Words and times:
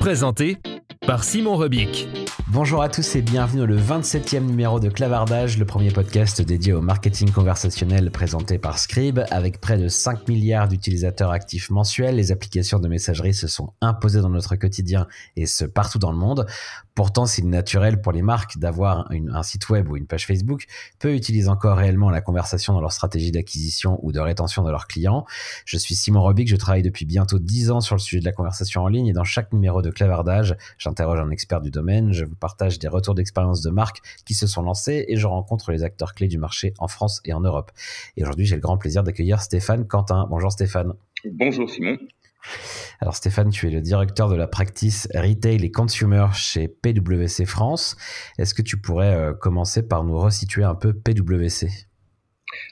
Présenté 0.00 0.58
par 1.06 1.24
Simon 1.24 1.56
Rebic. 1.56 2.08
Bonjour 2.48 2.80
à 2.80 2.88
tous 2.88 3.16
et 3.16 3.22
bienvenue 3.22 3.66
le 3.66 3.76
27e 3.76 4.44
numéro 4.44 4.78
de 4.78 4.88
Clavardage, 4.88 5.58
le 5.58 5.64
premier 5.64 5.90
podcast 5.90 6.40
dédié 6.40 6.72
au 6.72 6.80
marketing 6.80 7.32
conversationnel 7.32 8.12
présenté 8.12 8.56
par 8.56 8.78
Scribe. 8.78 9.18
Avec 9.32 9.60
près 9.60 9.76
de 9.76 9.88
5 9.88 10.28
milliards 10.28 10.68
d'utilisateurs 10.68 11.32
actifs 11.32 11.70
mensuels, 11.70 12.14
les 12.14 12.30
applications 12.30 12.78
de 12.78 12.86
messagerie 12.86 13.34
se 13.34 13.48
sont 13.48 13.72
imposées 13.80 14.20
dans 14.20 14.28
notre 14.28 14.54
quotidien 14.54 15.08
et 15.34 15.46
ce 15.46 15.64
partout 15.64 15.98
dans 15.98 16.12
le 16.12 16.18
monde. 16.18 16.46
Pourtant, 16.94 17.26
c'est 17.26 17.42
naturel 17.42 18.00
pour 18.00 18.12
les 18.12 18.22
marques 18.22 18.58
d'avoir 18.58 19.10
un 19.10 19.42
site 19.42 19.68
web 19.68 19.90
ou 19.90 19.96
une 19.96 20.06
page 20.06 20.24
Facebook. 20.24 20.66
Peu 21.00 21.14
utilisent 21.14 21.48
encore 21.48 21.76
réellement 21.76 22.10
la 22.10 22.20
conversation 22.20 22.72
dans 22.72 22.80
leur 22.80 22.92
stratégie 22.92 23.32
d'acquisition 23.32 23.98
ou 24.02 24.12
de 24.12 24.20
rétention 24.20 24.62
de 24.62 24.70
leurs 24.70 24.86
clients. 24.86 25.26
Je 25.64 25.76
suis 25.76 25.96
Simon 25.96 26.22
Robic, 26.22 26.48
je 26.48 26.56
travaille 26.56 26.82
depuis 26.82 27.06
bientôt 27.06 27.40
10 27.40 27.72
ans 27.72 27.80
sur 27.80 27.96
le 27.96 28.00
sujet 28.00 28.20
de 28.20 28.24
la 28.24 28.32
conversation 28.32 28.82
en 28.82 28.88
ligne 28.88 29.08
et 29.08 29.12
dans 29.12 29.24
chaque 29.24 29.52
numéro 29.52 29.82
de 29.82 29.90
Clavardage, 29.90 30.56
j'interroge 30.78 31.18
un 31.18 31.30
expert 31.30 31.60
du 31.60 31.70
domaine, 31.70 32.12
partage 32.36 32.78
des 32.78 32.88
retours 32.88 33.14
d'expérience 33.14 33.62
de 33.62 33.70
marques 33.70 34.00
qui 34.24 34.34
se 34.34 34.46
sont 34.46 34.62
lancées 34.62 35.04
et 35.08 35.16
je 35.16 35.26
rencontre 35.26 35.72
les 35.72 35.82
acteurs 35.82 36.14
clés 36.14 36.28
du 36.28 36.38
marché 36.38 36.74
en 36.78 36.88
France 36.88 37.20
et 37.24 37.32
en 37.32 37.40
Europe. 37.40 37.72
Et 38.16 38.22
aujourd'hui, 38.22 38.46
j'ai 38.46 38.56
le 38.56 38.60
grand 38.60 38.78
plaisir 38.78 39.02
d'accueillir 39.02 39.40
Stéphane 39.40 39.86
Quentin. 39.86 40.26
Bonjour 40.30 40.52
Stéphane. 40.52 40.94
Bonjour 41.24 41.68
Simon. 41.68 41.98
Alors 43.00 43.16
Stéphane, 43.16 43.50
tu 43.50 43.66
es 43.66 43.70
le 43.70 43.80
directeur 43.80 44.28
de 44.28 44.36
la 44.36 44.46
practice 44.46 45.08
Retail 45.14 45.64
et 45.64 45.70
Consumer 45.70 46.26
chez 46.32 46.68
PwC 46.68 47.44
France. 47.44 47.96
Est-ce 48.38 48.54
que 48.54 48.62
tu 48.62 48.80
pourrais 48.80 49.14
euh, 49.14 49.34
commencer 49.34 49.86
par 49.86 50.04
nous 50.04 50.18
resituer 50.18 50.64
un 50.64 50.74
peu 50.74 50.92
PwC 50.94 51.68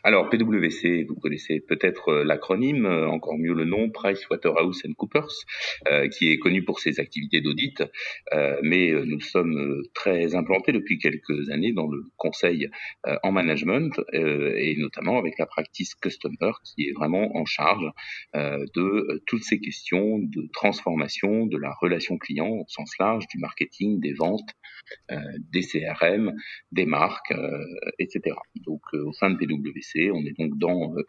alors, 0.03 0.28
PwC, 0.28 1.05
vous 1.08 1.14
connaissez 1.17 1.61
peut-être 1.61 2.08
euh, 2.11 2.25
l'acronyme, 2.25 2.86
euh, 2.86 3.08
encore 3.08 3.36
mieux 3.39 3.55
le 3.55 3.64
nom, 3.64 3.91
PricewaterhouseCoopers, 3.91 5.33
euh, 5.89 6.08
qui 6.08 6.31
est 6.31 6.39
connu 6.39 6.64
pour 6.64 6.78
ses 6.78 7.00
activités 7.00 7.41
d'audit, 7.41 7.83
euh, 8.33 8.58
mais 8.62 8.92
nous 8.92 9.20
sommes 9.20 9.83
très 9.94 10.34
implantés 10.34 10.72
depuis 10.72 10.98
quelques 10.98 11.50
années 11.50 11.72
dans 11.72 11.86
le 11.86 12.05
conseil 12.16 12.69
en 13.22 13.33
management, 13.33 14.00
et 14.12 14.77
notamment 14.77 15.19
avec 15.19 15.39
la 15.39 15.47
practice 15.47 15.94
Customer, 15.94 16.53
qui 16.65 16.88
est 16.88 16.93
vraiment 16.93 17.37
en 17.37 17.44
charge 17.44 17.87
de 18.34 19.22
toutes 19.27 19.43
ces 19.43 19.60
questions 19.60 20.19
de 20.19 20.48
transformation 20.53 21.47
de 21.47 21.56
la 21.59 21.72
relation 21.81 22.19
client 22.19 22.48
au 22.48 22.65
sens 22.69 22.93
large, 22.98 23.27
du 23.28 23.38
marketing, 23.38 24.00
des 24.00 24.12
ventes, 24.12 24.50
des 25.10 25.62
CRM, 25.62 26.34
des 26.72 26.87
marques, 26.87 27.34
etc. 27.98 28.37
Donc, 28.66 28.82
au 28.93 29.12
sein 29.12 29.31
de 29.31 29.37
PwC, 29.37 29.63
on 30.12 30.25
est 30.25 30.38
donc 30.38 30.58
dans 30.58 30.94
euh, 30.97 31.02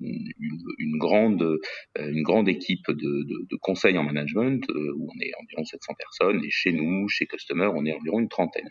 une, 0.00 0.98
grande, 0.98 1.42
euh, 1.42 1.58
une 1.98 2.22
grande 2.22 2.48
équipe 2.48 2.88
de, 2.88 2.94
de, 2.94 3.56
conseils 3.60 3.98
en 3.98 4.04
management 4.04 4.62
euh, 4.70 4.94
où 4.96 5.08
on 5.10 5.20
est 5.20 5.32
environ 5.42 5.64
700 5.64 5.94
personnes 5.98 6.44
et 6.44 6.50
chez 6.50 6.72
nous, 6.72 7.08
chez 7.08 7.26
Customer, 7.26 7.70
on 7.74 7.84
est 7.84 7.92
environ 7.92 8.20
une 8.20 8.28
trentaine. 8.28 8.68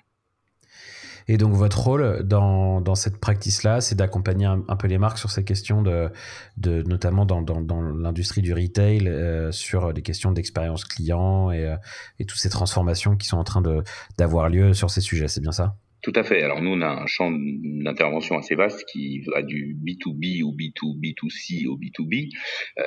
Et 1.28 1.38
donc 1.38 1.54
votre 1.54 1.80
rôle 1.80 2.22
dans, 2.24 2.82
dans 2.82 2.94
cette 2.94 3.18
practice-là, 3.18 3.82
c'est 3.82 3.96
d'accompagner 3.96 4.46
un, 4.46 4.76
peu 4.76 4.88
les 4.88 5.00
marques 5.00 5.18
sur 5.18 5.32
ces 5.32 5.44
questions 5.44 5.82
de, 5.82 6.12
de 6.58 6.84
notamment 6.84 7.26
dans, 7.26 7.42
dans, 7.42 7.82
l'industrie 7.82 8.44
du 8.44 8.54
retail, 8.54 9.12
sur 9.52 9.92
les 9.92 10.04
questions 10.04 10.32
d'expérience 10.32 10.86
client 10.86 11.50
et, 11.50 11.76
et 12.20 12.26
toutes 12.26 12.38
ces 12.38 12.50
transformations 12.50 13.18
qui 13.18 13.28
sont 13.28 13.38
en 13.38 13.44
train 13.44 13.64
d'avoir 14.20 14.50
lieu 14.50 14.76
sur 14.76 14.92
ces 14.92 15.02
sujets. 15.02 15.28
C'est 15.28 15.42
bien 15.42 15.52
ça? 15.52 15.76
Tout 16.06 16.14
à 16.16 16.24
fait. 16.24 16.44
Alors 16.44 16.62
nous, 16.62 16.70
on 16.70 16.82
a 16.82 17.02
un 17.02 17.08
champ 17.08 17.32
d'intervention 17.32 18.38
assez 18.38 18.54
vaste 18.54 18.86
qui 18.86 19.22
va 19.22 19.42
du 19.42 19.76
B2B 19.76 20.44
ou 20.44 20.52
B2, 20.52 21.00
B2C 21.00 21.66
au 21.66 21.80
B2B, 21.80 22.30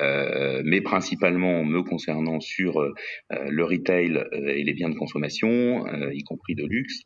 euh, 0.01 0.61
mais 0.63 0.79
principalement 0.79 1.65
me 1.65 1.83
concernant 1.83 2.39
sur 2.39 2.79
euh, 2.79 2.93
le 3.29 3.65
retail 3.65 4.15
euh, 4.15 4.55
et 4.55 4.63
les 4.63 4.73
biens 4.73 4.87
de 4.87 4.95
consommation, 4.95 5.85
euh, 5.87 6.13
y 6.13 6.23
compris 6.23 6.55
de 6.55 6.65
luxe. 6.65 7.01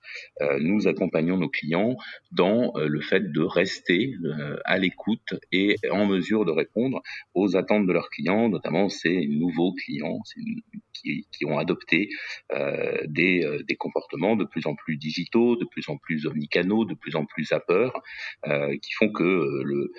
nous 0.60 0.88
accompagnons 0.88 1.38
nos 1.38 1.50
clients 1.50 1.96
dans 2.32 2.74
le 2.76 3.02
fait 3.02 3.32
de 3.32 3.42
rester 3.42 4.14
à 4.66 4.78
l'écoute 4.78 5.34
et 5.52 5.78
en 5.90 6.06
mesure 6.06 6.46
de 6.46 6.52
répondre 6.52 7.02
aux 7.34 7.56
attentes 7.56 7.88
de 7.88 7.92
leurs 7.92 8.10
clients, 8.10 8.50
notamment 8.50 8.88
ces 8.88 9.26
nouveaux 9.26 9.74
clients 9.74 10.20
qui, 10.94 11.26
ont 11.46 11.58
adopté 11.58 12.10
des, 13.06 13.46
des 13.68 13.76
comportements 13.76 14.36
de 14.36 14.46
plus 14.46 14.66
en 14.68 14.76
plus 14.76 14.98
digitaux, 14.98 15.56
de 15.56 15.66
plus 15.66 15.90
en 15.90 15.98
plus 15.98 16.26
omnicanaux, 16.26 16.86
de 16.86 16.94
plus 16.94 17.16
en 17.16 17.26
plus 17.26 17.52
à 17.52 17.60
peur, 17.60 18.02
euh, 18.48 18.78
qui 18.82 18.94
font 18.94 19.12
que 19.12 19.24
euh, 19.24 19.64
le, 19.64 19.92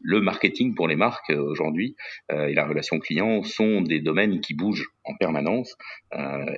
le 0.00 0.20
marketing 0.20 0.74
pour 0.74 0.86
les 0.86 0.96
marques 0.96 1.30
euh, 1.30 1.42
aujourd'hui 1.42 1.96
et 2.30 2.54
la 2.54 2.66
relation 2.66 2.98
client 3.00 3.42
sont 3.42 3.80
des 3.80 4.00
domaines 4.00 4.40
qui 4.40 4.54
bougent 4.54 4.88
en 5.04 5.16
permanence 5.16 5.76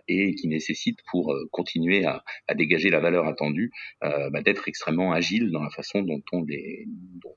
et 0.09 0.35
qui 0.35 0.49
nécessitent 0.49 1.01
pour 1.11 1.35
continuer 1.51 2.05
à, 2.05 2.23
dégager 2.55 2.91
la 2.91 3.01
valeur 3.01 3.27
attendue 3.27 3.73
bah, 4.03 4.43
d'être 4.45 4.69
extrêmement 4.69 5.13
agile 5.13 5.51
dans 5.51 5.63
la 5.63 5.71
façon 5.71 6.03
dont, 6.03 6.21
on 6.33 6.45
les, 6.45 6.87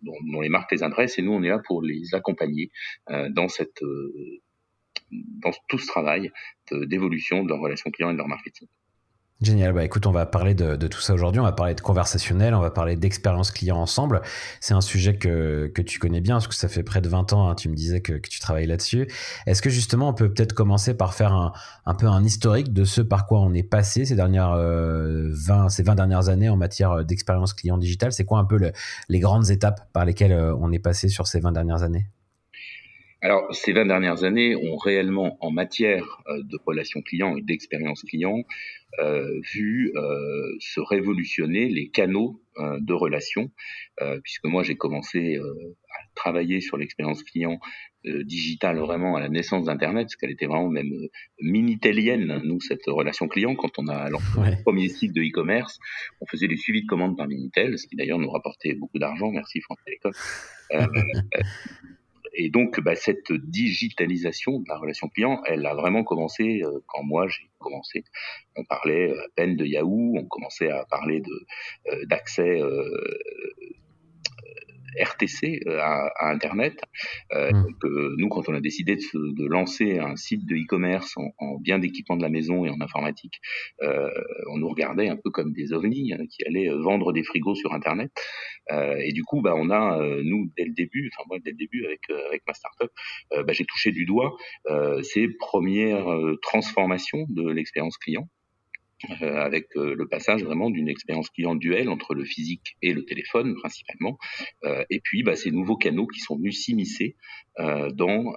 dont, 0.01 0.41
les 0.41 0.49
marques 0.49 0.73
les 0.73 0.83
adressent 0.83 1.17
et 1.17 1.21
nous 1.21 1.31
on 1.31 1.41
est 1.43 1.49
là 1.49 1.59
pour 1.65 1.81
les 1.81 2.13
accompagner 2.13 2.69
dans 3.29 3.47
cette 3.47 3.81
dans 5.11 5.51
tout 5.67 5.77
ce 5.77 5.87
travail 5.87 6.31
d'évolution 6.71 7.43
de 7.43 7.49
leur 7.49 7.59
relation 7.59 7.91
client 7.91 8.09
et 8.09 8.13
de 8.13 8.17
leur 8.17 8.27
marketing. 8.27 8.67
Génial. 9.39 9.71
Bah, 9.73 9.83
écoute, 9.83 10.07
on 10.07 10.11
va 10.11 10.25
parler 10.25 10.55
de, 10.55 10.75
tout 10.87 10.99
ça 10.99 11.13
aujourd'hui. 11.13 11.39
On 11.39 11.43
va 11.43 11.51
parler 11.51 11.75
de 11.75 11.81
conversationnel, 11.81 12.55
on 12.55 12.59
va 12.59 12.71
parler 12.71 12.95
d'expérience 12.95 13.51
client 13.51 13.77
ensemble. 13.77 14.21
C'est 14.61 14.73
un 14.73 14.81
sujet 14.81 15.17
que, 15.17 15.71
tu 15.85 15.99
connais 15.99 16.21
bien 16.21 16.35
parce 16.35 16.47
que 16.47 16.55
ça 16.55 16.67
fait 16.67 16.81
près 16.81 17.01
de 17.01 17.09
20 17.09 17.33
ans, 17.33 17.47
hein, 17.47 17.53
tu 17.53 17.69
me 17.69 17.75
disais 17.75 18.01
que, 18.01 18.13
tu 18.13 18.39
travailles 18.39 18.65
là-dessus. 18.65 19.07
Est-ce 19.45 19.61
que 19.61 19.69
justement, 19.69 20.09
on 20.09 20.13
peut 20.13 20.33
peut-être 20.33 20.53
commencer 20.53 20.97
par 20.97 21.13
faire 21.13 21.33
un, 21.33 21.93
peu 21.93 22.07
un 22.07 22.23
historique 22.23 22.73
de 22.73 22.83
ce 22.83 23.01
par 23.01 23.27
quoi 23.27 23.39
on 23.41 23.53
est 23.53 23.61
passé 23.61 24.05
ces 24.05 24.15
dernières 24.15 24.53
20, 24.53 24.57
euh, 24.57 25.69
ces 25.69 25.83
20 25.83 25.93
dernières 25.95 26.29
années 26.29 26.49
en 26.49 26.57
matière 26.57 27.05
d'expérience 27.05 27.53
client 27.53 27.77
digitale? 27.77 28.13
C'est 28.13 28.25
quoi 28.25 28.39
un 28.39 28.45
peu 28.45 28.71
les 29.07 29.19
grandes 29.19 29.51
étapes 29.51 29.91
par 29.93 30.03
lesquelles 30.05 30.31
euh, 30.31 30.55
on 30.59 30.71
est 30.71 30.79
passé 30.79 31.09
sur 31.09 31.27
ces 31.27 31.39
20 31.39 31.51
dernières 31.51 31.83
années? 31.83 32.07
Alors, 33.21 33.53
ces 33.53 33.73
20 33.73 33.85
dernières 33.85 34.23
années 34.23 34.55
ont 34.55 34.77
réellement, 34.77 35.37
en 35.41 35.49
matière 35.49 36.21
euh, 36.27 36.43
de 36.43 36.57
relations 36.65 37.01
clients 37.01 37.35
et 37.35 37.41
d'expérience 37.41 38.03
client, 38.03 38.43
euh, 38.99 39.41
vu 39.53 39.91
euh, 39.95 40.55
se 40.59 40.79
révolutionner 40.79 41.67
les 41.67 41.89
canaux 41.89 42.41
euh, 42.57 42.79
de 42.79 42.93
relations, 42.93 43.51
puisque 44.23 44.45
moi 44.45 44.63
j'ai 44.63 44.75
commencé 44.75 45.37
à 45.37 46.07
travailler 46.15 46.61
sur 46.61 46.77
l'expérience 46.77 47.23
client 47.23 47.59
digitale 48.05 48.77
vraiment 48.77 49.15
à 49.15 49.19
la 49.19 49.27
naissance 49.27 49.65
d'Internet, 49.65 50.05
parce 50.05 50.15
qu'elle 50.15 50.31
était 50.31 50.45
vraiment 50.45 50.69
même 50.69 50.91
minitélienne, 51.41 52.41
nous, 52.43 52.61
cette 52.61 52.85
relation 52.85 53.27
client, 53.27 53.55
quand 53.55 53.79
on 53.79 53.87
a 53.87 54.09
lancé 54.09 54.25
le 54.37 54.61
premier 54.63 54.87
site 54.87 55.13
de 55.13 55.21
e-commerce, 55.21 55.79
on 56.21 56.25
faisait 56.27 56.47
des 56.47 56.57
suivis 56.57 56.83
de 56.83 56.87
commandes 56.87 57.17
par 57.17 57.27
Minitel, 57.27 57.77
ce 57.77 57.87
qui 57.87 57.95
d'ailleurs 57.95 58.19
nous 58.19 58.29
rapportait 58.29 58.75
beaucoup 58.75 58.99
d'argent, 58.99 59.31
merci 59.31 59.61
France 59.61 59.79
Télécom. 59.83 60.11
et 62.39 62.49
donc, 62.49 62.79
bah, 62.81 62.95
cette 62.95 63.31
digitalisation 63.31 64.59
de 64.59 64.65
la 64.69 64.77
relation 64.77 65.09
client, 65.09 65.41
elle 65.47 65.65
a 65.65 65.73
vraiment 65.73 66.03
commencé 66.03 66.61
euh, 66.63 66.79
quand 66.85 67.01
moi 67.03 67.27
j'ai 67.27 67.49
commencé. 67.57 68.03
On 68.55 68.63
parlait 68.63 69.09
euh, 69.09 69.25
à 69.25 69.27
peine 69.35 69.55
de 69.55 69.65
Yahoo, 69.65 70.13
on 70.15 70.25
commençait 70.25 70.69
à 70.69 70.85
parler 70.85 71.23
euh, 71.87 72.05
d'accès 72.05 72.61
RTC 74.99 75.61
à, 75.67 76.29
Internet. 76.29 76.79
Mmh. 77.33 77.61
nous, 78.17 78.29
quand 78.29 78.49
on 78.49 78.53
a 78.53 78.61
décidé 78.61 78.95
de, 78.95 79.47
lancer 79.47 79.99
un 79.99 80.15
site 80.15 80.45
de 80.45 80.55
e-commerce 80.55 81.15
en, 81.17 81.57
bien 81.59 81.79
d'équipement 81.79 82.17
de 82.17 82.21
la 82.21 82.29
maison 82.29 82.65
et 82.65 82.69
en 82.69 82.81
informatique, 82.81 83.41
on 83.81 84.57
nous 84.57 84.69
regardait 84.69 85.09
un 85.09 85.17
peu 85.17 85.29
comme 85.29 85.53
des 85.53 85.73
ovnis 85.73 86.13
hein, 86.13 86.25
qui 86.29 86.45
allaient 86.45 86.69
vendre 86.69 87.13
des 87.13 87.23
frigos 87.23 87.55
sur 87.55 87.73
Internet. 87.73 88.11
et 88.71 89.13
du 89.13 89.23
coup, 89.23 89.41
bah, 89.41 89.53
on 89.55 89.69
a, 89.69 89.99
nous, 90.23 90.51
dès 90.57 90.65
le 90.65 90.73
début, 90.73 91.09
enfin 91.13 91.23
moi, 91.27 91.37
dès 91.43 91.51
le 91.51 91.57
début 91.57 91.85
avec, 91.85 92.01
avec 92.09 92.43
ma 92.47 92.53
startup, 92.53 92.91
bah, 93.31 93.53
j'ai 93.53 93.65
touché 93.65 93.91
du 93.91 94.05
doigt 94.05 94.35
ces 95.03 95.27
premières 95.27 96.07
transformations 96.41 97.25
de 97.29 97.49
l'expérience 97.49 97.97
client. 97.97 98.27
Euh, 99.21 99.35
avec 99.37 99.67
euh, 99.75 99.93
le 99.95 100.07
passage 100.07 100.43
vraiment 100.43 100.71
d'une 100.71 100.89
expérience 100.89 101.29
client 101.29 101.53
duel 101.53 101.87
entre 101.89 102.15
le 102.15 102.25
physique 102.25 102.77
et 102.81 102.93
le 102.93 103.05
téléphone 103.05 103.53
principalement, 103.55 104.17
euh, 104.65 104.83
et 104.89 104.99
puis 105.01 105.21
bah, 105.21 105.35
ces 105.35 105.51
nouveaux 105.51 105.77
canaux 105.77 106.07
qui 106.07 106.19
sont 106.19 106.35
venus 106.35 106.63
s'immiscer 106.63 107.15
dans 107.93 108.33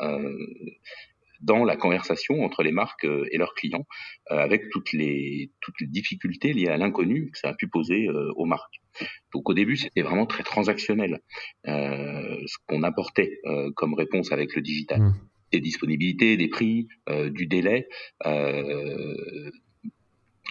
dans 1.40 1.64
la 1.64 1.76
conversation 1.76 2.42
entre 2.42 2.62
les 2.62 2.72
marques 2.72 3.04
et 3.04 3.38
leurs 3.38 3.54
clients, 3.54 3.86
avec 4.28 4.68
toutes 4.70 4.92
les 4.92 5.50
toutes 5.60 5.80
les 5.80 5.86
difficultés 5.86 6.52
liées 6.52 6.68
à 6.68 6.76
l'inconnu 6.76 7.30
que 7.30 7.38
ça 7.38 7.48
a 7.48 7.54
pu 7.54 7.68
poser 7.68 8.08
aux 8.08 8.44
marques. 8.46 8.80
Donc 9.32 9.48
au 9.48 9.54
début, 9.54 9.76
c'était 9.76 10.02
vraiment 10.02 10.26
très 10.26 10.42
transactionnel, 10.42 11.20
ce 11.64 12.56
qu'on 12.66 12.82
apportait 12.82 13.40
comme 13.76 13.94
réponse 13.94 14.32
avec 14.32 14.54
le 14.54 14.62
digital. 14.62 15.00
Mmh. 15.00 15.14
Des 15.52 15.60
disponibilités, 15.60 16.36
des 16.36 16.48
prix, 16.48 16.88
du 17.30 17.46
délai, 17.46 17.88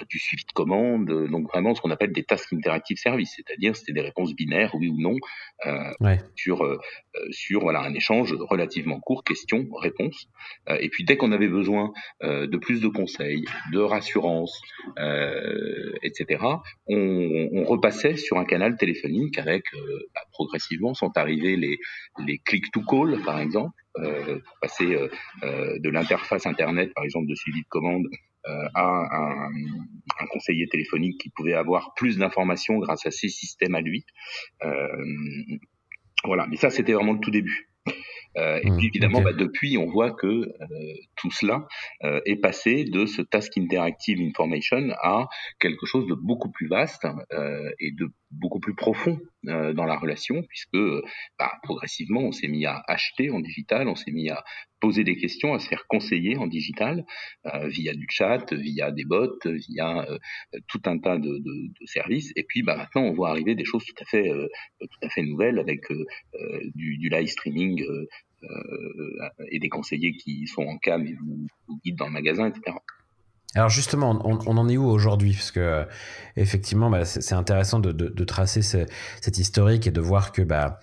du 0.07 0.19
suivi 0.19 0.43
de 0.45 0.51
commande, 0.53 1.09
euh, 1.09 1.27
donc 1.27 1.47
vraiment 1.49 1.75
ce 1.75 1.81
qu'on 1.81 1.91
appelle 1.91 2.11
des 2.11 2.23
tasks 2.23 2.53
interactive 2.53 2.97
service, 2.97 3.33
c'est-à-dire 3.35 3.75
c'était 3.75 3.93
des 3.93 4.01
réponses 4.01 4.33
binaires, 4.33 4.75
oui 4.75 4.89
ou 4.89 4.99
non, 4.99 5.15
euh, 5.65 6.15
sur 6.35 6.63
euh, 6.63 6.79
sur 7.31 7.61
voilà 7.61 7.81
un 7.81 7.93
échange 7.93 8.33
relativement 8.33 8.99
court, 8.99 9.23
question, 9.23 9.67
réponse. 9.73 10.27
et 10.79 10.89
puis 10.89 11.03
dès 11.03 11.17
qu'on 11.17 11.31
avait 11.31 11.47
besoin 11.47 11.91
de 12.21 12.57
plus 12.57 12.81
de 12.81 12.87
conseils, 12.87 13.45
de 13.73 13.79
rassurance, 13.79 14.61
etc., 16.03 16.43
on, 16.87 17.49
on, 17.53 17.63
repassait 17.63 18.15
sur 18.15 18.37
un 18.37 18.45
canal 18.45 18.77
téléphonique 18.77 19.37
avec 19.37 19.63
bah, 20.13 20.21
progressivement 20.31 20.93
sont 20.93 21.11
arrivés 21.17 21.55
les 21.55 21.77
les 22.25 22.37
click 22.39 22.71
to 22.71 22.81
call 22.81 23.21
par 23.23 23.39
exemple, 23.39 23.75
pour 23.93 24.59
passer 24.61 24.87
de 25.43 25.89
l'interface 25.89 26.45
internet 26.45 26.93
par 26.93 27.03
exemple 27.03 27.27
de 27.27 27.35
suivi 27.35 27.61
de 27.61 27.67
commande 27.69 28.07
euh, 28.47 28.67
à 28.73 29.07
un, 29.11 30.27
conseiller 30.31 30.67
téléphonique 30.67 31.19
qui 31.19 31.29
pouvait 31.29 31.53
avoir 31.53 31.93
plus 31.95 32.17
d'informations 32.17 32.77
grâce 32.77 33.05
à 33.05 33.11
ces 33.11 33.29
systèmes 33.29 33.75
à 33.75 33.81
lui. 33.81 34.05
Euh, 34.63 34.87
voilà, 36.23 36.45
mais 36.47 36.57
ça 36.57 36.69
c'était 36.69 36.93
vraiment 36.93 37.13
le 37.13 37.19
tout 37.19 37.31
début. 37.31 37.69
Euh, 38.37 38.59
et 38.63 38.69
mmh, 38.69 38.77
puis 38.77 38.87
évidemment, 38.87 39.21
bah, 39.21 39.33
depuis, 39.33 39.77
on 39.77 39.87
voit 39.87 40.11
que 40.11 40.27
euh, 40.27 40.93
tout 41.19 41.31
cela 41.31 41.67
euh, 42.03 42.21
est 42.25 42.37
passé 42.37 42.85
de 42.85 43.05
ce 43.05 43.21
Task 43.21 43.57
Interactive 43.57 44.19
Information 44.21 44.89
à 45.01 45.27
quelque 45.59 45.85
chose 45.85 46.07
de 46.07 46.15
beaucoup 46.15 46.51
plus 46.51 46.67
vaste 46.67 47.05
et 47.79 47.91
de 47.91 48.07
beaucoup 48.31 48.59
plus 48.59 48.75
profond 48.75 49.19
dans 49.43 49.85
la 49.85 49.97
relation, 49.97 50.43
puisque 50.47 50.77
bah, 51.37 51.51
progressivement, 51.63 52.21
on 52.21 52.31
s'est 52.31 52.47
mis 52.47 52.65
à 52.65 52.83
acheter 52.87 53.31
en 53.31 53.39
digital, 53.39 53.87
on 53.87 53.95
s'est 53.95 54.11
mis 54.11 54.29
à 54.29 54.43
poser 54.79 55.03
des 55.03 55.17
questions, 55.17 55.53
à 55.53 55.59
se 55.59 55.67
faire 55.67 55.85
conseiller 55.87 56.37
en 56.37 56.47
digital 56.47 57.05
via 57.65 57.93
du 57.93 58.05
chat, 58.09 58.53
via 58.53 58.91
des 58.91 59.05
bots, 59.05 59.39
via 59.45 60.07
tout 60.67 60.81
un 60.85 60.99
tas 60.99 61.17
de, 61.17 61.41
services. 61.85 62.31
Et 62.35 62.43
puis, 62.43 62.61
bah, 62.61 62.75
maintenant, 62.77 63.03
on 63.03 63.13
voit 63.13 63.29
arriver 63.29 63.55
des 63.55 63.65
choses 63.65 63.85
tout 63.85 64.03
à 64.03 64.05
fait, 65.09 65.23
nouvelles 65.23 65.59
avec 65.59 65.85
du, 66.75 67.09
live 67.09 67.27
streaming 67.27 67.83
euh, 67.83 68.07
et 69.51 69.59
des 69.59 69.69
conseillers 69.69 70.13
qui 70.13 70.47
sont 70.47 70.63
en 70.63 70.77
cam 70.77 71.05
et 71.05 71.13
vous, 71.13 71.47
guident 71.83 71.97
dans 71.97 72.07
le 72.07 72.13
magasin, 72.13 72.47
etc. 72.47 72.77
Alors 73.55 73.69
justement, 73.69 74.21
on, 74.23 74.57
en 74.57 74.69
est 74.69 74.77
où 74.77 74.85
aujourd'hui? 74.85 75.33
Parce 75.33 75.51
que 75.51 75.59
euh, 75.59 75.85
effectivement, 76.35 76.89
bah, 76.89 77.05
c'est 77.05 77.33
intéressant 77.33 77.79
de, 77.79 78.23
tracer 78.23 78.61
cette 78.61 79.37
historique 79.37 79.87
et 79.87 79.91
de 79.91 80.01
voir 80.01 80.31
que 80.31 80.43
bah, 80.43 80.79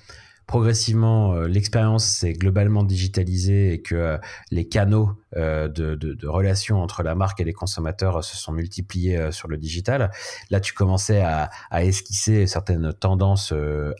progressivement, 0.46 1.34
euh, 1.34 1.48
l'expérience 1.48 2.06
s'est 2.06 2.32
globalement 2.32 2.84
digitalisée 2.84 3.72
et 3.72 3.82
que 3.82 3.94
euh, 3.94 4.18
les 4.50 4.68
canaux 4.68 5.10
euh, 5.36 5.68
de, 5.68 6.26
relations 6.26 6.80
entre 6.80 7.02
la 7.02 7.14
marque 7.14 7.40
et 7.40 7.44
les 7.44 7.52
consommateurs 7.52 8.22
se 8.22 8.36
sont 8.36 8.52
multipliés 8.52 9.30
sur 9.32 9.48
le 9.48 9.56
digital. 9.56 10.10
Là, 10.50 10.60
tu 10.60 10.72
commençais 10.72 11.20
à, 11.20 11.50
esquisser 11.84 12.46
certaines 12.46 12.92
tendances 12.92 13.52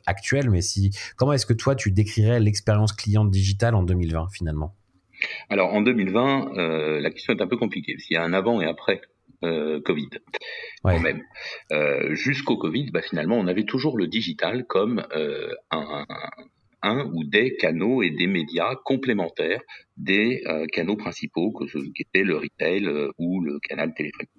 actuelles, 0.07 0.51
mais 0.51 0.61
si, 0.61 0.91
comment 1.17 1.33
est-ce 1.33 1.47
que 1.47 1.53
toi, 1.53 1.75
tu 1.75 1.91
décrirais 1.93 2.41
l'expérience 2.41 2.93
client 2.93 3.25
digitale 3.25 3.75
en 3.75 3.83
2020 3.83 4.29
finalement? 4.33 4.75
Alors 5.51 5.73
en 5.73 5.83
2020, 5.83 7.01
la 7.01 7.11
question 7.11 7.35
est 7.35 7.43
un 7.43 7.47
peu 7.47 7.57
compliquée, 7.57 7.97
s'il 7.99 8.15
y 8.15 8.19
a 8.19 8.23
un 8.23 8.33
avant 8.33 8.61
et 8.61 8.67
après 8.67 9.01
euh, 9.45 9.81
Covid. 9.81 10.11
Quand 10.83 11.01
même. 11.01 11.23
Euh, 11.73 12.15
jusqu'au 12.15 12.57
Covid, 12.57 12.91
bah, 12.91 13.03
finalement, 13.03 13.37
on 13.37 13.47
avait 13.47 13.65
toujours 13.65 13.99
le 13.99 14.07
digital 14.07 14.67
comme 14.67 15.05
euh, 15.15 15.53
un, 15.71 16.07
un, 16.83 17.11
ou 17.13 17.25
des 17.25 17.57
canaux 17.57 18.03
et 18.03 18.11
des 18.11 18.27
médias 18.27 18.75
complémentaires 18.85 19.61
des 19.97 20.43
canaux 20.73 20.97
principaux, 20.97 21.51
que 21.53 21.67
ce 21.67 21.79
qui 21.79 22.03
était 22.03 22.23
le 22.23 22.37
retail 22.37 22.89
ou 23.19 23.41
le 23.43 23.59
canal 23.61 23.95
téléphonique. 23.95 24.31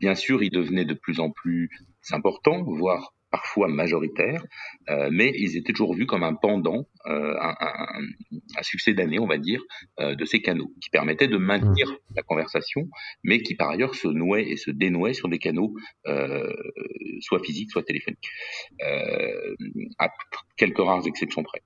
bien 0.00 0.14
sûr, 0.14 0.42
il 0.42 0.50
devenait 0.50 0.86
de 0.86 0.94
plus 0.94 1.20
en 1.20 1.30
plus 1.30 1.70
important, 2.10 2.62
voire 2.62 3.12
parfois 3.36 3.68
majoritaires, 3.68 4.42
euh, 4.88 5.10
mais 5.12 5.30
ils 5.36 5.58
étaient 5.58 5.74
toujours 5.74 5.94
vus 5.94 6.06
comme 6.06 6.22
un 6.22 6.32
pendant, 6.32 6.86
euh, 7.04 7.34
un, 7.38 8.62
succès 8.62 8.94
d'année, 8.94 9.18
on 9.18 9.26
va 9.26 9.36
dire, 9.36 9.60
euh, 10.00 10.14
de 10.14 10.24
ces 10.24 10.40
canaux, 10.40 10.72
qui 10.80 10.88
permettaient 10.88 11.28
de 11.28 11.36
maintenir 11.36 11.86
mmh. 11.90 12.14
la 12.16 12.22
conversation, 12.22 12.88
mais 13.24 13.42
qui 13.42 13.54
par 13.54 13.68
ailleurs 13.68 13.94
se 13.94 14.08
nouaient 14.08 14.48
et 14.48 14.56
se 14.56 14.70
dénouaient 14.70 15.12
sur 15.12 15.28
des 15.28 15.38
canaux 15.38 15.74
soit 17.20 17.42
physiques, 17.44 17.70
soit 17.70 17.82
téléphoniques, 17.82 18.30
à 19.98 20.08
quelques 20.56 20.78
rares 20.78 21.06
exceptions 21.06 21.42
près. 21.42 21.62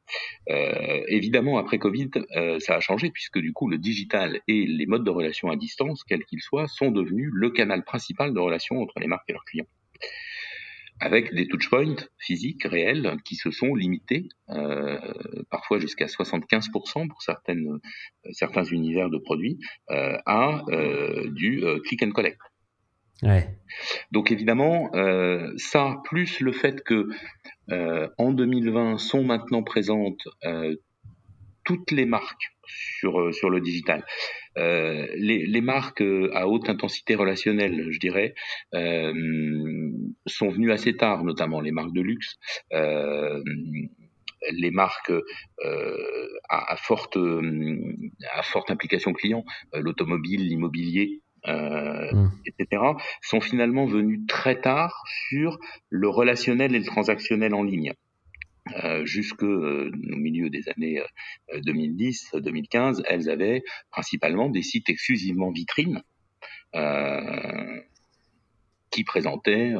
évidemment, 1.09 1.59
après 1.59 1.79
Covid, 1.79 2.11
ça 2.59 2.77
a 2.77 2.81
changé, 2.81 3.11
puisque 3.11 3.39
du 3.39 3.53
coup, 3.53 3.69
le 3.69 3.79
digital 3.79 4.41
et 4.49 4.67
les 4.67 4.87
modes 4.87 5.05
de 5.05 5.11
relation 5.11 5.51
à 5.51 5.57
distance, 5.57 6.03
quels 6.05 6.25
qu'ils 6.25 6.43
soient, 6.43 6.67
sont 6.67 6.91
devenus 6.91 7.31
le 7.33 7.51
canal 7.51 7.85
principal 7.85 8.35
de 8.35 8.41
relation 8.41 8.81
entre 8.81 8.99
les 8.99 9.07
marques 9.07 9.29
et 9.29 9.33
leurs 9.33 9.45
clients 9.45 9.67
avec 11.01 11.35
des 11.35 11.49
touchpoints 11.49 11.97
physiques 12.19 12.65
réels 12.65 13.17
qui 13.25 13.35
se 13.35 13.51
sont 13.51 13.75
limités, 13.75 14.29
euh, 14.51 14.99
parfois 15.51 15.79
jusqu'à 15.79 16.07
75% 16.07 17.09
pour 17.09 17.23
certaines, 17.23 17.67
euh, 18.27 18.31
certains 18.33 18.65
univers 18.65 19.09
de 19.09 19.19
produits, 19.19 19.59
euh, 19.91 20.19
à 20.27 20.63
euh, 20.69 21.31
du 21.31 21.65
click 21.85 22.03
and 22.03 22.11
collect. 22.13 22.39
Ouais. 23.23 23.49
Donc 24.13 24.31
évidemment, 24.31 24.91
ça, 25.59 26.01
plus 26.05 26.41
le 26.41 26.53
fait 26.53 26.83
que 26.83 27.09
en 28.17 28.33
2020 28.33 28.97
sont 28.97 29.23
maintenant 29.25 29.63
présentes 29.63 30.27
toutes 31.65 31.91
les 31.91 32.07
marques 32.07 32.55
sur, 32.99 33.35
sur 33.35 33.51
le 33.51 33.61
digital. 33.61 34.05
Euh, 34.59 35.07
les, 35.17 35.47
les, 35.47 35.61
marques 35.61 36.03
euh, 36.03 36.31
à 36.35 36.49
haute 36.49 36.69
intensité 36.69 37.15
relationnelle, 37.15 37.87
je 37.91 37.99
dirais, 37.99 38.35
euh, 38.75 39.13
sont 40.27 40.49
venues 40.49 40.73
assez 40.73 40.97
tard, 40.97 41.25
notamment 41.25 41.61
les 41.61 41.71
marques 41.71 41.93
de 41.93 42.03
luxe. 42.03 42.37
Euh, 42.73 43.43
les 44.53 44.71
marques 44.71 45.13
euh, 45.13 46.29
à, 46.49 46.73
à, 46.73 46.77
forte 46.77 47.17
à 47.17 48.43
forte 48.43 48.71
implication 48.71 49.13
client, 49.13 49.45
l'automobile, 49.75 50.49
l'immobilier, 50.49 51.21
euh, 51.47 52.13
mmh. 52.13 52.31
etc., 52.47 52.83
sont 53.23 53.41
finalement 53.41 53.87
venus 53.87 54.21
très 54.29 54.61
tard 54.61 55.05
sur 55.29 55.59
le 55.89 56.09
relationnel 56.09 56.75
et 56.75 56.79
le 56.79 56.85
transactionnel 56.85 57.55
en 57.55 57.63
ligne. 57.63 57.93
Euh, 58.85 59.05
jusque 59.05 59.43
euh, 59.43 59.91
au 60.13 60.17
milieu 60.17 60.51
des 60.51 60.69
années 60.69 61.03
2010-2015, 61.55 63.01
euh, 63.01 63.03
elles 63.09 63.31
avaient 63.31 63.63
principalement 63.91 64.49
des 64.49 64.63
sites 64.63 64.89
exclusivement 64.89 65.51
vitrines 65.51 66.03
qui 68.91 69.05
présentaient 69.05 69.73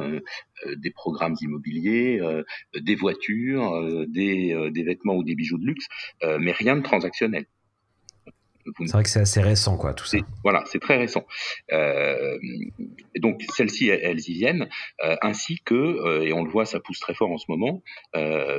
des 0.77 0.91
programmes 0.91 1.35
immobiliers, 1.41 2.21
des 2.77 2.95
voitures, 2.95 4.05
des, 4.07 4.83
vêtements 4.85 5.15
ou 5.15 5.23
des 5.23 5.35
bijoux 5.35 5.57
de 5.57 5.65
luxe, 5.65 5.87
mais 6.39 6.51
rien 6.51 6.75
de 6.75 6.81
transactionnel. 6.81 7.45
C'est 8.79 8.91
vrai 8.91 9.03
que 9.03 9.09
c'est 9.09 9.19
assez 9.19 9.41
récent, 9.41 9.77
quoi, 9.77 9.93
tout 9.93 10.05
ça. 10.05 10.17
Voilà, 10.43 10.63
c'est 10.65 10.79
très 10.79 10.97
récent. 10.97 11.25
Euh, 11.71 12.37
donc 13.19 13.41
celles-ci, 13.53 13.87
elles, 13.89 14.19
y 14.19 14.33
viennent, 14.33 14.69
euh, 15.03 15.15
ainsi 15.21 15.59
que, 15.63 15.75
euh, 15.75 16.25
et 16.25 16.33
on 16.33 16.43
le 16.43 16.49
voit, 16.49 16.65
ça 16.65 16.79
pousse 16.79 16.99
très 16.99 17.13
fort 17.13 17.31
en 17.31 17.37
ce 17.37 17.45
moment, 17.49 17.83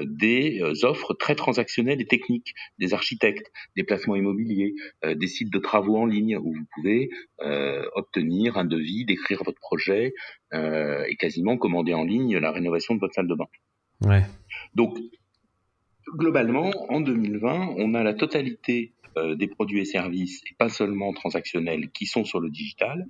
des 0.04 0.60
offres 0.82 1.14
très 1.14 1.34
transactionnelles 1.34 2.00
et 2.00 2.06
techniques, 2.06 2.54
des 2.78 2.94
architectes, 2.94 3.50
des 3.76 3.84
placements 3.84 4.16
immobiliers, 4.16 4.74
des 5.04 5.26
sites 5.26 5.52
de 5.52 5.58
travaux 5.58 5.96
en 5.96 6.06
ligne 6.06 6.36
où 6.36 6.52
vous 6.52 6.66
pouvez 6.74 7.10
obtenir 7.94 8.56
un 8.56 8.64
devis, 8.64 9.04
décrire 9.04 9.42
votre 9.44 9.60
projet 9.60 10.14
et 10.52 11.16
quasiment 11.16 11.56
commander 11.56 11.94
en 11.94 12.04
ligne 12.04 12.38
la 12.38 12.50
rénovation 12.50 12.94
de 12.94 13.00
votre 13.00 13.14
salle 13.14 13.28
de 13.28 13.34
bain. 13.34 13.46
Ouais. 14.00 14.22
Donc 14.74 14.98
Globalement, 16.08 16.70
en 16.90 17.00
2020, 17.00 17.74
on 17.78 17.94
a 17.94 18.02
la 18.02 18.12
totalité 18.12 18.92
des 19.16 19.46
produits 19.46 19.80
et 19.80 19.84
services, 19.84 20.40
et 20.50 20.54
pas 20.58 20.68
seulement 20.68 21.12
transactionnels, 21.12 21.90
qui 21.90 22.06
sont 22.06 22.24
sur 22.24 22.40
le 22.40 22.50
digital. 22.50 23.06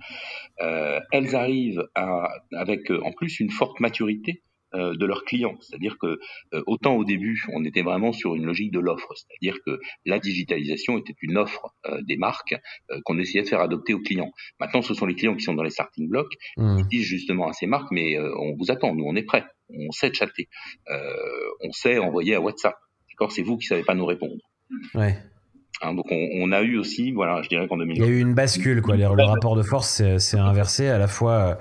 elles 0.58 1.36
arrivent 1.36 1.86
à, 1.94 2.28
avec 2.52 2.90
en 2.90 3.12
plus 3.12 3.40
une 3.40 3.50
forte 3.50 3.80
maturité 3.80 4.42
euh, 4.74 4.96
de 4.96 5.04
leurs 5.04 5.24
clients. 5.24 5.58
C'est-à-dire 5.60 5.98
que 5.98 6.18
euh, 6.54 6.62
autant 6.66 6.94
au 6.94 7.04
début, 7.04 7.44
on 7.52 7.62
était 7.62 7.82
vraiment 7.82 8.10
sur 8.10 8.34
une 8.34 8.46
logique 8.46 8.72
de 8.72 8.78
l'offre, 8.78 9.12
c'est-à-dire 9.14 9.58
que 9.66 9.78
la 10.06 10.18
digitalisation 10.18 10.96
était 10.96 11.14
une 11.20 11.36
offre 11.36 11.74
euh, 11.84 12.00
des 12.00 12.16
marques 12.16 12.54
qu'on 13.04 13.18
essayait 13.18 13.42
de 13.42 13.48
faire 13.48 13.60
adopter 13.60 13.92
aux 13.92 14.00
clients. 14.00 14.32
Maintenant, 14.60 14.80
ce 14.80 14.94
sont 14.94 15.04
les 15.04 15.14
clients 15.14 15.34
qui 15.34 15.42
sont 15.42 15.52
dans 15.52 15.62
les 15.62 15.70
starting 15.70 16.08
blocks 16.08 16.32
mmh. 16.56 16.76
qui 16.76 16.88
disent 16.88 17.06
justement 17.06 17.48
à 17.48 17.52
ces 17.52 17.66
marques, 17.66 17.90
mais 17.90 18.18
on 18.18 18.54
vous 18.54 18.70
attend, 18.70 18.94
nous 18.94 19.04
on 19.04 19.14
est 19.14 19.24
prêts, 19.24 19.44
on 19.68 19.90
sait 19.90 20.12
chatter, 20.14 20.48
on 20.88 21.72
sait 21.72 21.98
envoyer 21.98 22.34
à 22.34 22.40
WhatsApp. 22.40 22.76
D'accord, 23.10 23.30
c'est 23.30 23.42
vous 23.42 23.58
qui 23.58 23.66
savez 23.66 23.82
pas 23.82 23.94
nous 23.94 24.06
répondre. 24.06 24.36
Ouais. 24.94 25.18
Hein, 25.80 25.94
donc 25.94 26.06
on, 26.10 26.52
a 26.52 26.62
eu 26.62 26.78
aussi, 26.78 27.10
voilà, 27.12 27.42
je 27.42 27.48
dirais 27.48 27.66
qu'en 27.66 27.76
2020. 27.76 28.04
Il 28.04 28.08
y 28.08 28.08
a 28.08 28.16
eu 28.16 28.20
une 28.20 28.34
bascule, 28.34 28.82
quoi. 28.82 28.96
Le, 28.96 29.06
rapport 29.06 29.56
de 29.56 29.62
force 29.62 30.02
s'est 30.18 30.38
inversé. 30.38 30.88
À 30.88 30.98
la 30.98 31.08
fois, 31.08 31.58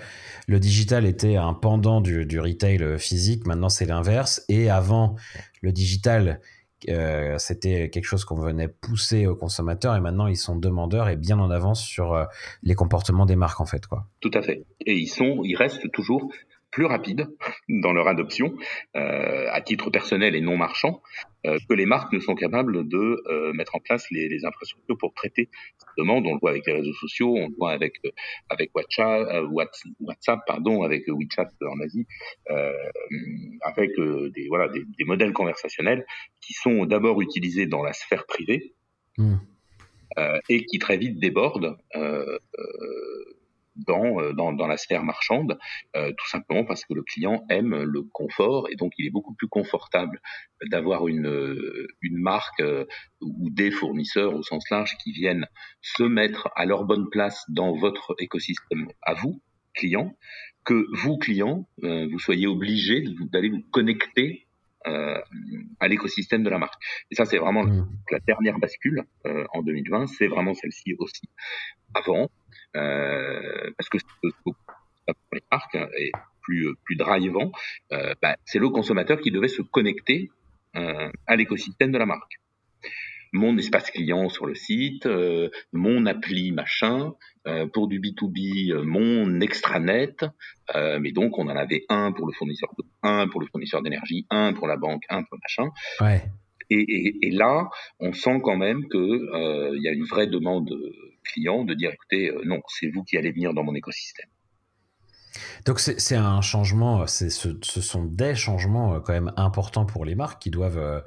le 0.48 0.60
digital 0.60 1.06
était 1.06 1.38
un 1.38 1.54
pendant 1.54 2.02
du, 2.02 2.40
retail 2.40 3.00
physique, 3.00 3.48
maintenant 3.48 3.70
c'est 3.70 3.86
l'inverse. 3.86 4.44
Et 4.50 4.70
avant, 4.70 5.16
le 5.62 5.72
digital, 5.72 6.40
euh, 6.90 7.38
c'était 7.38 7.90
quelque 7.90 8.06
chose 8.06 8.26
qu'on 8.26 8.40
venait 8.40 8.68
pousser 8.68 9.28
aux 9.28 9.36
consommateurs 9.36 9.96
et 9.96 10.00
maintenant 10.00 10.26
ils 10.26 10.38
sont 10.38 10.56
demandeurs 10.56 11.10
et 11.10 11.16
bien 11.16 11.38
en 11.38 11.52
avance 11.52 11.84
sur 11.84 12.14
euh, 12.14 12.26
les 12.64 12.74
comportements 12.74 13.28
des 13.28 13.36
marques 13.36 13.62
en 13.62 13.68
fait 13.68 13.86
quoi. 13.86 14.08
Tout 14.20 14.32
à 14.34 14.42
fait. 14.42 14.66
Et 14.88 14.96
ils 14.96 15.08
sont, 15.08 15.42
ils 15.44 15.56
restent 15.56 15.92
toujours 15.92 16.32
plus 16.72 16.86
rapides 16.86 17.28
dans 17.70 17.92
leur 17.92 18.08
adoption, 18.08 18.56
euh, 18.96 19.48
à 19.52 19.62
titre 19.62 19.90
personnel 19.90 20.36
et 20.36 20.42
non 20.42 20.58
marchand, 20.58 21.02
euh, 21.46 21.58
que 21.68 21.74
les 21.74 21.86
marques 21.86 22.14
ne 22.14 22.20
sont 22.20 22.36
capables 22.36 22.88
de 22.88 23.22
euh, 23.28 23.54
mettre 23.54 23.76
en 23.76 23.80
place 23.80 24.06
les, 24.12 24.30
les, 24.30 24.46
infrastructures 24.46 24.98
pour 24.98 25.14
traiter 25.14 25.50
cette 25.78 25.90
demande. 25.98 26.26
On 26.28 26.34
le 26.34 26.40
voit 26.40 26.52
avec 26.52 26.66
les 26.68 26.74
réseaux 26.74 26.94
sociaux, 26.94 27.36
on 27.36 27.48
le 27.48 27.56
voit 27.58 27.72
avec 27.72 27.96
euh, 28.06 28.10
avec 28.50 28.72
WhatsApp, 28.76 29.28
euh, 29.28 29.48
WhatsApp, 30.00 30.40
pardon, 30.48 30.84
avec 30.84 31.08
WeChat 31.08 31.50
en 31.62 31.80
Asie, 31.82 32.06
avec 33.62 33.92
des 33.98 34.48
voilà 34.48 34.68
des, 34.70 34.84
des, 34.98 35.04
modèles 35.04 35.34
conversationnels 35.34 36.06
qui 36.42 36.54
sont 36.54 36.86
d'abord 36.86 37.22
utilisés 37.22 37.66
dans 37.66 37.84
la 37.84 37.94
sphère 37.94 38.26
privée. 38.26 38.74
Mmh. 39.18 39.36
et 40.48 40.66
qui 40.66 40.80
très 40.80 40.96
vite 40.96 41.20
débordent 41.20 41.76
euh, 43.78 43.94
euh, 43.94 44.34
dans, 44.34 44.54
dans, 44.54 44.68
la 44.68 44.78
sphère 44.78 45.04
marchande, 45.04 45.58
euh, 45.96 46.12
tout 46.18 46.28
simplement 46.28 46.66
parce 46.66 46.86
que 46.86 46.94
le 46.94 47.04
client 47.04 47.46
aime 47.50 47.84
le 47.84 48.04
confort 48.04 48.68
et 48.70 48.76
donc 48.76 48.94
il 48.98 49.06
est 49.06 49.12
beaucoup 49.12 49.34
plus 49.34 49.48
confortable 49.48 50.22
d'avoir 50.70 51.08
une, 51.08 51.28
euh, 51.28 51.88
une 52.02 52.18
marque 52.18 52.62
ou 53.22 53.50
des 53.50 53.72
fournisseurs 53.72 54.36
au 54.36 54.44
sens 54.44 54.70
large 54.70 54.98
qui 55.04 55.12
viennent 55.12 55.48
se 55.82 56.04
mettre 56.04 56.50
à 56.56 56.66
leur 56.66 56.84
bonne 56.84 57.10
place 57.10 57.44
dans 57.50 57.76
votre 57.76 58.16
écosystème 58.20 58.88
à 59.02 59.14
vous, 59.14 59.42
client, 59.74 60.16
que 60.64 60.86
vous, 60.94 61.18
client, 61.18 61.68
vous 61.82 62.20
soyez 62.20 62.48
obligé 62.48 63.04
d'aller 63.32 63.50
vous 63.50 63.64
connecter 63.72 64.46
à 64.86 65.88
l'écosystème 65.88 66.44
de 66.44 66.50
la 66.50 66.60
marque. 66.60 66.82
Et 67.10 67.16
ça, 67.16 67.26
c'est 67.26 67.38
vraiment 67.38 67.64
mmh. 67.64 67.88
la 68.12 68.20
dernière 68.20 68.60
bascule 68.60 69.04
en 69.26 69.64
2020, 69.64 70.08
c'est 70.08 70.28
vraiment 70.28 70.54
celle-ci 70.54 70.96
aussi. 71.00 71.30
Avant, 71.94 72.24
euh, 72.26 72.41
parce 72.74 73.90
que 73.90 73.98
pour 74.44 74.56
les 75.34 75.44
marques 75.52 75.76
est 75.76 76.12
plus 76.42 76.76
plus 76.84 76.96
drivant, 76.96 77.52
euh, 77.92 78.14
bah, 78.22 78.36
c'est 78.46 78.60
le 78.60 78.70
consommateur 78.70 79.20
qui 79.20 79.32
devait 79.32 79.48
se 79.48 79.62
connecter 79.62 80.30
euh, 80.76 81.10
à 81.28 81.36
l'écosystème 81.36 81.92
de 81.92 81.98
la 81.98 82.06
marque 82.06 82.38
mon 83.34 83.58
espace 83.58 83.92
client 83.92 84.28
sur 84.28 84.46
le 84.46 84.56
site, 84.56 85.08
mon 85.72 86.06
appli 86.06 86.52
machin, 86.52 87.14
pour 87.72 87.88
du 87.88 88.02
B2B, 88.02 88.84
mon 88.84 89.40
extranet, 89.40 90.26
mais 90.76 91.14
donc 91.14 91.40
on 91.40 91.44
en 91.48 91.56
avait 91.56 91.86
un 91.88 92.12
pour 92.12 92.28
le 92.28 92.34
fournisseur 92.34 92.70
un 93.04 93.30
pour 93.30 93.40
le 93.40 93.48
fournisseur 93.48 93.84
d'énergie, 93.84 94.26
un 94.32 94.52
pour 94.52 94.68
la 94.68 94.76
banque, 94.76 95.04
un 95.08 95.24
pour 95.24 95.40
machin. 95.42 95.72
Ouais. 96.02 96.24
Et, 96.70 96.82
et, 96.82 97.28
et, 97.28 97.32
là, 97.32 97.70
on 98.02 98.12
sent 98.12 98.42
quand 98.44 98.58
même 98.58 98.90
que 98.90 99.78
il 99.78 99.82
y 99.82 99.88
a 99.88 99.94
une 99.94 100.04
vraie 100.04 100.28
demande 100.28 100.70
client 101.24 101.64
de 101.64 101.74
dire 101.74 101.92
écoutez, 101.92 102.30
euh, 102.30 102.42
non, 102.46 102.62
c'est 102.68 102.90
vous 102.90 103.04
qui 103.04 103.18
allez 103.18 103.32
venir 103.32 103.54
dans 103.54 103.64
mon 103.64 103.76
écosystème. 103.76 104.28
Donc 105.66 105.80
c'est 105.80 106.16
un 106.16 106.42
changement, 106.42 107.08
ce, 107.08 107.30
ce 107.30 107.82
sont 107.82 108.04
des 108.04 108.36
changements 108.36 108.96
euh, 108.96 109.00
quand 109.00 109.14
même 109.14 109.32
importants 109.38 109.86
pour 109.86 110.04
les 110.04 110.16
marques 110.16 110.42
qui 110.42 110.50
doivent 110.50 111.04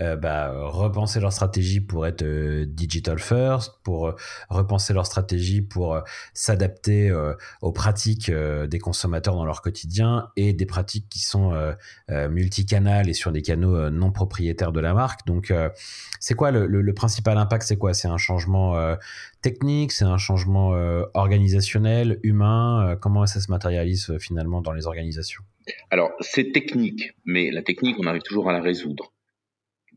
euh, 0.00 0.16
bah, 0.16 0.52
repenser 0.52 1.20
leur 1.20 1.32
stratégie 1.32 1.80
pour 1.80 2.06
être 2.06 2.22
euh, 2.22 2.66
digital 2.66 3.18
first, 3.18 3.74
pour 3.84 4.08
euh, 4.08 4.16
repenser 4.48 4.92
leur 4.92 5.06
stratégie 5.06 5.62
pour 5.62 6.00
s'adapter 6.32 7.12
aux 7.62 7.72
pratiques 7.72 8.30
des 8.30 8.78
consommateurs 8.78 9.34
dans 9.34 9.44
leur 9.44 9.62
quotidien 9.62 10.28
et 10.36 10.52
des 10.52 10.66
pratiques 10.66 11.08
qui 11.08 11.20
sont 11.20 11.52
multicanales 12.08 13.08
et 13.08 13.12
sur 13.12 13.32
des 13.32 13.42
canaux 13.42 13.90
non 13.90 14.10
propriétaires 14.10 14.72
de 14.72 14.80
la 14.80 14.94
marque. 14.94 15.26
Donc, 15.26 15.52
c'est 16.20 16.34
quoi 16.34 16.50
le, 16.50 16.94
principal 16.94 17.38
impact? 17.38 17.64
C'est 17.66 17.76
quoi? 17.76 17.94
C'est 17.94 18.08
un 18.08 18.16
changement 18.16 18.76
technique? 19.42 19.92
C'est 19.92 20.04
un 20.04 20.18
changement 20.18 20.70
organisationnel, 21.14 22.18
humain? 22.22 22.96
Comment 23.00 23.26
ça 23.26 23.40
se 23.40 23.50
matérialise 23.50 24.16
finalement 24.18 24.60
dans 24.60 24.72
les 24.72 24.86
organisations? 24.86 25.42
Alors, 25.90 26.10
c'est 26.20 26.52
technique, 26.52 27.12
mais 27.24 27.50
la 27.50 27.62
technique, 27.62 27.96
on 27.98 28.06
arrive 28.06 28.22
toujours 28.22 28.50
à 28.50 28.52
la 28.52 28.60
résoudre. 28.60 29.13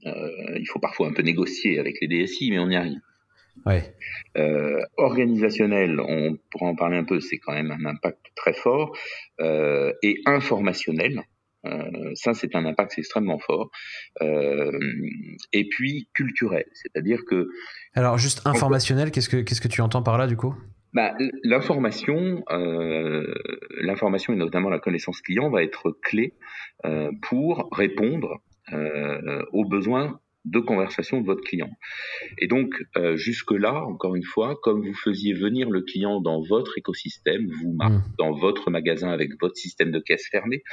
Euh, 0.06 0.58
il 0.60 0.66
faut 0.68 0.80
parfois 0.80 1.08
un 1.08 1.14
peu 1.14 1.24
négocier 1.24 1.80
avec 1.80 1.98
les 2.02 2.08
DSI, 2.08 2.52
mais 2.52 2.60
on 2.60 2.70
y 2.70 2.76
arrive. 2.76 3.00
Ouais. 3.66 3.94
Euh, 4.38 4.82
organisationnel, 4.98 6.00
on 6.00 6.38
pourra 6.52 6.68
en 6.68 6.76
parler 6.76 6.98
un 6.98 7.04
peu, 7.04 7.20
c'est 7.20 7.38
quand 7.38 7.54
même 7.54 7.72
un 7.72 7.86
impact 7.86 8.26
très 8.36 8.54
fort. 8.54 8.96
Euh, 9.40 9.94
et 10.04 10.22
informationnel, 10.26 11.24
euh, 11.66 12.12
ça 12.14 12.34
c'est 12.34 12.56
un 12.56 12.66
impact 12.66 12.98
extrêmement 12.98 13.40
fort. 13.40 13.70
Et 14.22 15.68
puis 15.70 16.08
culturel, 16.14 16.66
c'est-à-dire 16.74 17.20
que. 17.28 17.50
Alors 17.94 18.18
juste 18.18 18.46
informationnel, 18.46 19.12
qu'est-ce 19.12 19.30
que 19.30 19.38
qu'est-ce 19.38 19.62
que 19.62 19.68
tu 19.68 19.82
entends 19.82 20.04
par 20.04 20.18
là 20.18 20.28
du 20.28 20.38
coup? 20.38 20.56
Bah, 20.94 21.16
l'information, 21.44 22.44
l'information 23.82 24.34
et 24.34 24.38
notamment 24.38 24.70
la 24.70 24.80
connaissance 24.80 25.22
client 25.22 25.50
va 25.50 25.62
être 25.64 25.98
clé 26.02 26.34
pour 27.22 27.70
répondre 27.72 28.42
euh, 28.74 29.44
aux 29.52 29.66
besoins 29.66 30.20
de 30.46 30.60
conversation 30.60 31.20
de 31.20 31.26
votre 31.26 31.42
client. 31.42 31.70
Et 32.38 32.48
donc, 32.48 32.74
euh, 32.96 33.18
jusque-là, 33.18 33.84
encore 33.84 34.16
une 34.16 34.24
fois, 34.24 34.58
comme 34.64 34.82
vous 34.82 34.94
faisiez 34.94 35.34
venir 35.34 35.70
le 35.70 35.82
client 35.82 36.22
dans 36.22 36.42
votre 36.42 36.78
écosystème, 36.78 37.48
vous, 37.48 37.74
mmh. 37.74 38.04
dans 38.18 38.32
votre 38.32 38.72
magasin 38.72 39.10
avec 39.10 39.32
votre 39.42 39.58
système 39.58 39.92
de 39.92 40.00
caisse 40.00 40.28
fermé, 40.30 40.64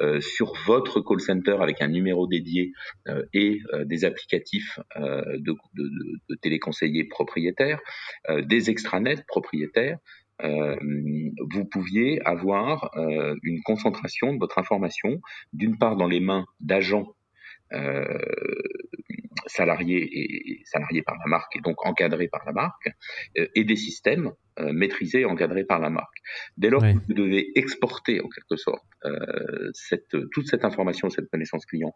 euh, 0.00 0.20
sur 0.20 0.52
votre 0.66 1.00
call 1.00 1.20
center 1.20 1.56
avec 1.60 1.80
un 1.80 1.88
numéro 1.88 2.26
dédié 2.26 2.72
euh, 3.08 3.22
et 3.32 3.60
euh, 3.72 3.84
des 3.84 4.04
applicatifs 4.04 4.80
euh, 4.96 5.22
de, 5.38 5.54
de, 5.74 5.88
de, 6.28 6.34
téléconseillers 6.42 7.04
propriétaires, 7.04 7.80
des 8.46 8.70
extranets 8.70 9.22
propriétaires, 9.28 9.98
euh, 10.42 10.76
vous 11.50 11.64
pouviez 11.64 12.20
avoir 12.24 12.90
euh, 12.96 13.34
une 13.42 13.62
concentration 13.62 14.32
de 14.32 14.38
votre 14.38 14.58
information, 14.58 15.20
d'une 15.52 15.76
part 15.78 15.96
dans 15.96 16.06
les 16.06 16.20
mains 16.20 16.46
d'agents 16.60 17.06
euh, 17.06 17.19
salariés 19.46 20.08
et 20.12 20.62
salariés 20.64 21.02
par 21.02 21.16
la 21.18 21.26
marque 21.26 21.56
et 21.56 21.60
donc 21.60 21.84
encadrés 21.86 22.28
par 22.28 22.44
la 22.46 22.52
marque, 22.52 22.88
euh, 23.38 23.46
et 23.54 23.64
des 23.64 23.76
systèmes 23.76 24.32
euh, 24.58 24.72
maîtrisés 24.72 25.20
et 25.20 25.24
encadrés 25.24 25.64
par 25.64 25.78
la 25.78 25.90
marque. 25.90 26.16
Dès 26.56 26.70
lors 26.70 26.82
que 26.82 26.92
vous 26.92 27.14
devez 27.14 27.50
exporter 27.58 28.20
en 28.20 28.28
quelque 28.28 28.56
sorte 28.56 28.84
cette, 29.72 30.16
toute 30.30 30.46
cette 30.46 30.64
information, 30.64 31.08
cette 31.10 31.30
connaissance 31.30 31.64
client, 31.64 31.94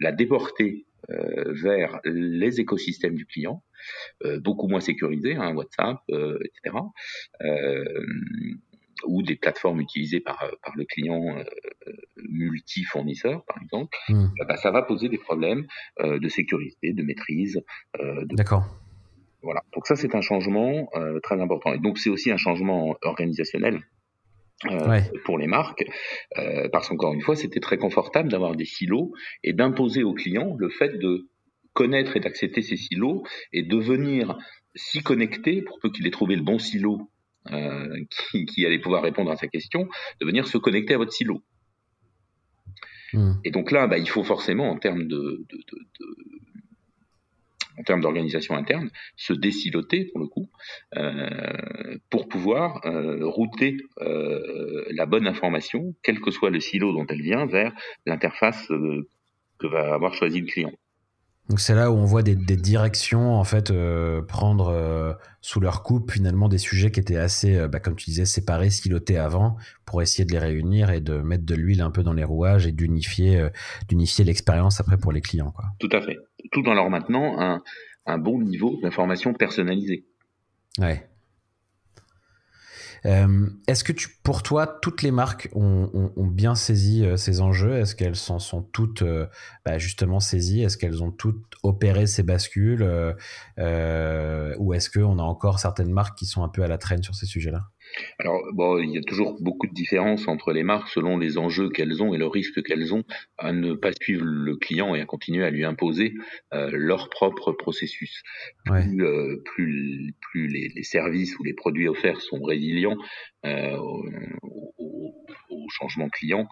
la 0.00 0.12
déporter 0.12 0.86
vers 1.08 2.00
les 2.04 2.60
écosystèmes 2.60 3.14
du 3.14 3.26
client, 3.26 3.62
beaucoup 4.40 4.68
moins 4.68 4.80
sécurisés, 4.80 5.34
hein, 5.34 5.54
WhatsApp, 5.54 5.98
etc 6.08 6.78
ou 9.06 9.22
des 9.22 9.36
plateformes 9.36 9.80
utilisées 9.80 10.20
par, 10.20 10.42
euh, 10.42 10.50
par 10.62 10.74
le 10.76 10.84
client 10.84 11.38
euh, 11.38 11.44
multi-fournisseur, 12.16 13.44
par 13.44 13.62
exemple, 13.62 13.96
ben, 14.08 14.56
ça 14.56 14.70
va 14.70 14.82
poser 14.82 15.08
des 15.08 15.18
problèmes 15.18 15.66
euh, 16.00 16.18
de 16.18 16.28
sécurité, 16.28 16.92
de 16.92 17.02
maîtrise. 17.02 17.62
D'accord. 18.30 18.64
Voilà. 19.42 19.62
Donc 19.74 19.86
ça, 19.86 19.94
c'est 19.94 20.14
un 20.14 20.22
changement 20.22 20.88
très 21.22 21.38
important. 21.40 21.74
Et 21.74 21.78
donc 21.78 21.98
c'est 21.98 22.08
aussi 22.08 22.30
un 22.30 22.38
changement 22.38 22.96
organisationnel. 23.02 23.82
pour 25.24 25.36
les 25.36 25.46
marques, 25.46 25.84
parce 26.72 26.88
qu'encore 26.88 27.12
une 27.12 27.20
fois, 27.20 27.36
c'était 27.36 27.60
très 27.60 27.76
confortable 27.76 28.30
d'avoir 28.30 28.56
des 28.56 28.64
silos 28.64 29.12
et 29.42 29.52
d'imposer 29.52 30.02
aux 30.02 30.14
clients 30.14 30.56
le 30.58 30.70
fait 30.70 30.98
de 30.98 31.28
connaître 31.74 32.16
et 32.16 32.20
d'accepter 32.20 32.62
ces 32.62 32.76
silos 32.76 33.24
et 33.52 33.62
de 33.62 33.76
venir 33.76 34.38
s'y 34.74 35.02
connecter 35.02 35.62
pour 35.62 35.78
peu 35.80 35.90
qu'il 35.90 36.06
ait 36.06 36.10
trouvé 36.10 36.36
le 36.36 36.42
bon 36.42 36.58
silo 36.58 37.10
euh, 37.52 38.04
qui, 38.30 38.46
qui, 38.46 38.66
allait 38.66 38.78
pouvoir 38.78 39.02
répondre 39.02 39.30
à 39.30 39.36
sa 39.36 39.48
question, 39.48 39.88
de 40.20 40.26
venir 40.26 40.46
se 40.46 40.58
connecter 40.58 40.94
à 40.94 40.98
votre 40.98 41.12
silo. 41.12 41.42
Mmh. 43.12 43.32
Et 43.44 43.50
donc 43.50 43.70
là, 43.70 43.86
bah, 43.86 43.98
il 43.98 44.08
faut 44.08 44.24
forcément, 44.24 44.70
en 44.70 44.78
termes 44.78 45.06
de, 45.06 45.44
de, 45.48 45.56
de, 45.56 45.84
en 47.78 47.82
termes 47.82 48.00
d'organisation 48.00 48.56
interne, 48.56 48.90
se 49.16 49.32
déciloter 49.32 50.06
pour 50.06 50.20
le 50.20 50.26
coup, 50.26 50.48
euh, 50.96 51.98
pour 52.10 52.28
pouvoir 52.28 52.84
euh, 52.86 53.26
router 53.26 53.76
euh, 54.00 54.84
la 54.90 55.06
bonne 55.06 55.26
information, 55.26 55.94
quel 56.02 56.20
que 56.20 56.30
soit 56.30 56.50
le 56.50 56.60
silo 56.60 56.92
dont 56.92 57.06
elle 57.08 57.22
vient, 57.22 57.46
vers 57.46 57.72
l'interface 58.06 58.68
que 59.58 59.66
va 59.66 59.94
avoir 59.94 60.14
choisi 60.14 60.40
le 60.40 60.46
client. 60.46 60.72
Donc 61.50 61.60
c'est 61.60 61.74
là 61.74 61.90
où 61.90 61.94
on 61.94 62.04
voit 62.04 62.22
des, 62.22 62.34
directions 62.36 63.34
en 63.34 63.44
fait 63.44 63.70
euh, 63.70 64.22
prendre 64.22 64.68
euh, 64.68 65.12
sous 65.42 65.60
leur 65.60 65.82
coupe 65.82 66.10
finalement 66.10 66.48
des 66.48 66.56
sujets 66.56 66.90
qui 66.90 67.00
étaient 67.00 67.18
assez, 67.18 67.56
euh, 67.56 67.68
bah, 67.68 67.80
comme 67.80 67.96
tu 67.96 68.06
disais, 68.06 68.24
séparés, 68.24 68.70
silotés 68.70 69.18
avant, 69.18 69.56
pour 69.84 70.00
essayer 70.00 70.24
de 70.24 70.32
les 70.32 70.38
réunir 70.38 70.90
et 70.90 71.02
de 71.02 71.18
mettre 71.18 71.44
de 71.44 71.54
l'huile 71.54 71.82
un 71.82 71.90
peu 71.90 72.02
dans 72.02 72.14
les 72.14 72.24
rouages 72.24 72.66
et 72.66 72.72
d'unifier, 72.72 73.46
d'unifier 73.88 74.24
l'expérience 74.24 74.80
après 74.80 74.96
pour 74.96 75.12
les 75.12 75.20
clients. 75.20 75.50
Quoi. 75.50 75.66
Tout 75.78 75.90
à 75.92 76.00
fait. 76.00 76.16
Tout 76.50 76.66
en 76.66 76.72
leur 76.72 76.88
maintenant 76.88 77.38
un, 77.38 77.62
un 78.06 78.18
bon 78.18 78.40
niveau 78.40 78.78
d'information 78.82 79.34
personnalisée. 79.34 80.06
Ouais. 80.78 81.06
Euh, 83.06 83.50
est-ce 83.66 83.84
que 83.84 83.92
pour 84.22 84.42
toi, 84.42 84.66
toutes 84.66 85.02
les 85.02 85.10
marques 85.10 85.50
ont, 85.54 86.10
bien 86.16 86.54
saisi 86.54 87.04
euh, 87.04 87.16
ces 87.16 87.40
enjeux? 87.40 87.76
Est-ce 87.78 87.94
qu'elles 87.94 88.16
s'en 88.16 88.38
sont 88.38 88.62
toutes 88.62 89.02
euh, 89.02 89.26
bah, 89.64 89.78
justement 89.78 90.20
saisies? 90.20 90.62
Est-ce 90.62 90.78
qu'elles 90.78 91.02
ont 91.02 91.10
toutes 91.10 91.54
opéré 91.62 92.06
ces 92.06 92.22
bascules 92.22 92.82
Ou 92.82 94.74
est-ce 94.74 94.90
qu'on 94.90 95.18
a 95.18 95.22
encore 95.22 95.58
certaines 95.58 95.92
marques 95.92 96.18
qui 96.18 96.26
sont 96.26 96.42
un 96.42 96.48
peu 96.48 96.62
à 96.62 96.68
la 96.68 96.78
traîne 96.78 97.02
sur 97.02 97.14
ces 97.14 97.26
sujets-là? 97.26 97.62
Alors, 98.18 98.42
bon, 98.52 98.78
il 98.78 98.90
y 98.90 98.98
a 98.98 99.02
toujours 99.02 99.36
beaucoup 99.40 99.66
de 99.66 99.72
différences 99.72 100.28
entre 100.28 100.52
les 100.52 100.62
marques 100.62 100.88
selon 100.88 101.18
les 101.18 101.38
enjeux 101.38 101.68
qu'elles 101.68 102.02
ont 102.02 102.14
et 102.14 102.18
le 102.18 102.26
risque 102.26 102.62
qu'elles 102.62 102.94
ont 102.94 103.04
à 103.38 103.52
ne 103.52 103.74
pas 103.74 103.92
suivre 103.92 104.24
le 104.24 104.56
client 104.56 104.94
et 104.94 105.00
à 105.00 105.06
continuer 105.06 105.44
à 105.44 105.50
lui 105.50 105.64
imposer 105.64 106.14
euh, 106.52 106.70
leur 106.72 107.08
propre 107.08 107.52
processus. 107.52 108.22
Plus, 108.64 109.02
euh, 109.02 109.42
plus, 109.44 110.14
plus 110.20 110.48
les, 110.48 110.82
services 110.82 111.38
ou 111.38 111.44
les 111.44 111.54
produits 111.54 111.88
offerts 111.88 112.20
sont 112.20 112.42
résilients 112.42 112.96
euh, 113.46 113.76
au, 113.76 115.14
changement 115.70 116.10
client, 116.10 116.46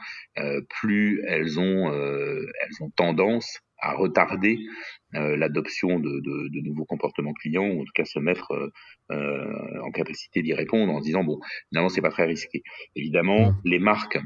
plus 0.80 1.22
elles 1.28 1.61
ont, 1.61 1.92
elles 1.92 2.82
ont 2.82 2.90
tendance 2.96 3.61
à 3.82 3.94
retarder 3.94 4.60
euh, 5.14 5.36
l'adoption 5.36 5.98
de, 5.98 6.20
de, 6.20 6.48
de, 6.48 6.60
nouveaux 6.60 6.84
comportements 6.84 7.34
clients 7.34 7.68
ou 7.68 7.82
en 7.82 7.84
tout 7.84 7.92
cas 7.94 8.04
se 8.04 8.18
mettre 8.18 8.52
euh, 8.52 8.70
euh 9.10 9.80
en 9.82 9.90
capacité 9.90 10.42
d'y 10.42 10.54
répondre 10.54 10.92
en 10.92 11.00
se 11.00 11.04
disant 11.04 11.24
bon 11.24 11.40
finalement 11.68 11.88
c'est 11.88 12.00
pas 12.00 12.10
très 12.10 12.24
risqué 12.24 12.62
évidemment 12.94 13.50
mmh. 13.50 13.60
les 13.64 13.78
marques 13.78 14.18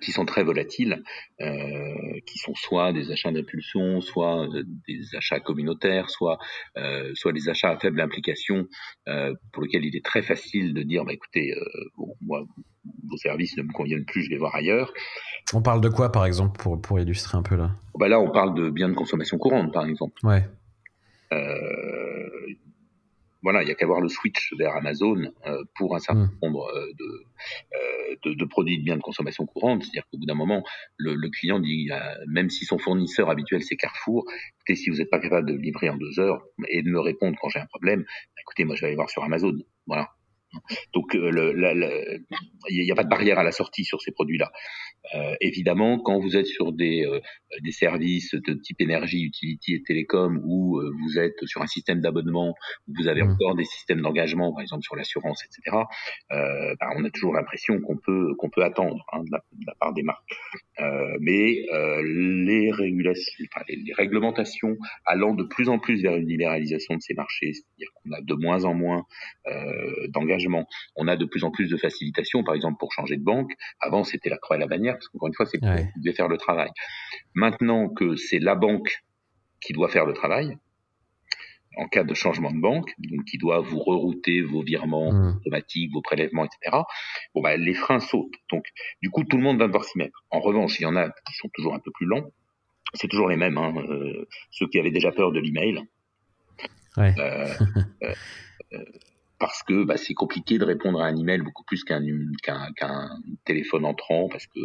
qui 0.00 0.12
sont 0.12 0.24
très 0.24 0.44
volatiles, 0.44 1.02
euh, 1.40 2.20
qui 2.26 2.38
sont 2.38 2.54
soit 2.54 2.92
des 2.92 3.10
achats 3.10 3.32
d'impulsion, 3.32 4.00
soit 4.00 4.46
euh, 4.46 4.62
des 4.86 5.16
achats 5.16 5.40
communautaires, 5.40 6.08
soit 6.08 6.38
euh, 6.76 7.10
soit 7.14 7.32
des 7.32 7.48
achats 7.48 7.70
à 7.70 7.76
faible 7.76 8.00
implication, 8.00 8.68
euh, 9.08 9.34
pour 9.52 9.62
lesquels 9.62 9.84
il 9.84 9.96
est 9.96 10.04
très 10.04 10.22
facile 10.22 10.72
de 10.72 10.82
dire 10.82 11.04
bah 11.04 11.12
écoutez, 11.12 11.52
bon, 11.96 12.14
moi 12.20 12.44
vos 13.08 13.16
services 13.16 13.56
ne 13.56 13.62
me 13.62 13.72
conviennent 13.72 14.04
plus, 14.04 14.22
je 14.22 14.30
vais 14.30 14.38
voir 14.38 14.54
ailleurs. 14.54 14.92
On 15.52 15.62
parle 15.62 15.80
de 15.80 15.88
quoi 15.88 16.12
par 16.12 16.26
exemple 16.26 16.60
pour 16.60 16.80
pour 16.80 17.00
illustrer 17.00 17.36
un 17.36 17.42
peu 17.42 17.56
là? 17.56 17.72
Bah 17.98 18.08
Là 18.08 18.20
on 18.20 18.30
parle 18.30 18.54
de 18.54 18.70
biens 18.70 18.88
de 18.88 18.94
consommation 18.94 19.36
courante 19.36 19.72
par 19.72 19.86
exemple. 19.86 20.14
Ouais. 20.24 20.44
Euh, 21.32 22.01
voilà, 23.42 23.62
il 23.62 23.68
y 23.68 23.72
a 23.72 23.74
qu'à 23.74 23.86
voir 23.86 24.00
le 24.00 24.08
switch 24.08 24.54
vers 24.58 24.76
Amazon 24.76 25.16
euh, 25.46 25.64
pour 25.74 25.96
un 25.96 25.98
certain 25.98 26.26
mmh. 26.26 26.38
nombre 26.42 26.68
euh, 26.68 26.92
euh, 27.74 28.16
de, 28.24 28.34
de, 28.34 28.44
produits 28.44 28.78
de 28.78 28.84
biens 28.84 28.96
de 28.96 29.02
consommation 29.02 29.46
courante. 29.46 29.82
C'est-à-dire 29.82 30.04
qu'au 30.10 30.18
bout 30.18 30.26
d'un 30.26 30.34
moment, 30.34 30.62
le, 30.96 31.28
client 31.28 31.58
dit, 31.58 31.90
même 32.28 32.50
si 32.50 32.64
son 32.64 32.78
fournisseur 32.78 33.30
habituel 33.30 33.62
c'est 33.62 33.76
Carrefour, 33.76 34.24
écoutez, 34.56 34.76
si 34.76 34.90
vous 34.90 34.96
n'êtes 34.96 35.10
pas 35.10 35.18
capable 35.18 35.48
de 35.48 35.54
livrer 35.54 35.88
en 35.88 35.96
deux 35.96 36.20
heures 36.20 36.42
et 36.68 36.82
de 36.82 36.90
me 36.90 37.00
répondre 37.00 37.36
quand 37.40 37.48
j'ai 37.48 37.58
un 37.58 37.66
problème, 37.66 38.04
écoutez, 38.40 38.64
moi 38.64 38.76
je 38.76 38.82
vais 38.82 38.88
aller 38.88 38.96
voir 38.96 39.10
sur 39.10 39.24
Amazon. 39.24 39.56
Voilà. 39.86 40.10
Donc 40.94 41.14
il 41.14 42.84
n'y 42.84 42.92
a 42.92 42.94
pas 42.94 43.04
de 43.04 43.08
barrière 43.08 43.38
à 43.38 43.44
la 43.44 43.52
sortie 43.52 43.84
sur 43.84 44.00
ces 44.00 44.12
produits-là. 44.12 44.50
Euh, 45.14 45.34
évidemment, 45.40 45.98
quand 45.98 46.18
vous 46.20 46.36
êtes 46.36 46.46
sur 46.46 46.72
des, 46.72 47.04
euh, 47.04 47.20
des 47.62 47.72
services 47.72 48.34
de 48.34 48.54
type 48.54 48.80
énergie, 48.80 49.22
utility 49.24 49.74
et 49.74 49.82
télécom, 49.82 50.36
euh, 50.36 50.90
vous 51.02 51.18
êtes 51.18 51.44
sur 51.44 51.60
un 51.60 51.66
système 51.66 52.00
d'abonnement, 52.00 52.54
vous 52.86 53.08
avez 53.08 53.22
mmh. 53.22 53.32
encore 53.32 53.56
des 53.56 53.64
systèmes 53.64 54.00
d'engagement, 54.00 54.52
par 54.52 54.62
exemple 54.62 54.82
sur 54.82 54.96
l'assurance, 54.96 55.42
etc., 55.44 55.76
bah, 56.30 56.88
on 56.96 57.04
a 57.04 57.10
toujours 57.10 57.34
l'impression 57.34 57.80
qu'on 57.80 57.96
peut 57.96 58.34
qu'on 58.38 58.50
peut 58.50 58.62
attendre 58.62 59.04
hein, 59.12 59.22
de, 59.24 59.30
la, 59.30 59.38
de, 59.52 59.66
la, 59.66 59.74
part 59.78 59.92
des 59.92 60.02
marques. 60.02 60.22
mais 61.20 61.66
les 62.04 62.70
régulations, 62.70 63.32
enfin, 63.52 63.64
les, 63.68 63.76
les, 63.76 63.92
réglementations 63.92 64.76
allant 65.04 65.34
de 65.34 65.44
plus 65.44 65.68
en 65.68 65.78
plus 65.78 66.02
vers 66.02 66.16
une 66.16 66.26
libéralisation 66.26 66.96
de 66.96 67.00
ces 67.00 67.14
marchés, 67.14 67.52
c'est-à-dire 67.52 67.88
qu'on 67.94 68.12
a 68.12 68.20
de 68.20 68.34
moins 68.34 68.64
en 68.64 68.74
moins 68.74 69.04
d'engagement, 70.08 70.41
on 70.96 71.08
a 71.08 71.16
de 71.16 71.24
plus 71.24 71.44
en 71.44 71.50
plus 71.50 71.68
de 71.68 71.76
facilitation, 71.76 72.44
par 72.44 72.54
exemple 72.54 72.78
pour 72.78 72.92
changer 72.92 73.16
de 73.16 73.24
banque. 73.24 73.52
Avant, 73.80 74.04
c'était 74.04 74.30
la 74.30 74.38
croix 74.38 74.56
et 74.56 74.60
la 74.60 74.66
bannière 74.66 74.94
parce 74.94 75.08
qu'encore 75.08 75.28
une 75.28 75.34
fois, 75.34 75.46
c'est 75.46 75.62
ouais. 75.62 75.90
qui 75.94 76.00
devait 76.00 76.14
faire 76.14 76.28
le 76.28 76.36
travail. 76.36 76.70
Maintenant 77.34 77.88
que 77.88 78.16
c'est 78.16 78.38
la 78.38 78.54
banque 78.54 79.02
qui 79.60 79.72
doit 79.72 79.88
faire 79.88 80.06
le 80.06 80.12
travail, 80.12 80.56
en 81.76 81.86
cas 81.88 82.04
de 82.04 82.14
changement 82.14 82.50
de 82.50 82.60
banque, 82.60 82.92
donc 82.98 83.24
qui 83.24 83.38
doit 83.38 83.60
vous 83.60 83.78
rerouter 83.78 84.42
vos 84.42 84.62
virements 84.62 85.12
mmh. 85.12 85.36
automatiques, 85.38 85.92
vos 85.92 86.02
prélèvements, 86.02 86.44
etc. 86.44 86.82
Bon, 87.34 87.40
bah, 87.40 87.56
les 87.56 87.74
freins 87.74 88.00
sautent. 88.00 88.34
Donc, 88.50 88.64
du 89.00 89.10
coup, 89.10 89.24
tout 89.24 89.36
le 89.36 89.42
monde 89.42 89.58
va 89.58 89.66
devoir 89.66 89.84
s'y 89.84 89.96
mettre. 89.98 90.24
En 90.30 90.40
revanche, 90.40 90.78
il 90.80 90.82
y 90.82 90.86
en 90.86 90.96
a 90.96 91.08
qui 91.08 91.34
sont 91.34 91.48
toujours 91.54 91.74
un 91.74 91.78
peu 91.78 91.90
plus 91.92 92.06
lents. 92.06 92.30
C'est 92.94 93.08
toujours 93.08 93.28
les 93.28 93.36
mêmes, 93.36 93.56
hein, 93.56 93.72
euh, 93.88 94.28
ceux 94.50 94.68
qui 94.68 94.78
avaient 94.78 94.90
déjà 94.90 95.12
peur 95.12 95.32
de 95.32 95.40
l'email. 95.40 95.80
Ouais. 96.98 97.14
Euh, 97.18 97.46
euh 98.74 98.84
parce 99.42 99.64
que 99.64 99.82
bah, 99.82 99.96
c'est 99.96 100.14
compliqué 100.14 100.56
de 100.56 100.64
répondre 100.64 101.00
à 101.00 101.06
un 101.06 101.16
email 101.16 101.40
beaucoup 101.40 101.64
plus 101.64 101.82
qu'un 101.82 102.00
qu'un 102.44 103.10
téléphone 103.44 103.84
entrant 103.84 104.28
parce 104.28 104.46
que 104.46 104.60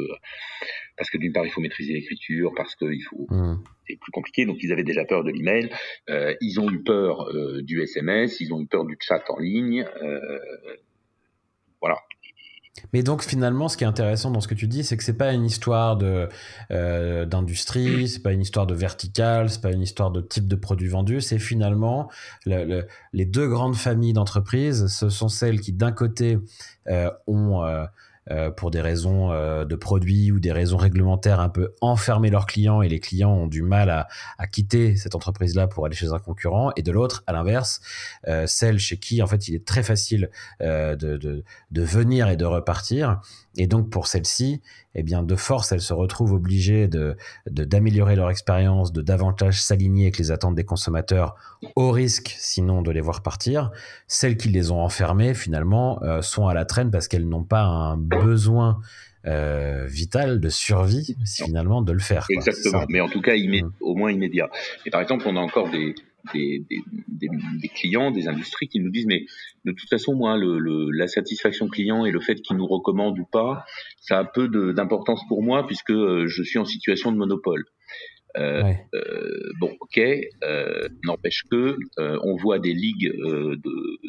parce 0.95 1.09
que 1.09 1.17
d'une 1.17 1.33
part 1.33 1.43
il 1.47 1.49
faut 1.49 1.61
maîtriser 1.61 1.93
l'écriture 1.93 2.53
parce 2.55 2.75
que 2.75 2.85
il 2.85 3.01
faut 3.01 3.25
mmh. 3.27 3.63
c'est 3.87 3.95
plus 3.95 4.11
compliqué. 4.11 4.45
Donc 4.45 4.57
ils 4.61 4.71
avaient 4.71 4.83
déjà 4.83 5.03
peur 5.03 5.23
de 5.23 5.31
l'email. 5.31 5.71
Euh, 6.11 6.35
ils 6.41 6.59
ont 6.59 6.69
eu 6.69 6.83
peur 6.83 7.27
euh, 7.27 7.63
du 7.63 7.81
SMS 7.81 8.39
ils 8.39 8.53
ont 8.53 8.61
eu 8.61 8.67
peur 8.67 8.85
du 8.85 8.95
chat 8.99 9.23
en 9.29 9.39
ligne 9.39 9.83
euh, 10.03 10.39
voilà 11.81 11.97
mais 12.93 13.03
donc 13.03 13.23
finalement, 13.23 13.67
ce 13.67 13.77
qui 13.77 13.83
est 13.83 13.87
intéressant 13.87 14.31
dans 14.31 14.41
ce 14.41 14.47
que 14.47 14.53
tu 14.53 14.67
dis, 14.67 14.83
c'est 14.83 14.97
que 14.97 15.03
c'est 15.03 15.17
pas 15.17 15.33
une 15.33 15.45
histoire 15.45 15.97
de 15.97 16.29
euh, 16.71 17.25
d'industrie, 17.25 18.07
c'est 18.07 18.21
pas 18.21 18.33
une 18.33 18.41
histoire 18.41 18.67
de 18.67 18.73
vertical, 18.73 19.49
c'est 19.49 19.61
pas 19.61 19.71
une 19.71 19.81
histoire 19.81 20.11
de 20.11 20.21
type 20.21 20.47
de 20.47 20.55
produit 20.55 20.87
vendu. 20.87 21.21
C'est 21.21 21.39
finalement 21.39 22.09
les 22.45 23.25
deux 23.25 23.47
grandes 23.47 23.75
familles 23.75 24.13
d'entreprises. 24.13 24.87
Ce 24.87 25.09
sont 25.09 25.29
celles 25.29 25.59
qui 25.59 25.73
d'un 25.73 25.91
côté 25.91 26.39
euh, 26.87 27.09
ont 27.27 27.63
euh, 27.63 27.85
euh, 28.31 28.51
pour 28.51 28.71
des 28.71 28.81
raisons 28.81 29.31
euh, 29.31 29.65
de 29.65 29.75
produits 29.75 30.31
ou 30.31 30.39
des 30.39 30.51
raisons 30.51 30.77
réglementaires 30.77 31.39
un 31.39 31.49
peu 31.49 31.73
enfermer 31.81 32.29
leurs 32.29 32.45
clients 32.45 32.81
et 32.81 32.89
les 32.89 32.99
clients 32.99 33.31
ont 33.31 33.47
du 33.47 33.61
mal 33.61 33.89
à, 33.89 34.07
à 34.37 34.47
quitter 34.47 34.95
cette 34.95 35.15
entreprise-là 35.15 35.67
pour 35.67 35.85
aller 35.85 35.95
chez 35.95 36.11
un 36.13 36.19
concurrent. 36.19 36.71
Et 36.75 36.81
de 36.81 36.91
l'autre, 36.91 37.23
à 37.27 37.33
l'inverse, 37.33 37.81
euh, 38.27 38.45
celle 38.47 38.79
chez 38.79 38.97
qui 38.97 39.21
en 39.21 39.27
fait 39.27 39.47
il 39.47 39.55
est 39.55 39.65
très 39.65 39.83
facile 39.83 40.29
de, 40.59 40.95
de, 40.95 41.43
de 41.71 41.81
venir 41.81 42.29
et 42.29 42.37
de 42.37 42.45
repartir. 42.45 43.21
Et 43.57 43.67
donc 43.67 43.89
pour 43.89 44.07
celle-ci, 44.07 44.61
eh 44.97 45.03
bien 45.03 45.23
de 45.23 45.35
force, 45.35 45.71
elles 45.71 45.81
se 45.81 45.93
retrouvent 45.93 46.33
obligées 46.33 46.87
de 46.87 47.15
d'améliorer 47.49 48.15
leur 48.15 48.29
expérience, 48.29 48.91
de 48.91 49.01
davantage 49.01 49.61
s'aligner 49.61 50.05
avec 50.05 50.17
les 50.17 50.31
attentes 50.31 50.55
des 50.55 50.65
consommateurs, 50.65 51.35
au 51.75 51.91
risque 51.91 52.35
sinon 52.37 52.81
de 52.81 52.91
les 52.91 53.01
voir 53.01 53.21
partir. 53.21 53.71
Celles 54.07 54.37
qui 54.37 54.49
les 54.49 54.71
ont 54.71 54.81
enfermées 54.81 55.33
finalement 55.33 56.01
euh, 56.03 56.21
sont 56.21 56.47
à 56.47 56.53
la 56.53 56.65
traîne 56.65 56.91
parce 56.91 57.07
qu'elles 57.07 57.27
n'ont 57.27 57.43
pas 57.43 57.61
un 57.61 57.95
besoin 57.95 58.79
euh, 59.25 59.85
vital 59.87 60.39
de 60.39 60.49
survie 60.49 61.15
finalement 61.25 61.81
de 61.81 61.91
le 61.91 61.99
faire. 61.99 62.25
Exactement, 62.29 62.85
mais 62.89 63.01
en 63.01 63.09
tout 63.09 63.21
cas 63.21 63.35
mmh. 63.35 63.71
au 63.81 63.95
moins 63.95 64.11
immédiat. 64.11 64.49
Et 64.85 64.89
par 64.89 65.01
exemple, 65.01 65.25
on 65.27 65.35
a 65.35 65.39
encore 65.39 65.69
des, 65.69 65.93
des, 66.33 66.63
des, 66.69 67.29
des, 67.61 67.67
clients, 67.69 68.11
des 68.11 68.27
industries 68.27 68.67
qui 68.67 68.79
nous 68.79 68.89
disent 68.89 69.05
mais 69.07 69.25
de 69.65 69.71
toute 69.71 69.89
façon 69.89 70.15
moi 70.15 70.37
le, 70.37 70.91
la 70.91 71.07
satisfaction 71.07 71.67
client 71.67 72.05
et 72.05 72.11
le 72.11 72.19
fait 72.19 72.35
qu'ils 72.35 72.57
nous 72.57 72.67
recommandent 72.67 73.19
ou 73.19 73.25
pas, 73.25 73.65
ça 73.99 74.19
a 74.19 74.25
peu 74.25 74.47
d'importance 74.73 75.21
pour 75.27 75.43
moi 75.43 75.65
puisque 75.65 75.91
euh, 75.91 76.27
je 76.27 76.43
suis 76.43 76.59
en 76.59 76.65
situation 76.65 77.11
de 77.11 77.17
monopole. 77.17 77.65
Euh, 78.37 78.73
euh, 78.93 79.51
bon, 79.59 79.75
ok, 79.79 79.99
euh, 80.43 80.89
n'empêche 81.03 81.43
que 81.49 81.77
on 81.97 82.35
voit 82.35 82.59
des 82.59 82.73
ligues 82.73 83.11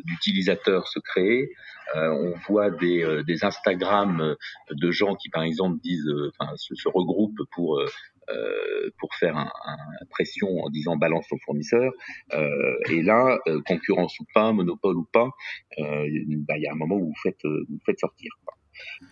d'utilisateurs 0.05 0.89
se 0.89 0.99
créer, 0.99 1.51
on 1.95 2.35
voit 2.47 2.71
des, 2.71 3.23
des 3.27 3.45
Instagram 3.45 4.37
de 4.71 4.91
gens 4.91 5.15
qui, 5.15 5.31
par 5.31 5.43
exemple, 5.43 5.79
disent, 5.83 6.13
se, 6.57 6.89
regroupent 6.89 7.43
pour 7.53 7.81
euh, 8.31 8.91
pour 8.99 9.15
faire 9.15 9.37
un, 9.37 9.51
un, 9.67 10.07
pression 10.11 10.49
en 10.59 10.71
disant 10.71 10.97
balance 10.97 11.27
ton 11.29 11.39
fournisseur. 11.45 11.93
Euh, 12.35 12.77
et 12.91 13.03
là, 13.03 13.39
concurrence 13.67 14.19
ou 14.21 14.25
pas, 14.35 14.53
monopole 14.53 14.97
ou 14.97 15.07
pas, 15.13 15.31
bah, 15.79 16.57
il 16.57 16.63
y 16.63 16.67
a 16.67 16.73
un 16.73 16.77
moment 16.77 16.97
où 16.97 17.07
vous 17.07 17.21
faites, 17.23 17.43
vous 17.45 17.79
faites 17.87 17.99
sortir. 17.99 18.31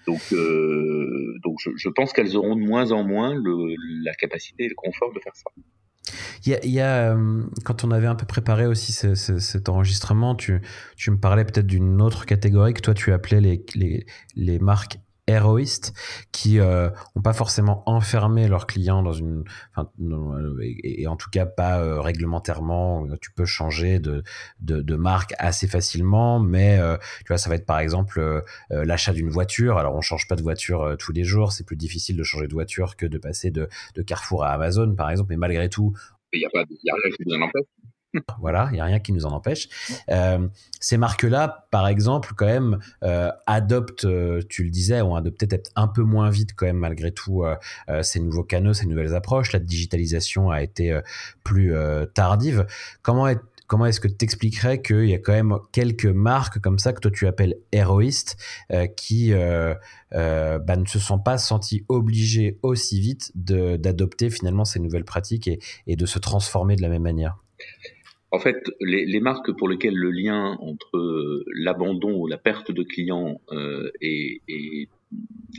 Donc, 0.07 0.21
donc 1.43 1.59
je, 1.59 1.89
pense 1.89 2.13
qu'elles 2.13 2.37
auront 2.37 2.57
de 2.57 2.63
moins 2.63 2.93
en 2.93 3.05
moins 3.05 3.35
la 4.05 4.15
capacité 4.15 4.65
et 4.65 4.69
le 4.69 4.75
confort 4.75 5.13
de 5.13 5.21
faire 5.21 5.35
ça. 5.35 5.51
Il 6.45 6.71
y 6.71 6.81
a, 6.81 7.17
quand 7.65 7.85
on 7.85 7.91
avait 7.91 8.07
un 8.07 8.15
peu 8.15 8.27
préparé 8.27 8.67
aussi 8.67 8.93
cet 8.93 9.69
enregistrement, 9.69 10.35
tu, 10.35 10.61
tu 10.97 11.11
me 11.11 11.19
parlais 11.19 11.45
peut-être 11.45 11.67
d'une 11.67 12.01
autre 12.01 12.27
catégorie 12.27 12.75
que 12.75 12.81
toi 12.81 12.95
tu 12.95 13.13
appelais 13.13 13.41
les, 13.41 13.65
les, 13.75 14.07
les 14.37 14.59
marques 14.59 14.99
héroïstes 15.27 15.93
qui 16.33 16.61
euh, 16.61 16.91
pas 17.23 17.33
forcément 17.33 17.83
enfermé 17.87 18.49
leurs 18.49 18.67
clients 18.67 19.03
dans 19.03 19.13
une 19.13 19.45
enfin, 19.75 19.91
et, 20.63 21.07
en 21.07 21.17
tout 21.17 21.31
cas 21.31 21.47
pas 21.47 21.81
euh, 21.81 22.01
réglementairement. 22.01 23.07
Tu 23.21 23.33
peux 23.33 23.45
changer 23.45 23.99
de, 23.99 24.23
de, 24.61 24.83
de, 24.83 24.97
marque 24.97 25.35
assez 25.39 25.67
facilement 25.67 26.39
mais 26.39 26.79
euh, 26.79 26.97
tu 27.21 27.29
vois 27.29 27.39
ça 27.39 27.49
va 27.49 27.57
être 27.57 27.67
par 27.67 27.81
exemple 27.81 28.21
euh, 28.21 28.43
l'achat 28.71 29.13
d'une 29.13 29.31
voiture. 29.31 29.79
Alors 29.79 29.95
on 29.95 30.01
change 30.01 30.29
pas 30.29 30.37
de 30.37 30.43
voiture 30.43 30.97
tous 30.99 31.13
les 31.13 31.25
jours. 31.25 31.53
C'est 31.53 31.65
plus 31.65 31.77
difficile 31.77 32.17
de 32.17 32.23
changer 32.23 32.47
de 32.47 32.55
voiture 32.55 32.97
que 32.97 33.07
de 33.07 33.19
passer 33.19 33.51
de, 33.51 33.69
de 33.95 34.03
Carrefour 34.03 34.45
à 34.45 34.51
Amazon 34.51 34.95
par 34.95 35.11
exemple. 35.11 35.31
Mais 35.31 35.37
malgré 35.37 35.69
tout 35.69 35.95
il 36.33 36.43
y 36.43 36.45
a 36.45 36.51
pas 36.51 36.65
y 36.69 36.91
a 36.91 36.95
rien 36.95 37.17
qui 37.17 37.35
en 37.35 37.43
empêche 37.43 37.67
voilà, 38.39 38.69
il 38.71 38.75
n'y 38.75 38.81
a 38.81 38.85
rien 38.85 38.99
qui 38.99 39.13
nous 39.13 39.27
en 39.27 39.33
empêche. 39.33 39.69
Euh, 40.11 40.49
ces 40.81 40.97
marques-là, 40.97 41.67
par 41.71 41.89
exemple, 41.89 42.33
quand 42.37 42.47
même, 42.47 42.79
euh, 43.03 43.31
adoptent, 43.47 44.05
euh, 44.05 44.43
tu 44.49 44.65
le 44.65 44.71
disais, 44.71 45.01
ont 45.03 45.15
adopté 45.15 45.47
peut-être 45.47 45.71
un 45.77 45.89
peu 45.89 46.03
moins 46.03 46.31
vite 46.31 46.55
quand 46.57 46.67
même 46.67 46.79
malgré 46.79 47.13
tout 47.13 47.45
ces 48.03 48.21
nouveaux 48.21 48.43
canaux, 48.43 48.73
ces 48.73 48.87
nouvelles 48.87 49.15
approches. 49.15 49.53
La 49.53 49.59
digitalisation 49.59 50.51
a 50.51 50.63
été 50.63 50.99
plus 51.45 51.75
tardive. 52.15 52.67
Comment 53.03 53.29
est 53.29 53.39
Comment 53.69 53.87
est-ce 53.87 53.99
que 53.99 54.07
tu 54.07 54.25
expliquerais 54.25 54.81
qu'il 54.81 55.07
y 55.07 55.15
a 55.15 55.19
quand 55.19 55.33
même 55.33 55.59
quelques 55.73 56.07
marques 56.07 56.61
comme 56.61 56.79
ça 56.79 56.93
que 56.93 57.01
toi 57.01 57.11
tu 57.11 57.27
appelles 57.27 57.57
héroïstes 57.73 58.37
qui 58.97 59.33
bah, 59.33 60.77
ne 60.77 60.87
se 60.87 60.99
sont 61.01 61.19
pas 61.19 61.37
sentis 61.37 61.85
obligés 61.89 62.61
aussi 62.63 63.01
vite 63.01 63.33
d'adopter 63.35 64.31
finalement 64.31 64.65
ces 64.65 64.79
nouvelles 64.79 65.05
pratiques 65.05 65.51
et 65.87 65.97
de 65.97 66.07
se 66.07 66.21
transformer 66.21 66.77
de 66.77 66.83
la 66.83 66.89
même 66.89 67.03
manière? 67.03 67.39
En 68.37 68.39
fait, 68.39 68.71
les, 68.81 69.21
marques 69.21 69.51
pour 69.57 69.67
lesquelles 69.67 69.97
le 69.97 70.11
lien 70.11 70.59
entre 70.61 70.99
euh, 70.99 71.43
l'abandon 71.55 72.13
ou 72.13 72.27
la 72.27 72.37
perte 72.37 72.71
de 72.71 72.83
clients 72.83 73.41
euh, 73.51 73.91
est, 74.03 74.43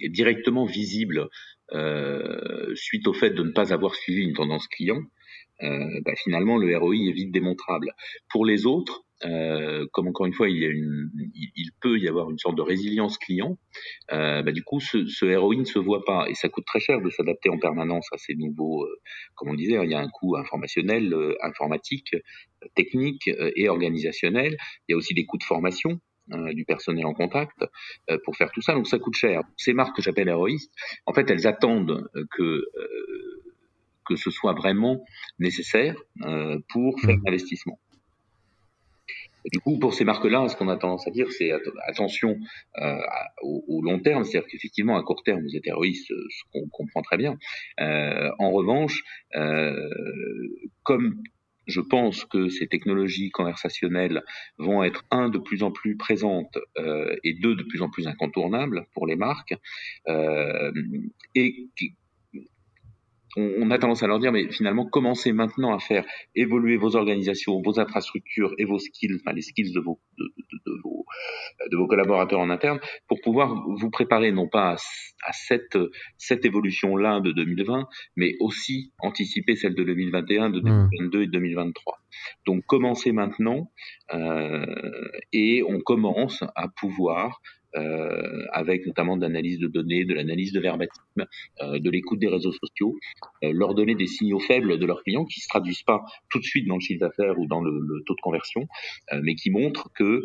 directement 0.10 0.66
visible 0.66 1.28
euh, 1.74 2.76
suite 2.76 3.08
au 3.08 3.14
fait 3.14 3.32
de 3.32 3.42
ne 3.42 3.50
pas 3.50 3.74
avoir 3.74 3.96
suivi 3.96 4.22
une 4.22 4.34
tendance 4.34 4.68
client, 4.68 5.02
bah, 5.60 6.14
finalement 6.24 6.58
le 6.58 6.78
ROI 6.78 7.08
est 7.08 7.14
vite 7.14 7.32
démontrable. 7.32 7.90
Pour 8.30 8.46
les 8.46 8.68
autres, 8.68 9.06
comme 9.92 10.08
encore 10.08 10.28
une 10.28 10.34
fois, 10.34 10.50
il, 10.50 11.72
peut 11.82 11.98
y 11.98 12.08
avoir 12.08 12.30
une 12.30 12.38
sorte 12.38 12.56
de 12.56 12.62
résilience 12.62 13.18
client, 13.18 13.58
bah, 14.10 14.52
du 14.52 14.64
coup, 14.64 14.80
ce, 14.80 15.08
ce 15.08 15.36
ROI 15.36 15.56
ne 15.56 15.64
se 15.64 15.80
voit 15.80 16.06
pas 16.06 16.30
et 16.30 16.36
ça 16.36 16.48
coûte 16.48 16.66
très 16.66 16.80
cher 16.80 17.02
de 17.02 17.10
s'adapter 17.10 17.50
en 17.50 17.58
permanence 17.58 18.08
à 18.12 18.18
ces 18.18 18.36
nouveaux, 18.36 18.88
comme 19.34 19.50
on 19.50 19.56
disait, 19.56 19.80
il 19.84 19.90
y 19.90 19.96
a 19.96 20.00
un 20.00 20.10
coût 20.10 20.38
informationnel, 20.38 21.16
informatique, 21.42 22.16
technique 22.76 23.30
et 23.56 23.70
organisationnel. 23.70 24.58
Il 24.88 24.92
y 24.92 24.94
a 24.94 24.98
aussi 24.98 25.14
des 25.14 25.26
coûts 25.26 25.38
de 25.38 25.44
formation. 25.44 26.00
du 26.54 26.66
personnel 26.66 27.06
en 27.06 27.14
contact 27.14 27.60
pour 28.26 28.36
faire 28.36 28.52
tout 28.52 28.62
ça, 28.62 28.74
donc 28.74 28.88
ça 28.88 29.00
coûte 29.00 29.16
cher. 29.16 29.44
Ces 29.56 29.74
marques 29.74 29.96
que 29.96 30.02
j'appelle 30.02 30.28
héroïstes, 30.28 30.74
en 31.06 31.14
fait, 31.14 31.30
elles 31.32 31.48
attendent 31.48 32.10
que 32.32 32.66
que 34.06 34.16
ce 34.16 34.32
soit 34.32 34.54
vraiment 34.54 35.04
nécessaire 35.40 35.96
pour 36.70 37.00
faire 37.02 37.18
mmh. 37.18 37.24
l'investissement 37.26 37.80
du 39.52 39.60
coup, 39.60 39.80
pour 39.80 39.94
ces 39.94 40.04
marques-là, 40.04 40.48
ce 40.50 40.56
qu'on 40.56 40.68
a 40.68 40.78
tendance 40.78 41.08
à 41.08 41.12
dire, 41.12 41.32
c'est 41.32 41.52
attention 41.88 42.38
euh, 42.82 42.98
au, 43.42 43.82
long 43.82 44.00
terme, 44.00 44.24
c'est-à-dire 44.24 44.50
qu'effectivement, 44.50 44.98
à 44.98 45.04
court 45.04 45.24
terme, 45.24 45.42
vous 45.42 45.56
êtes 45.56 45.66
héroïste, 45.66 46.08
ce 46.08 46.44
qu'on 46.52 46.68
comprend 46.70 47.02
très 47.02 47.18
bien. 47.18 47.38
Euh, 47.80 48.30
en 48.40 48.52
revanche, 48.52 49.04
euh, 49.36 49.90
comme 50.84 51.22
je 51.68 51.82
pense 51.82 52.26
que 52.26 52.50
ces 52.50 52.68
technologies 52.68 53.30
conversationnelles 53.30 54.24
vont 54.58 54.84
être 54.84 55.04
un 55.12 55.30
de 55.30 55.38
plus 55.38 55.64
en 55.64 55.72
plus 55.72 55.98
présentes 55.98 56.58
et 57.24 57.34
deux 57.34 57.56
de 57.56 57.64
plus 57.64 57.82
en 57.82 57.90
plus 57.90 58.08
incontournables 58.08 58.88
pour 58.94 59.06
les 59.06 59.16
marques, 59.16 59.56
et 61.36 61.70
on, 63.36 63.70
a 63.72 63.78
tendance 63.78 64.04
à 64.04 64.08
leur 64.08 64.20
dire, 64.20 64.32
mais 64.32 64.50
finalement, 64.52 64.86
commencez 64.86 65.34
maintenant 65.34 65.74
à 65.76 65.80
faire 65.80 66.06
évoluer 66.36 66.78
vos 66.78 66.96
organisations, 66.96 67.62
vos 67.62 67.80
infrastructures 67.80 68.54
et 68.58 68.66
vos 68.66 68.80
skills, 68.80 69.20
enfin 69.20 69.34
les 69.34 69.42
skills 69.42 69.74
de 69.74 69.80
vos, 69.80 70.00
de, 70.18 70.26
vos, 70.84 71.06
de 71.70 71.78
vos 71.78 71.88
collaborateurs 71.88 72.40
en 72.40 72.50
interne, 72.50 72.80
pour 73.08 73.20
pouvoir 73.22 73.54
vous 73.54 73.90
préparer 73.90 74.32
non 74.32 74.48
pas 74.48 74.76
à, 75.24 75.34
cette, 75.34 75.78
cette 76.18 76.46
évolution-là 76.46 77.20
de 77.20 77.32
2020, 77.32 77.88
mais 78.16 78.34
aussi 78.40 78.94
anticiper 79.00 79.56
celle 79.56 79.76
de 79.76 79.84
2021, 79.84 80.50
de 80.50 80.60
2022 80.62 81.24
et 81.24 81.28
2023. 81.28 82.00
Donc 82.46 82.66
commencez 82.66 83.12
maintenant 83.12 83.72
euh, 84.14 84.66
et 85.34 85.64
on 85.68 85.80
commence 85.82 86.44
à 86.56 86.68
pouvoir 86.70 87.42
avec 88.52 88.86
notamment 88.86 89.18
de 89.18 89.22
l'analyse 89.22 89.60
de 89.60 89.68
données, 89.68 90.06
de 90.06 90.14
l'analyse 90.14 90.54
de 90.54 90.60
verbatim, 90.60 91.02
euh, 91.62 91.80
de 91.80 91.90
l'écoute 91.90 92.20
des 92.20 92.28
réseaux 92.28 92.52
sociaux, 92.52 92.98
euh, 93.44 93.52
leur 93.54 93.76
donner 93.76 93.96
des 93.96 94.08
signaux 94.08 94.40
faibles 94.40 94.80
de 94.80 94.86
leurs 94.86 95.04
clients 95.04 95.26
qui 95.26 95.42
se 95.42 95.48
traduisent 95.48 95.84
pas 95.84 96.04
tout 96.30 96.40
de 96.40 96.44
suite 96.44 96.68
dans 96.68 96.76
le 96.76 96.82
chiffre 96.82 97.00
d'affaires 97.00 97.38
ou 97.40 97.48
dans 97.48 97.62
le, 97.62 98.04
taux 98.06 98.16
de 98.16 98.22
conversion, 98.22 98.68
mais 99.22 99.36
qui 99.36 99.50
montrent 99.50 99.92
que 99.94 100.22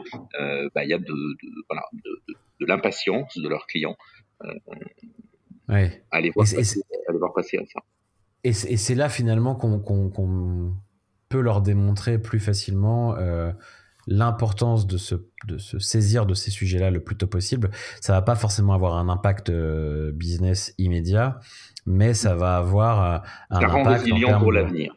bah, 0.74 0.84
y 0.84 0.92
a 0.92 0.98
de, 0.98 1.04
de, 1.04 1.64
voilà, 1.68 1.82
de, 1.92 2.34
de 2.60 2.66
l'impatience 2.66 3.36
de 3.36 3.48
leurs 3.48 3.66
clients. 3.66 3.96
Ouais. 5.68 6.04
Allez 6.10 6.30
voir, 6.30 6.46
passer, 6.54 6.80
voir 7.08 7.32
passer 7.32 7.58
à 7.58 7.64
ça. 7.66 7.80
Et 8.44 8.52
c'est 8.52 8.94
là 8.94 9.08
finalement 9.08 9.54
qu'on 9.54 10.74
peut 11.28 11.40
leur 11.40 11.62
démontrer 11.62 12.20
plus 12.20 12.40
facilement 12.40 13.16
euh, 13.16 13.52
l'importance 14.06 14.86
de 14.86 14.96
se, 14.96 15.14
de 15.46 15.58
se 15.58 15.78
saisir 15.78 16.26
de 16.26 16.34
ces 16.34 16.50
sujets-là 16.50 16.90
le 16.90 17.00
plus 17.00 17.16
tôt 17.16 17.26
possible. 17.26 17.70
Ça 18.00 18.12
va 18.12 18.22
pas 18.22 18.34
forcément 18.34 18.74
avoir 18.74 18.96
un 18.96 19.08
impact 19.08 19.50
euh, 19.50 20.12
business 20.12 20.74
immédiat, 20.78 21.40
mais 21.86 22.14
ça 22.14 22.34
va 22.34 22.56
avoir 22.56 23.04
euh, 23.04 23.18
un 23.50 23.60
impact 23.60 24.06
en 24.10 24.38
pour 24.38 24.52
l'avenir. 24.52 24.94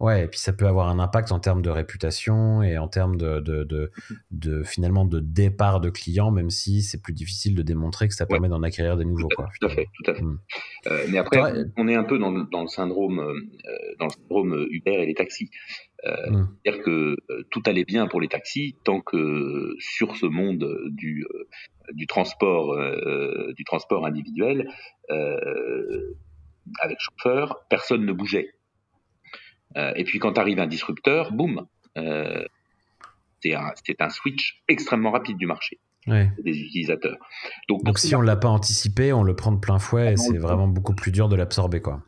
Ouais, 0.00 0.24
et 0.24 0.26
puis 0.26 0.40
ça 0.40 0.52
peut 0.52 0.66
avoir 0.66 0.88
un 0.88 0.98
impact 0.98 1.30
en 1.30 1.38
termes 1.38 1.62
de 1.62 1.70
réputation 1.70 2.62
et 2.62 2.78
en 2.78 2.88
termes 2.88 3.16
de, 3.16 3.40
de, 3.40 3.62
de, 3.64 3.92
de 4.32 4.62
finalement 4.64 5.04
de 5.04 5.20
départ 5.20 5.80
de 5.80 5.88
clients, 5.88 6.32
même 6.32 6.50
si 6.50 6.82
c'est 6.82 7.00
plus 7.00 7.12
difficile 7.12 7.54
de 7.54 7.62
démontrer 7.62 8.08
que 8.08 8.14
ça 8.14 8.26
permet 8.26 8.48
d'en 8.48 8.62
acquérir 8.62 8.96
des 8.96 9.04
nouveaux. 9.04 9.28
Tout 9.28 9.42
à, 9.42 9.44
quoi, 9.44 9.48
tout 9.60 9.66
à 9.66 9.70
fait, 9.70 9.88
tout 9.94 10.10
à 10.10 10.14
fait. 10.14 10.22
Hmm. 10.22 10.38
Euh, 10.88 11.06
mais 11.10 11.18
après, 11.18 11.40
on 11.76 11.86
est 11.86 11.94
un 11.94 12.04
peu 12.04 12.18
dans, 12.18 12.32
dans 12.32 12.62
le 12.62 12.68
syndrome, 12.68 13.20
euh, 13.20 13.34
dans 13.98 14.06
le 14.06 14.10
syndrome 14.10 14.66
Uber 14.70 15.02
et 15.02 15.06
les 15.06 15.14
taxis. 15.14 15.50
Euh, 16.06 16.30
hmm. 16.30 16.48
C'est-à-dire 16.64 16.82
que 16.82 17.16
euh, 17.30 17.46
tout 17.50 17.62
allait 17.66 17.84
bien 17.84 18.06
pour 18.06 18.20
les 18.20 18.28
taxis 18.28 18.76
tant 18.84 19.00
que 19.00 19.74
sur 19.78 20.16
ce 20.16 20.26
monde 20.26 20.68
du, 20.90 21.24
euh, 21.32 21.44
du 21.92 22.06
transport, 22.06 22.76
du 23.56 23.64
transport 23.64 24.06
individuel 24.06 24.68
avec 26.80 26.98
chauffeur, 26.98 27.64
personne 27.68 28.04
ne 28.06 28.12
bougeait. 28.12 28.53
Euh, 29.76 29.92
et 29.96 30.04
puis 30.04 30.18
quand 30.18 30.38
arrive 30.38 30.58
un 30.60 30.66
disrupteur, 30.66 31.32
boum, 31.32 31.66
euh, 31.96 32.44
c'est 33.42 33.54
un, 33.54 33.72
un, 34.00 34.10
switch 34.10 34.62
extrêmement 34.68 35.10
rapide 35.10 35.36
du 35.36 35.46
marché. 35.46 35.78
des 36.06 36.58
utilisateurs. 36.60 37.16
Donc, 37.68 37.98
si 37.98 38.14
on 38.14 38.20
l'a 38.20 38.36
pas 38.36 38.48
anticipé, 38.48 39.12
on 39.12 39.22
le 39.22 39.34
prend 39.34 39.52
de 39.52 39.58
plein 39.58 39.78
fouet 39.78 40.12
et 40.12 40.16
c'est 40.16 40.38
vraiment 40.38 40.68
beaucoup 40.68 40.94
plus 40.94 41.12
dur 41.12 41.28
de 41.28 41.36
l'absorber. 41.36 41.80
quoi. 41.80 42.02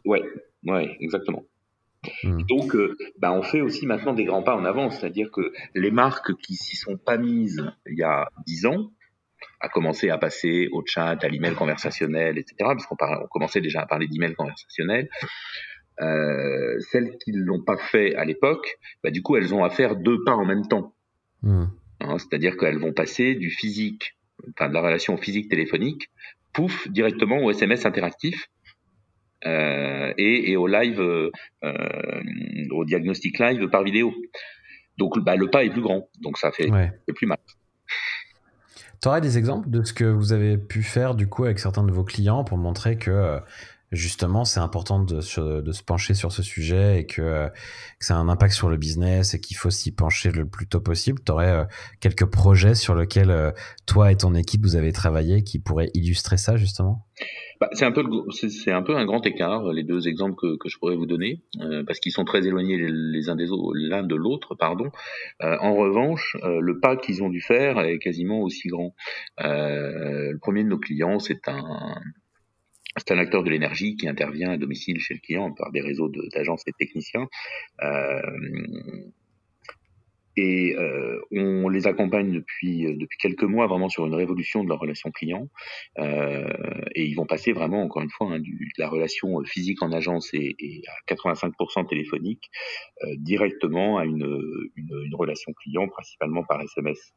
Ouais, 0.66 0.96
exactement. 1.00 1.44
Hmm. 2.22 2.42
Donc, 2.42 2.74
euh, 2.74 2.96
bah, 3.18 3.32
on 3.32 3.42
fait 3.42 3.60
aussi 3.60 3.86
maintenant 3.86 4.14
des 4.14 4.24
grands 4.24 4.42
pas 4.42 4.54
en 4.54 4.64
avant, 4.64 4.90
c'est-à-dire 4.90 5.30
que 5.30 5.52
les 5.74 5.90
marques 5.90 6.34
qui 6.36 6.54
s'y 6.54 6.76
sont 6.76 6.96
pas 6.96 7.16
mises 7.16 7.64
il 7.86 7.98
y 7.98 8.02
a 8.02 8.28
dix 8.46 8.66
ans, 8.66 8.90
à 9.60 9.68
commencer 9.68 10.10
à 10.10 10.18
passer 10.18 10.68
au 10.72 10.82
chat, 10.84 11.16
à 11.22 11.28
l'email 11.28 11.54
conversationnel, 11.54 12.38
etc., 12.38 12.54
parce 12.58 12.86
qu'on 12.86 12.96
on 13.00 13.26
commençait 13.28 13.60
déjà 13.60 13.80
à 13.80 13.86
parler 13.86 14.06
d'email 14.08 14.34
conversationnel, 14.34 15.08
euh, 16.00 16.78
celles 16.90 17.16
qui 17.18 17.32
ne 17.32 17.40
l'ont 17.40 17.62
pas 17.62 17.76
fait 17.76 18.14
à 18.16 18.24
l'époque, 18.24 18.78
bah, 19.02 19.10
du 19.10 19.22
coup, 19.22 19.36
elles 19.36 19.54
ont 19.54 19.64
à 19.64 19.70
faire 19.70 19.96
deux 19.96 20.22
pas 20.24 20.34
en 20.34 20.44
même 20.44 20.66
temps. 20.66 20.94
Hmm. 21.42 21.66
Hein, 22.00 22.18
c'est-à-dire 22.18 22.56
qu'elles 22.56 22.78
vont 22.78 22.92
passer 22.92 23.34
du 23.34 23.50
physique, 23.50 24.16
enfin 24.50 24.68
de 24.68 24.74
la 24.74 24.82
relation 24.82 25.16
physique 25.16 25.48
téléphonique, 25.48 26.10
pouf, 26.52 26.88
directement 26.88 27.42
au 27.42 27.50
SMS 27.50 27.86
interactif 27.86 28.48
euh, 29.46 30.12
et, 30.18 30.50
et, 30.50 30.56
au 30.56 30.66
live, 30.66 31.00
euh, 31.00 31.30
au 32.70 32.84
diagnostic 32.84 33.38
live 33.38 33.68
par 33.68 33.82
vidéo. 33.82 34.12
Donc 34.98 35.18
bah, 35.20 35.36
le 35.36 35.48
pas 35.48 35.64
est 35.64 35.70
plus 35.70 35.82
grand, 35.82 36.08
donc 36.20 36.38
ça 36.38 36.52
fait 36.52 36.70
plus 37.14 37.26
mal. 37.26 37.38
Tu 39.02 39.08
aurais 39.08 39.20
des 39.20 39.36
exemples 39.36 39.68
de 39.68 39.82
ce 39.82 39.92
que 39.92 40.04
vous 40.04 40.32
avez 40.32 40.56
pu 40.56 40.82
faire 40.82 41.14
du 41.14 41.28
coup 41.28 41.44
avec 41.44 41.58
certains 41.58 41.84
de 41.84 41.92
vos 41.92 42.02
clients 42.04 42.44
pour 42.44 42.56
montrer 42.56 42.96
que 42.96 43.40
justement, 43.92 44.44
c'est 44.44 44.60
important 44.60 45.02
de, 45.02 45.20
se 45.20 45.82
pencher 45.82 46.14
sur 46.14 46.32
ce 46.32 46.42
sujet 46.42 47.00
et 47.00 47.06
que, 47.06 47.48
que, 47.48 48.04
ça 48.04 48.16
a 48.16 48.18
un 48.18 48.28
impact 48.28 48.54
sur 48.54 48.68
le 48.68 48.76
business 48.76 49.34
et 49.34 49.40
qu'il 49.40 49.56
faut 49.56 49.70
s'y 49.70 49.94
pencher 49.94 50.30
le 50.30 50.46
plus 50.46 50.66
tôt 50.66 50.80
possible. 50.80 51.20
Tu 51.24 51.32
aurais 51.32 51.50
euh, 51.50 51.64
quelques 52.00 52.26
projets 52.26 52.74
sur 52.74 52.94
lesquels 52.94 53.30
euh, 53.30 53.52
toi 53.86 54.10
et 54.10 54.16
ton 54.16 54.34
équipe 54.34 54.62
vous 54.62 54.76
avez 54.76 54.92
travaillé 54.92 55.44
qui 55.44 55.58
pourraient 55.58 55.90
illustrer 55.94 56.36
ça, 56.36 56.56
justement? 56.56 57.06
Bah, 57.60 57.68
c'est 57.72 57.86
un 57.86 57.92
peu 57.92 58.02
c'est 58.30 58.72
un 58.72 58.82
peu 58.82 58.94
un 58.94 59.06
grand 59.06 59.24
écart 59.24 59.72
les 59.72 59.82
deux 59.82 60.06
exemples 60.06 60.34
que, 60.36 60.68
je 60.68 60.76
pourrais 60.76 60.96
vous 60.96 61.06
donner 61.06 61.42
euh, 61.62 61.82
parce 61.86 61.98
qu'ils 61.98 62.12
sont 62.12 62.26
très 62.26 62.46
éloignés 62.46 62.76
les, 62.76 63.30
uns 63.30 63.36
des 63.36 63.46
l'un 63.72 64.02
de 64.02 64.14
l'autre 64.14 64.54
pardon. 64.54 64.90
En 65.40 65.74
revanche 65.74 66.36
le 66.42 66.78
pas 66.78 66.98
qu'ils 66.98 67.22
ont 67.22 67.30
dû 67.30 67.40
faire 67.40 67.80
est 67.80 67.98
quasiment 67.98 68.42
aussi 68.42 68.68
grand. 68.68 68.94
Le 69.38 70.36
premier 70.40 70.64
de 70.64 70.68
nos 70.68 70.78
clients 70.78 71.18
c'est 71.18 71.48
un 71.48 71.94
c'est 72.96 73.12
un 73.12 73.18
acteur 73.18 73.42
de 73.42 73.50
l'énergie 73.50 73.96
qui 73.96 74.08
intervient 74.08 74.50
à 74.50 74.56
domicile 74.56 75.00
chez 75.00 75.14
le 75.14 75.20
client 75.20 75.52
par 75.52 75.70
des 75.72 75.80
réseaux 75.80 76.10
d'agences 76.34 76.62
et 76.66 76.70
de 76.70 76.76
techniciens. 76.76 77.28
Euh, 77.82 78.20
et 80.36 80.76
euh, 80.76 81.18
on 81.32 81.68
les 81.68 81.86
accompagne 81.86 82.30
depuis 82.30 82.82
depuis 82.82 83.18
quelques 83.18 83.44
mois 83.44 83.66
vraiment 83.66 83.88
sur 83.88 84.06
une 84.06 84.14
révolution 84.14 84.62
de 84.62 84.68
leur 84.68 84.78
relation 84.78 85.10
client 85.10 85.48
euh, 85.98 86.46
et 86.94 87.06
ils 87.06 87.14
vont 87.14 87.24
passer 87.24 87.52
vraiment 87.52 87.82
encore 87.82 88.02
une 88.02 88.10
fois 88.10 88.28
hein, 88.30 88.38
de 88.38 88.46
la 88.78 88.88
relation 88.88 89.42
physique 89.44 89.82
en 89.82 89.92
agence 89.92 90.28
et, 90.34 90.54
à 90.88 91.14
85% 91.14 91.88
téléphonique 91.88 92.50
euh, 93.02 93.14
directement 93.16 93.96
à 93.96 94.04
une 94.04 94.24
relation 95.14 95.52
client 95.54 95.88
principalement 95.88 96.44
par 96.44 96.60
SMS 96.60 97.14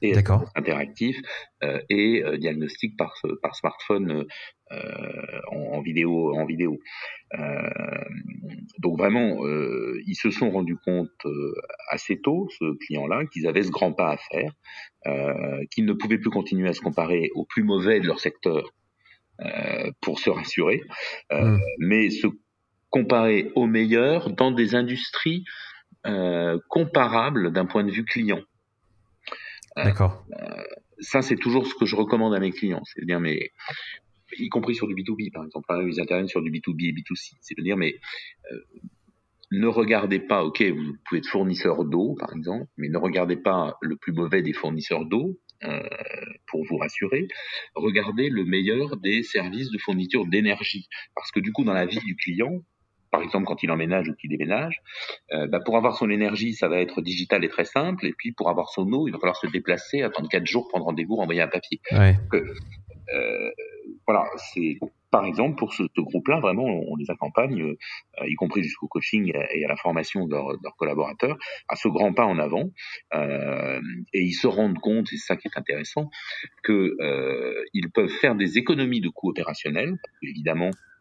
et 0.00 0.14
interactif 0.54 1.16
euh, 1.62 1.80
et 1.88 2.22
euh, 2.24 2.36
diagnostic 2.38 2.96
par 2.96 3.14
par 3.42 3.56
smartphone 3.56 4.26
euh, 4.72 5.40
en, 5.50 5.76
en, 5.76 5.82
vidéo 5.82 6.34
en 6.34 6.46
vidéo. 6.46 6.78
Euh, 7.38 7.68
donc 8.78 8.98
vraiment, 8.98 9.44
euh, 9.44 10.00
ils 10.06 10.14
se 10.14 10.30
sont 10.30 10.50
rendus 10.50 10.76
compte 10.76 11.10
assez 11.90 12.20
tôt, 12.20 12.48
ce 12.58 12.76
client-là, 12.86 13.26
qu'ils 13.26 13.46
avaient 13.46 13.62
ce 13.62 13.70
grand 13.70 13.92
pas 13.92 14.12
à 14.12 14.16
faire, 14.16 14.52
qu'ils 15.70 15.84
ne 15.84 15.92
pouvaient 15.92 16.18
plus 16.18 16.30
continuer 16.30 16.68
à 16.68 16.72
se 16.72 16.80
comparer 16.80 17.30
aux 17.34 17.44
plus 17.44 17.64
mauvais 17.64 18.00
de 18.00 18.06
leur 18.06 18.20
secteur 18.20 18.70
pour 20.00 20.20
se 20.20 20.30
rassurer, 20.30 20.80
mmh. 21.32 21.58
mais 21.78 22.10
se 22.10 22.28
comparer 22.90 23.50
aux 23.54 23.66
meilleurs 23.66 24.30
dans 24.30 24.52
des 24.52 24.74
industries 24.74 25.44
comparables 26.68 27.52
d'un 27.52 27.66
point 27.66 27.84
de 27.84 27.90
vue 27.90 28.04
client. 28.04 28.40
Euh, 29.78 29.84
D'accord. 29.84 30.24
Euh, 30.32 30.62
ça, 30.98 31.22
c'est 31.22 31.36
toujours 31.36 31.66
ce 31.66 31.74
que 31.74 31.86
je 31.86 31.96
recommande 31.96 32.34
à 32.34 32.40
mes 32.40 32.50
clients. 32.50 32.82
C'est 32.84 33.00
de 33.00 33.06
dire, 33.06 33.20
mais 33.20 33.52
y 34.38 34.48
compris 34.48 34.74
sur 34.74 34.86
du 34.86 34.94
B2B, 34.94 35.32
par 35.32 35.44
exemple, 35.44 35.66
hein, 35.68 35.82
ils 35.86 36.00
interviennent 36.00 36.28
sur 36.28 36.42
du 36.42 36.50
B2B 36.50 36.88
et 36.88 36.92
B2C. 36.92 37.34
C'est 37.40 37.56
de 37.56 37.62
dire, 37.62 37.76
mais 37.76 37.94
euh, 38.50 38.58
ne 39.50 39.66
regardez 39.66 40.18
pas, 40.18 40.44
ok, 40.44 40.62
vous 40.62 40.94
pouvez 41.04 41.18
être 41.18 41.28
fournisseur 41.28 41.84
d'eau, 41.84 42.14
par 42.18 42.34
exemple, 42.34 42.66
mais 42.78 42.88
ne 42.88 42.98
regardez 42.98 43.36
pas 43.36 43.76
le 43.82 43.96
plus 43.96 44.12
mauvais 44.12 44.42
des 44.42 44.54
fournisseurs 44.54 45.04
d'eau 45.04 45.38
euh, 45.64 45.82
pour 46.46 46.64
vous 46.64 46.78
rassurer. 46.78 47.28
Regardez 47.74 48.30
le 48.30 48.44
meilleur 48.44 48.96
des 48.96 49.22
services 49.22 49.70
de 49.70 49.78
fourniture 49.78 50.26
d'énergie, 50.26 50.88
parce 51.14 51.30
que 51.30 51.40
du 51.40 51.52
coup, 51.52 51.64
dans 51.64 51.74
la 51.74 51.86
vie 51.86 52.00
du 52.00 52.16
client, 52.16 52.62
par 53.12 53.22
exemple 53.22 53.44
quand 53.44 53.62
il 53.62 53.70
emménage 53.70 54.08
ou 54.08 54.14
qu'il 54.14 54.30
déménage, 54.30 54.82
euh, 55.32 55.46
bah, 55.46 55.60
pour 55.64 55.76
avoir 55.76 55.96
son 55.96 56.10
énergie, 56.10 56.54
ça 56.54 56.66
va 56.66 56.80
être 56.80 57.00
digital 57.02 57.44
et 57.44 57.48
très 57.48 57.64
simple. 57.64 58.06
Et 58.06 58.14
puis 58.16 58.32
pour 58.32 58.48
avoir 58.48 58.70
son 58.70 58.90
eau, 58.92 59.06
il 59.06 59.12
va 59.12 59.18
falloir 59.18 59.36
se 59.36 59.46
déplacer, 59.46 60.02
attendre 60.02 60.28
quatre 60.28 60.46
jours, 60.46 60.66
prendre 60.68 60.86
rendez-vous, 60.86 61.16
renvoyer 61.16 61.42
un 61.42 61.48
papier. 61.48 61.80
Ouais. 61.92 62.16
euh, 63.14 63.50
voilà, 64.06 64.24
c'est 64.36 64.78
par 65.10 65.26
exemple 65.26 65.56
pour 65.56 65.74
ce, 65.74 65.82
ce 65.94 66.00
groupe-là, 66.00 66.40
vraiment, 66.40 66.64
on, 66.64 66.96
les 66.96 67.10
accompagne, 67.10 67.60
euh, 67.60 67.76
y 68.26 68.34
compris 68.34 68.62
jusqu'au 68.62 68.88
coaching 68.88 69.30
et 69.52 69.64
à, 69.64 69.68
la 69.68 69.76
formation 69.76 70.26
de, 70.26 70.34
leur, 70.34 70.56
de, 70.56 70.58
leurs 70.62 70.74
collaborateurs, 70.76 71.36
à 71.68 71.76
ce 71.76 71.88
grand 71.88 72.14
pas 72.14 72.24
en 72.24 72.38
avant. 72.38 72.70
Euh, 73.14 73.80
et 74.14 74.22
ils 74.22 74.32
se 74.32 74.46
rendent 74.46 74.78
compte, 74.78 75.12
et 75.12 75.18
c'est 75.18 75.26
ça 75.26 75.36
qui 75.36 75.48
est 75.48 75.58
intéressant, 75.58 76.10
que 76.62 76.96
euh, 77.00 77.62
ils 77.74 77.90
peuvent 77.90 78.08
faire 78.08 78.34
des 78.34 78.56
économies 78.56 79.02
de 79.02 79.10
coûts 79.10 79.28
opérationnels. 79.28 79.98
Évidemment, 80.22 80.70
euh, 80.70 80.91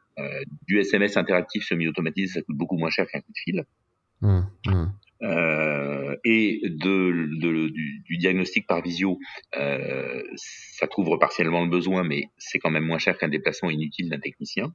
du 0.68 0.80
SMS 0.80 1.18
interactif 1.18 1.64
semi-automatisé, 1.64 2.34
ça 2.34 2.42
coûte 2.42 2.58
beaucoup 2.58 2.78
moins 2.78 2.90
cher 2.90 3.08
qu'un 3.08 3.20
coup 3.22 3.32
de 3.32 3.38
fil. 3.38 3.66
Mmh, 4.22 4.42
mmh. 4.68 4.86
Euh, 5.24 6.16
et 6.24 6.62
de, 6.64 7.40
de 7.40 7.70
du, 7.70 8.02
du, 8.02 8.18
diagnostic 8.18 8.66
par 8.66 8.82
visio, 8.82 9.20
euh, 9.58 10.24
ça 10.36 10.88
couvre 10.88 11.18
partiellement 11.18 11.64
le 11.64 11.70
besoin, 11.70 12.04
mais 12.04 12.30
c'est 12.38 12.58
quand 12.58 12.72
même 12.72 12.86
moins 12.86 12.98
cher 12.98 13.18
qu'un 13.18 13.28
déplacement 13.28 13.70
inutile 13.70 14.10
d'un 14.10 14.20
technicien. 14.20 14.74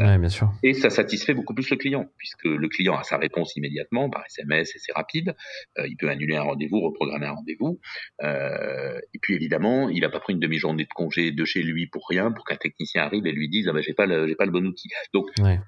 Ouais, 0.00 0.18
bien 0.18 0.28
sûr. 0.28 0.52
Et 0.62 0.74
ça 0.74 0.90
satisfait 0.90 1.34
beaucoup 1.34 1.54
plus 1.54 1.70
le 1.70 1.76
client, 1.76 2.06
puisque 2.18 2.44
le 2.44 2.68
client 2.68 2.96
a 2.96 3.04
sa 3.04 3.18
réponse 3.18 3.54
immédiatement 3.56 4.10
par 4.10 4.24
SMS 4.26 4.74
et 4.74 4.78
c'est 4.78 4.92
rapide. 4.92 5.36
Euh, 5.78 5.86
il 5.86 5.96
peut 5.96 6.08
annuler 6.08 6.36
un 6.36 6.42
rendez-vous, 6.42 6.80
reprogrammer 6.80 7.26
un 7.26 7.32
rendez-vous. 7.32 7.78
Et 8.20 9.18
puis 9.20 9.34
évidemment, 9.34 9.88
il 9.88 10.00
n'a 10.00 10.08
pas 10.08 10.20
pris 10.20 10.32
une 10.32 10.40
demi-journée 10.40 10.84
de 10.84 10.94
congé 10.94 11.30
de 11.30 11.44
chez 11.44 11.62
lui 11.62 11.86
pour 11.86 12.06
rien, 12.08 12.32
pour 12.32 12.44
qu'un 12.44 12.56
technicien 12.56 13.02
arrive 13.02 13.26
et 13.26 13.32
lui 13.32 13.48
dise 13.48 13.68
ah 13.68 13.72
ben 13.72 13.82
j'ai 13.82 13.94
pas 13.94 14.06
le, 14.06 14.26
j'ai 14.26 14.34
pas 14.34 14.44
le 14.44 14.50
bon 14.50 14.66
outil. 14.66 14.88
Donc 15.12 15.26
ouais. 15.38 15.60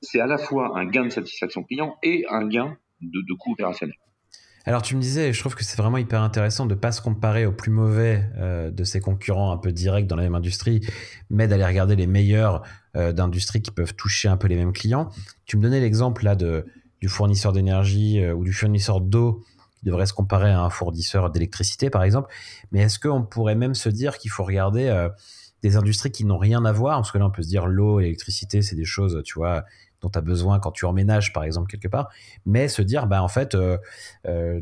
c'est 0.00 0.20
à 0.20 0.26
la 0.26 0.38
fois 0.38 0.78
un 0.78 0.86
gain 0.86 1.04
de 1.04 1.10
satisfaction 1.10 1.64
client 1.64 1.96
et 2.02 2.24
un 2.28 2.46
gain 2.46 2.76
de, 3.02 3.20
de 3.20 3.50
opérationnels. 3.50 3.96
Alors 4.64 4.82
tu 4.82 4.94
me 4.94 5.00
disais, 5.00 5.32
je 5.32 5.40
trouve 5.40 5.56
que 5.56 5.64
c'est 5.64 5.76
vraiment 5.76 5.98
hyper 5.98 6.22
intéressant 6.22 6.66
de 6.66 6.74
ne 6.74 6.78
pas 6.78 6.92
se 6.92 7.00
comparer 7.00 7.46
aux 7.46 7.52
plus 7.52 7.72
mauvais 7.72 8.30
euh, 8.36 8.70
de 8.70 8.84
ses 8.84 9.00
concurrents 9.00 9.50
un 9.50 9.56
peu 9.56 9.72
directs 9.72 10.06
dans 10.06 10.14
la 10.14 10.22
même 10.22 10.36
industrie, 10.36 10.86
mais 11.30 11.48
d'aller 11.48 11.64
regarder 11.64 11.96
les 11.96 12.06
meilleurs 12.06 12.62
euh, 12.96 13.12
d'industries 13.12 13.60
qui 13.60 13.72
peuvent 13.72 13.94
toucher 13.94 14.28
un 14.28 14.36
peu 14.36 14.46
les 14.46 14.54
mêmes 14.54 14.72
clients. 14.72 15.10
Tu 15.46 15.56
me 15.56 15.62
donnais 15.62 15.80
l'exemple 15.80 16.24
là 16.24 16.36
de, 16.36 16.64
du 17.00 17.08
fournisseur 17.08 17.52
d'énergie 17.52 18.20
euh, 18.20 18.34
ou 18.34 18.44
du 18.44 18.52
fournisseur 18.52 19.00
d'eau 19.00 19.42
qui 19.80 19.86
devrait 19.86 20.06
se 20.06 20.12
comparer 20.12 20.52
à 20.52 20.60
un 20.60 20.70
fournisseur 20.70 21.30
d'électricité 21.30 21.90
par 21.90 22.04
exemple. 22.04 22.32
Mais 22.70 22.82
est-ce 22.82 23.00
qu'on 23.00 23.24
pourrait 23.24 23.56
même 23.56 23.74
se 23.74 23.88
dire 23.88 24.16
qu'il 24.18 24.30
faut 24.30 24.44
regarder 24.44 25.08
des 25.64 25.74
industries 25.76 26.12
qui 26.12 26.24
n'ont 26.24 26.38
rien 26.38 26.64
à 26.64 26.70
voir? 26.70 26.98
Parce 26.98 27.10
que 27.10 27.18
là 27.18 27.26
on 27.26 27.32
peut 27.32 27.42
se 27.42 27.48
dire 27.48 27.66
l'eau, 27.66 27.98
l'électricité, 27.98 28.62
c'est 28.62 28.76
des 28.76 28.84
choses, 28.84 29.22
tu 29.24 29.34
vois, 29.34 29.64
dont 30.02 30.10
tu 30.10 30.18
as 30.18 30.22
besoin 30.22 30.58
quand 30.58 30.72
tu 30.72 30.84
emménages, 30.84 31.32
par 31.32 31.44
exemple, 31.44 31.70
quelque 31.70 31.88
part, 31.88 32.10
mais 32.44 32.68
se 32.68 32.82
dire, 32.82 33.06
bah, 33.06 33.22
en 33.22 33.28
fait, 33.28 33.54
euh, 33.54 33.78
euh, 34.26 34.60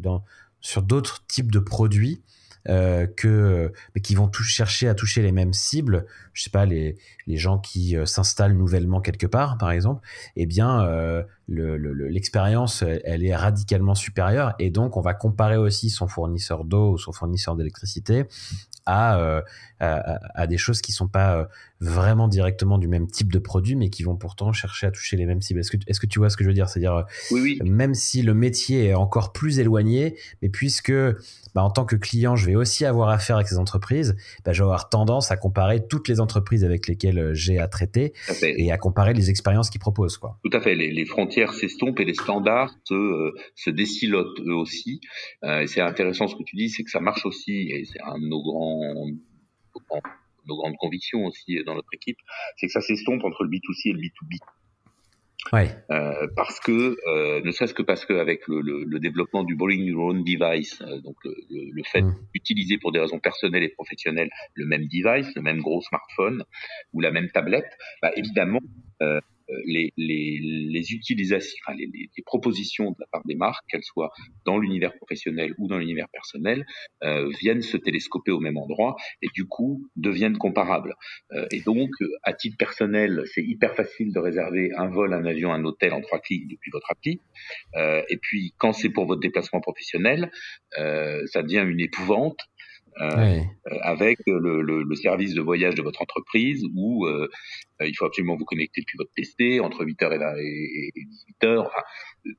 sur 0.60 0.82
d'autres 0.82 1.24
types 1.26 1.50
de 1.50 1.58
produits, 1.58 2.22
euh, 2.68 3.06
que 3.06 3.72
mais 3.94 4.02
qui 4.02 4.14
vont 4.14 4.30
chercher 4.30 4.86
à 4.86 4.94
toucher 4.94 5.22
les 5.22 5.32
mêmes 5.32 5.54
cibles 5.54 6.04
je 6.34 6.42
sais 6.42 6.50
pas 6.50 6.66
les, 6.66 6.98
les 7.26 7.38
gens 7.38 7.58
qui 7.58 7.96
s'installent 8.04 8.52
nouvellement 8.52 9.00
quelque 9.00 9.26
part 9.26 9.56
par 9.56 9.70
exemple 9.70 10.06
eh 10.36 10.44
bien 10.44 10.86
l'expérience 11.48 12.82
le, 12.82 13.00
elle 13.08 13.24
est 13.24 13.34
radicalement 13.34 13.94
supérieure. 13.94 14.54
Et 14.58 14.68
donc 14.68 14.98
on 14.98 15.00
va 15.00 15.14
comparer 15.14 15.56
aussi 15.56 15.88
son 15.88 16.06
fournisseur 16.06 16.64
d'eau 16.64 16.92
ou 16.92 16.98
son 16.98 17.12
fournisseur 17.12 17.56
d'électricité 17.56 18.26
à, 18.84 19.42
à, 19.80 20.20
à, 20.34 20.46
des 20.46 20.58
choses 20.58 20.80
qui 20.80 20.92
sont 20.92 21.08
pas 21.08 21.36
euh, 21.36 21.44
vraiment 21.80 22.28
directement 22.28 22.78
du 22.78 22.88
même 22.88 23.06
type 23.06 23.32
de 23.32 23.38
produit, 23.38 23.74
mais 23.74 23.90
qui 23.90 24.02
vont 24.02 24.16
pourtant 24.16 24.52
chercher 24.52 24.86
à 24.86 24.90
toucher 24.90 25.16
les 25.16 25.26
mêmes 25.26 25.40
cibles. 25.40 25.60
Est-ce 25.60 26.00
que, 26.00 26.06
tu 26.06 26.18
vois 26.18 26.30
ce 26.30 26.36
que 26.36 26.44
je 26.44 26.48
veux 26.48 26.54
dire? 26.54 26.68
C'est-à-dire, 26.68 26.94
euh, 26.94 27.02
oui, 27.30 27.58
oui. 27.60 27.70
même 27.70 27.94
si 27.94 28.22
le 28.22 28.34
métier 28.34 28.86
est 28.86 28.94
encore 28.94 29.32
plus 29.32 29.58
éloigné, 29.58 30.16
mais 30.42 30.48
puisque 30.48 30.92
bah, 31.54 31.62
en 31.62 31.70
tant 31.70 31.84
que 31.84 31.96
client, 31.96 32.36
je 32.36 32.46
vais 32.46 32.56
aussi 32.56 32.84
avoir 32.84 33.08
affaire 33.08 33.36
avec 33.36 33.48
ces 33.48 33.58
entreprises, 33.58 34.16
bah, 34.44 34.52
je 34.52 34.62
vais 34.62 34.66
avoir 34.66 34.88
tendance 34.88 35.30
à 35.30 35.36
comparer 35.36 35.86
toutes 35.86 36.08
les 36.08 36.20
entreprises 36.20 36.64
avec 36.64 36.86
lesquelles 36.86 37.30
j'ai 37.32 37.58
à 37.58 37.68
traiter 37.68 38.12
à 38.28 38.32
et 38.42 38.70
à 38.70 38.78
comparer 38.78 39.14
les 39.14 39.30
expériences 39.30 39.70
qu'ils 39.70 39.80
proposent. 39.80 40.18
Quoi. 40.18 40.38
Tout 40.44 40.56
à 40.56 40.60
fait. 40.60 40.74
Les, 40.74 40.90
les 40.90 41.04
frontières 41.06 41.52
s'estompent 41.52 42.00
et 42.00 42.04
les 42.04 42.14
standards 42.14 42.74
se, 42.84 42.94
euh, 42.94 43.34
se 43.54 43.70
décilotent 43.70 44.40
eux 44.40 44.54
aussi. 44.54 45.00
Euh, 45.44 45.60
et 45.60 45.66
c'est 45.66 45.80
intéressant 45.80 46.28
ce 46.28 46.36
que 46.36 46.42
tu 46.42 46.56
dis, 46.56 46.68
c'est 46.68 46.84
que 46.84 46.90
ça 46.90 47.00
marche 47.00 47.24
aussi, 47.26 47.70
et 47.70 47.84
c'est 47.84 48.00
un 48.02 48.18
de 48.18 48.26
nos 48.26 48.42
grands 48.42 49.06
nos 50.46 50.56
grandes 50.56 50.76
convictions 50.76 51.26
aussi 51.26 51.62
dans 51.64 51.74
notre 51.74 51.92
équipe, 51.92 52.18
c'est 52.56 52.66
que 52.66 52.72
ça 52.72 52.80
s'estompe 52.80 53.24
entre 53.24 53.44
le 53.44 53.50
B2C 53.50 53.90
et 53.90 53.92
le 53.92 54.00
B2B. 54.00 54.38
Ouais. 55.52 55.70
Euh, 55.90 56.28
parce 56.36 56.60
que, 56.60 56.96
euh, 57.08 57.40
ne 57.42 57.50
serait-ce 57.50 57.74
que 57.74 57.82
parce 57.82 58.04
qu'avec 58.04 58.46
le, 58.46 58.60
le, 58.60 58.84
le, 58.84 59.00
développement 59.00 59.42
du 59.42 59.56
Bowling 59.56 59.84
Your 59.84 60.04
Own 60.04 60.22
Device, 60.22 60.80
euh, 60.82 61.00
donc 61.00 61.16
le, 61.24 61.34
le 61.50 61.82
fait 61.82 62.02
mmh. 62.02 62.14
d'utiliser 62.34 62.78
pour 62.78 62.92
des 62.92 63.00
raisons 63.00 63.18
personnelles 63.18 63.62
et 63.62 63.70
professionnelles 63.70 64.30
le 64.54 64.66
même 64.66 64.86
device, 64.86 65.34
le 65.34 65.42
même 65.42 65.60
gros 65.60 65.80
smartphone 65.80 66.44
ou 66.92 67.00
la 67.00 67.10
même 67.10 67.30
tablette, 67.30 67.70
bah, 68.02 68.10
évidemment, 68.16 68.60
euh, 69.02 69.20
les, 69.64 69.92
les, 69.96 70.38
les 70.40 70.92
utilisations, 70.92 71.58
les, 71.76 71.86
les, 71.92 72.22
propositions 72.24 72.90
de 72.90 72.96
la 72.98 73.06
part 73.10 73.22
des 73.24 73.34
marques, 73.34 73.64
qu'elles 73.68 73.84
soient 73.84 74.10
dans 74.44 74.58
l'univers 74.58 74.94
professionnel 74.96 75.54
ou 75.58 75.68
dans 75.68 75.78
l'univers 75.78 76.08
personnel, 76.12 76.64
euh, 77.02 77.30
viennent 77.40 77.62
se 77.62 77.76
télescoper 77.76 78.30
au 78.30 78.40
même 78.40 78.56
endroit 78.56 78.96
et 79.22 79.28
du 79.34 79.46
coup 79.46 79.88
deviennent 79.96 80.38
comparables. 80.38 80.94
Euh, 81.32 81.46
et 81.50 81.60
donc, 81.60 81.90
à 82.22 82.32
titre 82.32 82.56
personnel, 82.56 83.22
c'est 83.26 83.42
hyper 83.42 83.74
facile 83.74 84.12
de 84.12 84.18
réserver 84.18 84.70
un 84.76 84.88
vol, 84.88 85.12
un 85.12 85.24
avion, 85.24 85.52
un 85.52 85.64
hôtel 85.64 85.92
en 85.92 86.00
trois 86.00 86.20
clics 86.20 86.48
depuis 86.48 86.70
votre 86.70 86.90
appli. 86.90 87.20
Euh, 87.76 88.02
et 88.08 88.16
puis, 88.16 88.54
quand 88.58 88.72
c'est 88.72 88.90
pour 88.90 89.06
votre 89.06 89.20
déplacement 89.20 89.60
professionnel, 89.60 90.30
ça 90.76 91.42
devient 91.42 91.64
une 91.66 91.80
épouvante 91.80 92.38
avec 92.96 94.18
le, 94.26 94.62
le, 94.62 94.94
service 94.94 95.34
de 95.34 95.40
voyage 95.40 95.74
de 95.74 95.82
votre 95.82 96.02
entreprise 96.02 96.64
où 96.74 97.06
il 97.80 97.94
faut 97.96 98.04
absolument 98.04 98.36
vous 98.36 98.44
connecter 98.44 98.80
depuis 98.80 98.98
votre 98.98 99.12
PC 99.14 99.60
entre 99.60 99.84
8h 99.84 100.38
et, 100.38 100.92
18h. 101.42 101.68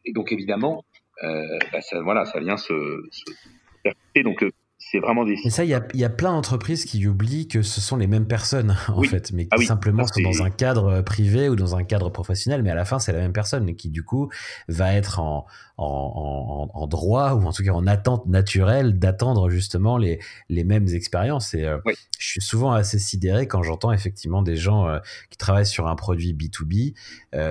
et 0.06 0.14
donc 0.14 0.32
évidemment, 0.32 0.86
bah, 1.22 1.82
ça, 1.82 2.02
voilà, 2.02 2.26
ça 2.26 2.40
vient 2.40 2.58
se, 2.58 3.04
se 3.12 4.22
Donc 4.24 4.44
c'est 4.92 5.00
vraiment 5.00 5.24
des. 5.24 5.38
Mais 5.46 5.50
ça, 5.50 5.64
il 5.64 5.70
y 5.70 6.04
a, 6.04 6.10
plein 6.10 6.34
d'entreprises 6.34 6.84
qui 6.84 7.08
oublient 7.08 7.48
que 7.48 7.62
ce 7.62 7.80
sont 7.80 7.96
les 7.96 8.08
mêmes 8.08 8.28
personnes, 8.28 8.76
en 8.90 9.02
fait, 9.04 9.32
mais 9.32 9.46
qui 9.46 9.50
ah 9.52 9.66
simplement 9.66 10.06
sont 10.06 10.22
dans 10.22 10.44
un 10.44 10.50
cadre 10.50 10.88
euh, 10.88 11.02
privé 11.02 11.48
ou 11.48 11.56
dans 11.56 11.78
un 11.78 11.84
cadre 11.84 12.10
professionnel, 12.10 12.62
mais 12.62 12.72
à 12.72 12.76
la 12.76 12.84
fin, 12.84 13.00
c'est 13.00 13.14
la 13.14 13.20
même 13.20 13.32
personne, 13.32 13.74
qui, 13.76 13.90
du 13.90 14.04
coup, 14.04 14.30
va 14.68 14.94
être 14.94 15.20
en, 15.20 15.46
en, 15.78 16.88
droit 16.88 17.34
ou 17.34 17.46
en 17.46 17.54
tout 17.54 17.64
cas 17.64 17.72
en 17.72 17.88
attente 17.88 18.28
naturelle 18.28 19.00
d'attendre 19.00 19.50
justement 19.50 19.98
les, 19.98 20.20
les 20.50 20.64
mêmes 20.66 20.88
expériences. 20.90 21.54
Et 21.54 21.66
euh, 21.66 21.78
je 22.20 22.28
suis 22.28 22.42
souvent 22.42 22.74
assez 22.74 23.00
sidéré 23.00 23.48
quand 23.48 23.64
j'entends 23.64 23.94
effectivement 23.94 24.42
des 24.42 24.58
gens 24.58 24.88
euh, 24.88 25.00
qui 25.30 25.38
travaillent 25.38 25.66
sur 25.66 25.88
un 25.88 25.96
produit 25.96 26.34
B2B 26.34 26.94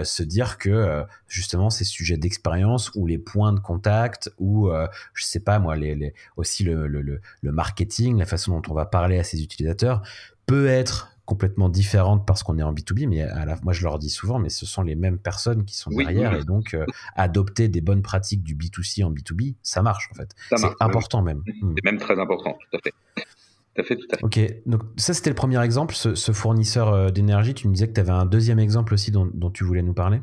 se 0.04 0.22
dire 0.22 0.58
que 0.58 1.04
justement 1.26 1.70
ces 1.70 1.84
sujets 1.84 2.18
d'expérience 2.18 2.90
ou 2.94 3.06
les 3.06 3.18
points 3.18 3.52
de 3.52 3.60
contact 3.60 4.30
ou 4.38 4.70
je 5.14 5.24
sais 5.24 5.40
pas 5.40 5.58
moi 5.58 5.74
les, 5.74 5.94
les 5.94 6.12
aussi 6.36 6.64
le, 6.64 6.86
le, 6.86 7.00
le, 7.00 7.20
marketing, 7.42 8.18
la 8.18 8.26
façon 8.26 8.58
dont 8.58 8.70
on 8.70 8.74
va 8.74 8.86
parler 8.86 9.18
à 9.18 9.24
ses 9.24 9.42
utilisateurs 9.42 10.02
peut 10.46 10.66
être 10.66 11.10
complètement 11.30 11.68
différente 11.68 12.26
parce 12.26 12.42
qu'on 12.42 12.58
est 12.58 12.62
en 12.62 12.74
B2B, 12.74 13.06
mais 13.06 13.22
à 13.22 13.44
la, 13.44 13.56
moi 13.62 13.72
je 13.72 13.84
leur 13.84 14.00
dis 14.00 14.10
souvent, 14.10 14.40
mais 14.40 14.48
ce 14.48 14.66
sont 14.66 14.82
les 14.82 14.96
mêmes 14.96 15.18
personnes 15.18 15.64
qui 15.64 15.76
sont 15.76 15.90
derrière 15.90 16.34
et 16.34 16.42
donc 16.42 16.74
euh, 16.74 16.84
adopter 17.14 17.68
des 17.68 17.80
bonnes 17.80 18.02
pratiques 18.02 18.42
du 18.42 18.56
B2C 18.56 19.04
en 19.04 19.12
B2B, 19.12 19.54
ça 19.62 19.80
marche 19.80 20.08
en 20.10 20.14
fait. 20.16 20.34
C'est 20.56 20.66
important 20.80 21.22
même. 21.22 21.44
C'est 21.46 21.64
hmm. 21.64 21.74
même 21.84 21.98
très 21.98 22.18
important, 22.18 22.58
tout 22.58 22.76
à 22.76 22.80
fait. 22.82 22.92
Tout 23.14 23.80
à 23.80 23.84
fait, 23.84 23.96
tout 23.96 24.08
à 24.10 24.16
fait. 24.16 24.24
Ok, 24.24 24.40
donc 24.66 24.82
ça 24.96 25.14
c'était 25.14 25.30
le 25.30 25.36
premier 25.36 25.62
exemple, 25.62 25.94
ce, 25.94 26.32
fournisseur 26.32 26.88
euh, 26.88 27.10
d'énergie. 27.10 27.54
Tu 27.54 27.68
me 27.68 27.74
disais 27.74 27.86
que 27.86 27.92
tu 27.92 28.00
avais 28.00 28.10
un 28.10 28.26
deuxième 28.26 28.58
exemple 28.58 28.92
aussi 28.92 29.12
dont, 29.12 29.30
dont 29.32 29.52
tu 29.52 29.62
voulais 29.62 29.82
nous 29.82 29.94
parler? 29.94 30.20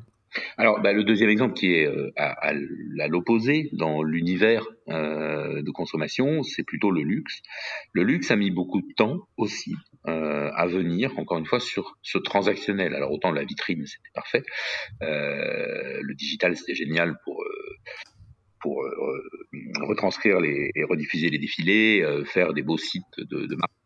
Alors, 0.57 0.81
bah, 0.81 0.93
le 0.93 1.03
deuxième 1.03 1.29
exemple 1.29 1.53
qui 1.53 1.73
est 1.73 1.85
euh, 1.85 2.11
à, 2.15 2.53
l'opposé 3.07 3.69
dans 3.73 4.03
l'univers 4.03 4.65
euh, 4.89 5.61
de 5.61 5.71
consommation, 5.71 6.43
c'est 6.43 6.63
plutôt 6.63 6.91
le 6.91 7.01
luxe. 7.01 7.41
Le 7.93 8.03
luxe 8.03 8.31
a 8.31 8.35
mis 8.35 8.51
beaucoup 8.51 8.81
de 8.81 8.93
temps 8.95 9.27
aussi 9.37 9.75
euh, 10.07 10.49
à 10.53 10.67
venir, 10.67 11.17
encore 11.17 11.37
une 11.37 11.45
fois, 11.45 11.59
sur 11.59 11.97
ce 12.01 12.17
transactionnel. 12.17 12.93
Alors, 12.95 13.11
autant 13.11 13.31
la 13.31 13.43
vitrine, 13.43 13.85
c'était 13.85 14.09
parfait. 14.13 14.43
le 15.01 16.13
digital, 16.15 16.55
c'était 16.55 16.75
génial 16.75 17.17
pour 17.23 17.43
pour 18.59 18.83
retranscrire 19.81 20.39
les, 20.39 20.71
et 20.73 20.83
rediffuser 20.83 21.29
les 21.29 21.37
défilés, 21.37 22.03
faire 22.25 22.53
des 22.53 22.63
beaux 22.63 22.77
sites 22.77 23.03
de, 23.17 23.45
de 23.45 23.55
marque 23.55 23.76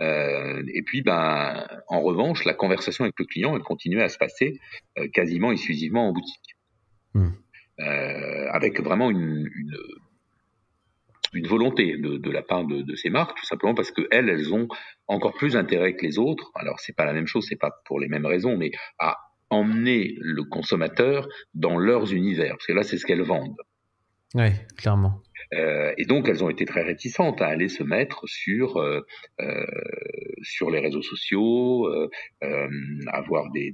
euh, 0.00 0.62
et 0.72 0.82
puis, 0.82 1.02
ben, 1.02 1.66
en 1.88 2.00
revanche, 2.00 2.44
la 2.44 2.54
conversation 2.54 3.04
avec 3.04 3.18
le 3.18 3.24
client, 3.24 3.56
elle 3.56 3.62
continuait 3.62 4.02
à 4.02 4.08
se 4.08 4.18
passer 4.18 4.58
euh, 4.98 5.08
quasiment 5.08 5.52
exclusivement 5.52 6.08
en 6.08 6.12
boutique, 6.12 6.56
hmm. 7.14 7.28
euh, 7.80 8.48
avec 8.50 8.80
vraiment 8.80 9.10
une, 9.10 9.48
une, 11.32 11.46
volonté 11.46 11.96
de, 11.98 12.30
la 12.30 12.42
part 12.42 12.64
de, 12.64 12.94
ces 12.96 13.10
marques, 13.10 13.36
tout 13.36 13.44
simplement 13.44 13.74
parce 13.74 13.90
que 13.90 14.08
elles, 14.10 14.30
elles 14.30 14.54
ont 14.54 14.68
encore 15.06 15.34
plus 15.34 15.54
intérêt 15.54 15.94
que 15.94 16.06
les 16.06 16.18
autres. 16.18 16.50
Alors, 16.54 16.80
c'est 16.80 16.96
pas 16.96 17.04
la 17.04 17.12
même 17.12 17.26
chose, 17.26 17.46
c'est 17.46 17.60
pas 17.60 17.72
pour 17.84 18.00
les 18.00 18.08
mêmes 18.08 18.24
raisons, 18.24 18.56
mais 18.56 18.70
à 18.98 19.18
emmener 19.50 20.16
le 20.18 20.44
consommateur 20.44 21.28
dans 21.54 21.76
leurs 21.76 22.12
univers, 22.12 22.52
parce 22.52 22.66
que 22.66 22.72
là, 22.72 22.82
c'est 22.82 22.96
ce 22.96 23.04
qu'elles 23.04 23.22
vendent. 23.22 23.60
Oui, 24.34 24.48
clairement. 24.76 25.22
Euh, 25.54 25.92
et 25.98 26.04
donc, 26.04 26.28
elles 26.28 26.42
ont 26.44 26.50
été 26.50 26.64
très 26.64 26.82
réticentes 26.82 27.40
à 27.40 27.46
aller 27.46 27.68
se 27.68 27.82
mettre 27.82 28.26
sur 28.26 28.78
euh, 28.78 29.00
euh 29.40 29.64
sur 30.42 30.70
les 30.70 30.78
réseaux 30.78 31.02
sociaux, 31.02 31.88
avoir 33.08 33.50
des, 33.50 33.72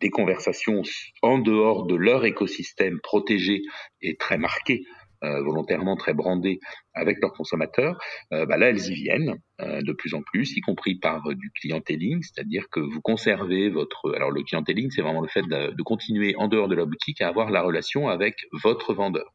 des, 0.00 0.10
conversations 0.10 0.82
en 1.22 1.38
dehors 1.38 1.86
de 1.86 1.96
leur 1.96 2.24
écosystème 2.24 3.00
protégé 3.00 3.62
et 4.02 4.16
très 4.16 4.38
marqué. 4.38 4.84
volontairement 5.22 5.96
très 5.96 6.14
brandé 6.14 6.60
avec 6.94 7.18
leurs 7.20 7.32
consommateurs, 7.32 7.98
bah 8.30 8.56
là 8.56 8.68
elles 8.68 8.86
y 8.90 8.94
viennent 8.94 9.34
de 9.58 9.92
plus 9.92 10.14
en 10.14 10.22
plus, 10.22 10.56
y 10.56 10.60
compris 10.60 10.96
par 10.96 11.22
du 11.34 11.50
clienteling, 11.60 12.22
c'est-à-dire 12.22 12.68
que 12.70 12.80
vous 12.80 13.00
conservez 13.00 13.68
votre. 13.68 14.14
Alors 14.14 14.30
le 14.30 14.42
clienteling, 14.42 14.90
c'est 14.90 15.02
vraiment 15.02 15.22
le 15.22 15.28
fait 15.28 15.42
de 15.42 15.82
continuer 15.82 16.36
en 16.36 16.46
dehors 16.46 16.68
de 16.68 16.76
la 16.76 16.84
boutique 16.84 17.20
à 17.20 17.28
avoir 17.28 17.50
la 17.50 17.62
relation 17.62 18.08
avec 18.08 18.36
votre 18.62 18.94
vendeur. 18.94 19.34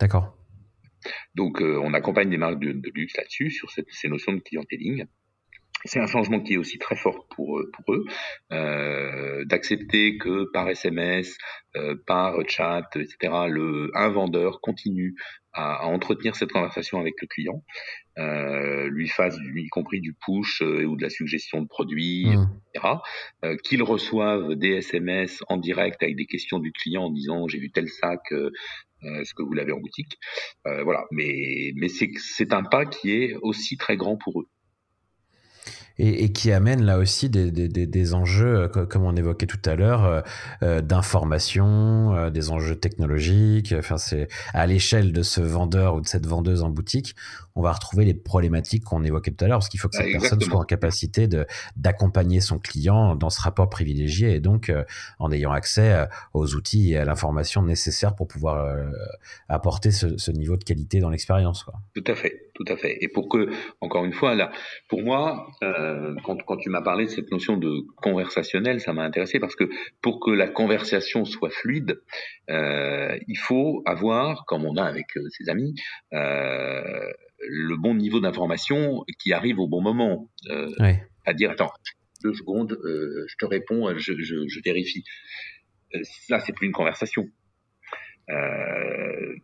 D'accord. 0.00 0.34
Donc, 1.34 1.60
euh, 1.60 1.80
on 1.82 1.94
accompagne 1.94 2.30
des 2.30 2.36
marques 2.36 2.60
de, 2.60 2.90
luxe 2.94 3.16
là-dessus, 3.16 3.50
sur 3.50 3.70
ces 3.70 4.08
notions 4.08 4.32
de 4.32 4.40
clienteling. 4.40 5.04
C'est 5.84 6.00
un 6.00 6.06
changement 6.08 6.40
qui 6.40 6.54
est 6.54 6.56
aussi 6.56 6.78
très 6.78 6.96
fort 6.96 7.28
pour, 7.28 7.60
euh, 7.60 7.70
pour 7.72 7.94
eux, 7.94 8.04
euh, 8.50 9.44
d'accepter 9.44 10.18
que 10.18 10.50
par 10.52 10.68
SMS, 10.68 11.36
par 12.06 12.34
chat, 12.48 12.88
etc., 12.96 13.16
le, 13.48 13.92
un 13.94 14.08
vendeur 14.08 14.60
continue 14.60 15.14
à, 15.52 15.86
entretenir 15.86 16.34
cette 16.34 16.50
conversation 16.50 16.98
avec 16.98 17.14
le 17.22 17.28
client, 17.28 17.62
lui 18.90 19.06
fasse, 19.06 19.36
y 19.54 19.68
compris 19.68 20.00
du 20.00 20.12
push 20.12 20.60
ou 20.62 20.96
de 20.96 21.02
la 21.02 21.10
suggestion 21.10 21.62
de 21.62 21.68
produits, 21.68 22.26
mmh. 22.26 22.60
etc., 22.74 22.94
qu'il 23.62 23.84
reçoive 23.84 24.56
des 24.56 24.78
SMS 24.78 25.44
en 25.46 25.58
direct 25.58 26.02
avec 26.02 26.16
des 26.16 26.26
questions 26.26 26.58
du 26.58 26.72
client 26.72 27.04
en 27.04 27.10
disant 27.10 27.46
j'ai 27.46 27.60
vu 27.60 27.70
tel 27.70 27.88
sac, 27.88 28.32
est-ce 29.02 29.34
que 29.34 29.42
vous 29.42 29.52
l'avez 29.52 29.72
en 29.72 29.80
boutique. 29.80 30.18
Euh, 30.66 30.82
Voilà, 30.84 31.04
mais, 31.10 31.72
mais 31.76 31.88
c'est 31.88 32.52
un 32.52 32.62
pas 32.62 32.86
qui 32.86 33.12
est 33.12 33.34
aussi 33.42 33.76
très 33.76 33.96
grand 33.96 34.16
pour 34.16 34.40
eux 34.40 34.48
et, 35.98 36.32
qui 36.32 36.52
amène 36.52 36.82
là 36.84 36.98
aussi 36.98 37.28
des, 37.28 37.50
des, 37.50 37.68
des, 37.68 38.14
enjeux, 38.14 38.70
euh, 38.76 38.86
comme 38.86 39.04
on 39.04 39.16
évoquait 39.16 39.46
tout 39.46 39.60
à 39.64 39.74
l'heure, 39.74 40.04
euh, 40.04 40.20
euh, 40.62 40.80
d'information, 40.80 42.30
des 42.30 42.50
enjeux 42.50 42.76
technologiques. 42.76 43.74
Enfin, 43.76 43.98
c'est 43.98 44.28
à 44.54 44.66
l'échelle 44.66 45.12
de 45.12 45.22
ce 45.22 45.40
vendeur 45.40 45.96
ou 45.96 46.00
de 46.00 46.06
cette 46.06 46.26
vendeuse 46.26 46.62
en 46.62 46.70
boutique, 46.70 47.14
on 47.56 47.62
va 47.62 47.72
retrouver 47.72 48.04
les 48.04 48.14
problématiques 48.14 48.84
qu'on 48.84 49.02
évoquait 49.02 49.32
tout 49.32 49.44
à 49.44 49.48
l'heure, 49.48 49.58
parce 49.58 49.68
qu'il 49.68 49.80
faut 49.80 49.88
que 49.88 49.96
cette 49.96 50.12
personne 50.12 50.40
soit 50.40 50.58
en 50.58 50.64
capacité 50.64 51.26
de 51.26 51.46
d'accompagner 51.76 52.40
son 52.40 52.58
client 52.58 53.16
dans 53.16 53.30
ce 53.30 53.40
rapport 53.40 53.68
privilégié 53.68 54.34
et 54.34 54.40
donc 54.40 54.72
en 55.18 55.32
ayant 55.32 55.50
accès 55.50 56.06
aux 56.34 56.54
outils 56.54 56.92
et 56.92 56.98
à 56.98 57.04
l'information 57.04 57.62
nécessaire 57.62 58.14
pour 58.14 58.28
pouvoir 58.28 58.76
apporter 59.48 59.90
ce, 59.90 60.16
ce, 60.18 60.30
niveau 60.30 60.56
de 60.56 60.62
qualité 60.62 61.00
dans 61.00 61.10
l'expérience. 61.10 61.66
Tout 61.94 62.04
à 62.06 62.14
fait, 62.14 62.47
tout 62.58 62.72
à 62.72 62.76
fait. 62.76 62.98
Et 63.00 63.08
pour 63.08 63.28
que, 63.28 63.48
encore 63.80 64.04
une 64.04 64.12
fois, 64.12 64.34
là, 64.34 64.50
pour 64.88 65.02
moi, 65.02 65.46
euh, 65.62 66.14
quand, 66.24 66.42
quand, 66.44 66.56
tu 66.56 66.70
m'as 66.70 66.82
parlé 66.82 67.04
de 67.04 67.10
cette 67.10 67.30
notion 67.30 67.56
de 67.56 67.82
conversationnel, 67.96 68.80
ça 68.80 68.92
m'a 68.92 69.04
intéressé 69.04 69.38
parce 69.38 69.54
que 69.54 69.64
pour 70.02 70.18
que 70.20 70.30
la 70.32 70.48
conversation 70.48 71.24
soit 71.24 71.50
fluide, 71.50 72.00
euh, 72.50 73.16
il 73.28 73.38
faut 73.38 73.82
avoir, 73.86 74.44
comme 74.46 74.64
on 74.64 74.76
a 74.76 74.82
avec 74.82 75.16
euh, 75.16 75.28
ses 75.30 75.48
amis, 75.48 75.74
le 76.10 77.76
bon 77.76 77.94
niveau 77.94 78.18
d'information 78.18 79.04
qui 79.20 79.32
arrive 79.32 79.60
au 79.60 79.68
bon 79.68 79.80
moment. 79.80 80.28
Euh, 80.50 80.68
À 81.24 81.34
dire, 81.34 81.52
attends, 81.52 81.70
deux 82.24 82.34
secondes, 82.34 82.76
je 82.82 83.34
te 83.38 83.46
réponds, 83.46 83.96
je, 83.96 84.14
je, 84.18 84.48
je 84.48 84.60
vérifie. 84.64 85.04
Là, 86.28 86.40
c'est 86.40 86.52
plus 86.52 86.66
une 86.66 86.72
conversation. 86.72 87.28
Euh, 88.30 89.36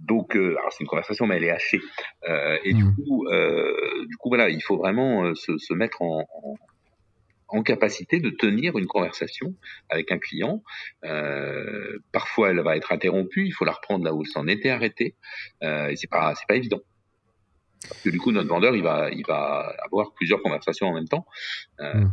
donc, 0.00 0.36
euh, 0.36 0.56
alors 0.58 0.72
c'est 0.72 0.82
une 0.82 0.88
conversation, 0.88 1.26
mais 1.26 1.36
elle 1.36 1.44
est 1.44 1.50
hachée. 1.50 1.80
Euh, 2.28 2.58
et 2.64 2.72
du 2.72 2.84
mmh. 2.84 2.96
coup, 2.96 3.26
euh, 3.28 4.06
du 4.06 4.16
coup, 4.16 4.28
voilà, 4.28 4.48
il 4.48 4.62
faut 4.62 4.76
vraiment 4.76 5.24
euh, 5.24 5.34
se, 5.34 5.58
se, 5.58 5.74
mettre 5.74 6.00
en, 6.02 6.26
en, 6.32 6.54
en, 7.48 7.62
capacité 7.62 8.18
de 8.18 8.30
tenir 8.30 8.78
une 8.78 8.86
conversation 8.86 9.54
avec 9.90 10.10
un 10.10 10.18
client. 10.18 10.62
Euh, 11.04 11.98
parfois, 12.12 12.50
elle 12.50 12.60
va 12.60 12.76
être 12.76 12.92
interrompue. 12.92 13.46
Il 13.46 13.52
faut 13.52 13.64
la 13.64 13.72
reprendre 13.72 14.04
là 14.04 14.14
où 14.14 14.22
elle 14.22 14.28
s'en 14.28 14.46
était 14.46 14.70
arrêtée. 14.70 15.16
et 15.62 15.96
c'est 15.96 16.10
pas, 16.10 16.34
c'est 16.34 16.46
pas 16.48 16.56
évident. 16.56 16.80
Parce 17.88 18.02
que 18.02 18.10
du 18.10 18.18
coup, 18.18 18.30
notre 18.32 18.48
vendeur, 18.48 18.74
il 18.76 18.82
va, 18.82 19.10
il 19.10 19.24
va 19.26 19.74
avoir 19.84 20.12
plusieurs 20.14 20.42
conversations 20.42 20.86
en 20.86 20.94
même 20.94 21.08
temps. 21.08 21.26
Mmh. 21.78 22.08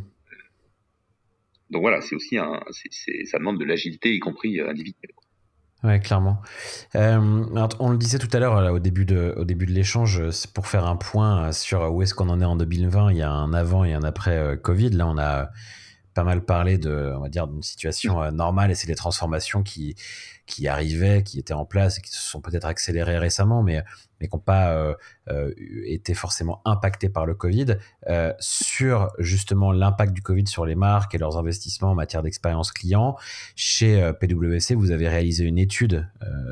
Donc 1.70 1.82
voilà, 1.82 2.00
c'est 2.00 2.16
aussi 2.16 2.38
un, 2.38 2.62
c'est, 2.72 3.26
ça 3.26 3.38
demande 3.38 3.60
de 3.60 3.66
l'agilité, 3.66 4.14
y 4.14 4.20
compris 4.20 4.60
individuelle. 4.62 5.12
Ouais, 5.84 6.00
clairement. 6.00 6.42
Euh, 6.96 7.46
on 7.80 7.90
le 7.90 7.98
disait 7.98 8.18
tout 8.18 8.30
à 8.34 8.40
l'heure 8.40 8.74
au 8.74 8.80
début 8.80 9.06
de, 9.06 9.36
l'échange, 9.66 10.32
c'est 10.32 10.52
pour 10.52 10.68
faire 10.68 10.86
un 10.86 10.96
point 10.96 11.52
sur 11.52 11.94
où 11.94 12.02
est-ce 12.02 12.16
qu'on 12.16 12.30
en 12.30 12.42
est 12.42 12.46
en 12.46 12.56
2020. 12.56 13.12
Il 13.12 13.18
y 13.18 13.22
a 13.22 13.30
un 13.30 13.54
avant 13.54 13.84
et 13.84 13.94
un 13.94 14.04
après 14.04 14.38
euh, 14.38 14.56
Covid. 14.56 14.90
Là, 14.90 15.08
on 15.08 15.18
a 15.20 15.50
pas 16.16 16.24
mal 16.24 16.44
parlé 16.44 16.80
de, 16.80 17.14
on 17.16 17.20
va 17.20 17.30
dire, 17.30 17.48
d'une 17.48 17.62
situation 17.62 18.24
euh, 18.24 18.32
normale 18.32 18.72
et 18.72 18.76
c'est 18.76 18.88
les 18.88 18.96
transformations 18.96 19.62
qui, 19.62 19.96
qui 20.48 20.68
arrivaient, 20.68 21.22
qui 21.22 21.38
étaient 21.38 21.54
en 21.54 21.66
place 21.66 22.00
et 22.00 22.02
qui 22.02 22.12
se 22.12 22.22
sont 22.22 22.42
peut-être 22.42 22.66
accélérées 22.66 23.20
récemment. 23.20 23.62
Mais 23.62 23.84
mais 24.20 24.28
qui 24.28 24.36
n'ont 24.36 24.42
pas 24.42 24.96
été 25.86 26.14
forcément 26.14 26.62
impactés 26.66 27.10
par 27.10 27.26
le 27.26 27.36
Covid, 27.36 27.78
sur 28.40 29.12
justement 29.20 29.72
l'impact 29.72 30.14
du 30.14 30.22
Covid 30.22 30.48
sur 30.48 30.66
les 30.66 30.76
marques 30.76 31.16
et 31.16 31.18
leurs 31.18 31.38
investissements 31.38 31.92
en 31.92 31.96
matière 31.96 32.24
d'expérience 32.24 32.72
client. 32.72 33.18
Chez 33.56 34.12
PwC, 34.20 34.76
vous 34.76 34.92
avez 34.92 35.08
réalisé 35.08 35.44
une 35.44 35.58
étude, 35.58 36.08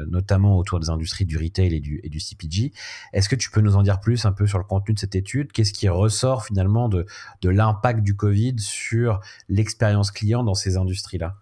notamment 0.07 0.57
autour 0.57 0.79
des 0.79 0.89
industries 0.89 1.25
du 1.25 1.37
retail 1.37 1.75
et 1.75 1.79
du, 1.79 1.99
et 2.03 2.09
du 2.09 2.19
CPG. 2.19 2.73
Est-ce 3.13 3.29
que 3.29 3.35
tu 3.35 3.49
peux 3.49 3.61
nous 3.61 3.75
en 3.75 3.83
dire 3.83 3.99
plus 3.99 4.25
un 4.25 4.31
peu 4.31 4.47
sur 4.47 4.57
le 4.57 4.63
contenu 4.63 4.93
de 4.93 4.99
cette 4.99 5.15
étude? 5.15 5.51
Qu'est-ce 5.51 5.73
qui 5.73 5.89
ressort 5.89 6.45
finalement 6.45 6.89
de, 6.89 7.05
de 7.41 7.49
l'impact 7.49 8.01
du 8.01 8.15
Covid 8.15 8.55
sur 8.59 9.19
l'expérience 9.49 10.11
client 10.11 10.43
dans 10.43 10.55
ces 10.55 10.77
industries-là? 10.77 11.35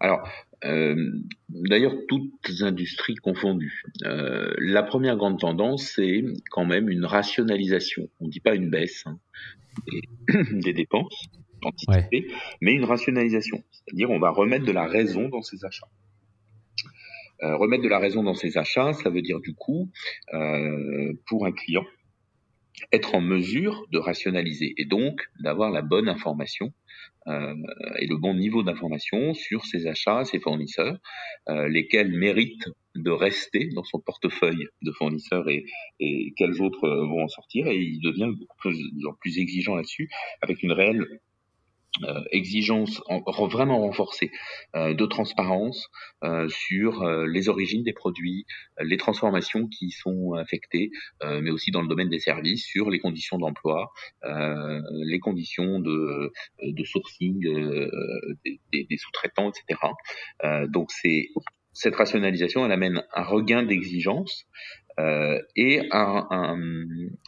Alors, 0.00 0.26
euh, 0.64 1.10
d'ailleurs, 1.48 1.94
toutes 2.08 2.50
industries 2.60 3.14
confondues. 3.16 3.82
Euh, 4.04 4.52
la 4.58 4.82
première 4.82 5.16
grande 5.16 5.38
tendance, 5.38 5.92
c'est 5.96 6.22
quand 6.50 6.64
même 6.64 6.88
une 6.90 7.04
rationalisation. 7.04 8.08
On 8.20 8.26
ne 8.26 8.30
dit 8.30 8.40
pas 8.40 8.54
une 8.54 8.70
baisse 8.70 9.04
hein, 9.06 9.18
des, 10.52 10.72
dépenses 10.74 11.24
anticipées, 11.62 12.26
mais 12.60 12.72
une 12.72 12.84
rationalisation. 12.84 13.62
C'est-à-dire, 13.70 14.10
on 14.10 14.18
va 14.18 14.30
remettre 14.30 14.66
de 14.66 14.72
la 14.72 14.86
raison 14.86 15.28
dans 15.28 15.42
ses 15.42 15.64
achats. 15.64 15.88
Euh, 17.42 17.56
remettre 17.56 17.82
de 17.82 17.88
la 17.88 17.98
raison 17.98 18.22
dans 18.22 18.34
ses 18.34 18.58
achats, 18.58 18.92
ça 18.92 19.08
veut 19.08 19.22
dire 19.22 19.40
du 19.40 19.54
coup, 19.54 19.90
pour 21.26 21.46
un 21.46 21.52
client, 21.52 21.84
être 22.92 23.14
en 23.14 23.20
mesure 23.20 23.86
de 23.90 23.98
rationaliser 23.98 24.74
et 24.76 24.84
donc 24.84 25.28
d'avoir 25.40 25.70
la 25.70 25.82
bonne 25.82 26.08
information 26.08 26.72
euh, 27.26 27.54
et 27.98 28.06
le 28.06 28.16
bon 28.16 28.34
niveau 28.34 28.62
d'information 28.62 29.34
sur 29.34 29.64
ses 29.66 29.86
achats, 29.86 30.24
ses 30.24 30.40
fournisseurs, 30.40 30.98
euh, 31.48 31.68
lesquels 31.68 32.12
méritent 32.12 32.68
de 32.94 33.10
rester 33.10 33.68
dans 33.74 33.84
son 33.84 34.00
portefeuille 34.00 34.66
de 34.82 34.90
fournisseurs 34.92 35.48
et, 35.48 35.64
quels 36.36 36.60
autres 36.62 36.84
euh, 36.84 37.06
vont 37.06 37.24
en 37.24 37.28
sortir. 37.28 37.66
Et 37.68 37.76
il 37.76 38.00
devient 38.00 38.32
plus, 38.58 38.76
plus 39.20 39.38
exigeant 39.38 39.74
là-dessus, 39.74 40.10
avec 40.40 40.62
une 40.62 40.72
réelle 40.72 41.20
euh, 42.04 42.22
exigence 42.30 43.02
vraiment 43.50 43.80
renforcée 43.80 44.30
euh, 44.76 44.94
de 44.94 45.06
transparence 45.06 45.88
euh, 46.22 46.48
sur 46.48 47.04
les 47.26 47.48
origines 47.48 47.82
des 47.82 47.92
produits, 47.92 48.46
les 48.80 48.96
transformations 48.96 49.66
qui 49.66 49.90
sont 49.90 50.34
affectées, 50.34 50.90
mais 51.22 51.50
aussi 51.50 51.70
dans 51.70 51.82
le 51.82 51.88
domaine 51.88 52.08
des 52.08 52.20
services, 52.20 52.64
sur 52.64 52.90
les 52.90 53.00
conditions 53.00 53.38
d'emploi, 53.38 53.92
les 54.22 55.18
conditions 55.18 55.80
de, 55.80 56.32
de 56.62 56.84
sourcing 56.84 57.40
des, 58.44 58.86
des, 58.88 58.96
sous-traitants, 58.96 59.50
etc. 59.50 59.80
donc 60.68 60.90
c'est 60.90 61.28
cette 61.72 61.96
rationalisation, 61.96 62.64
elle 62.64 62.72
amène 62.72 63.02
un 63.14 63.22
regain 63.22 63.62
d'exigence 63.62 64.46
et 65.56 65.80
un, 65.90 66.26
un, 66.30 66.58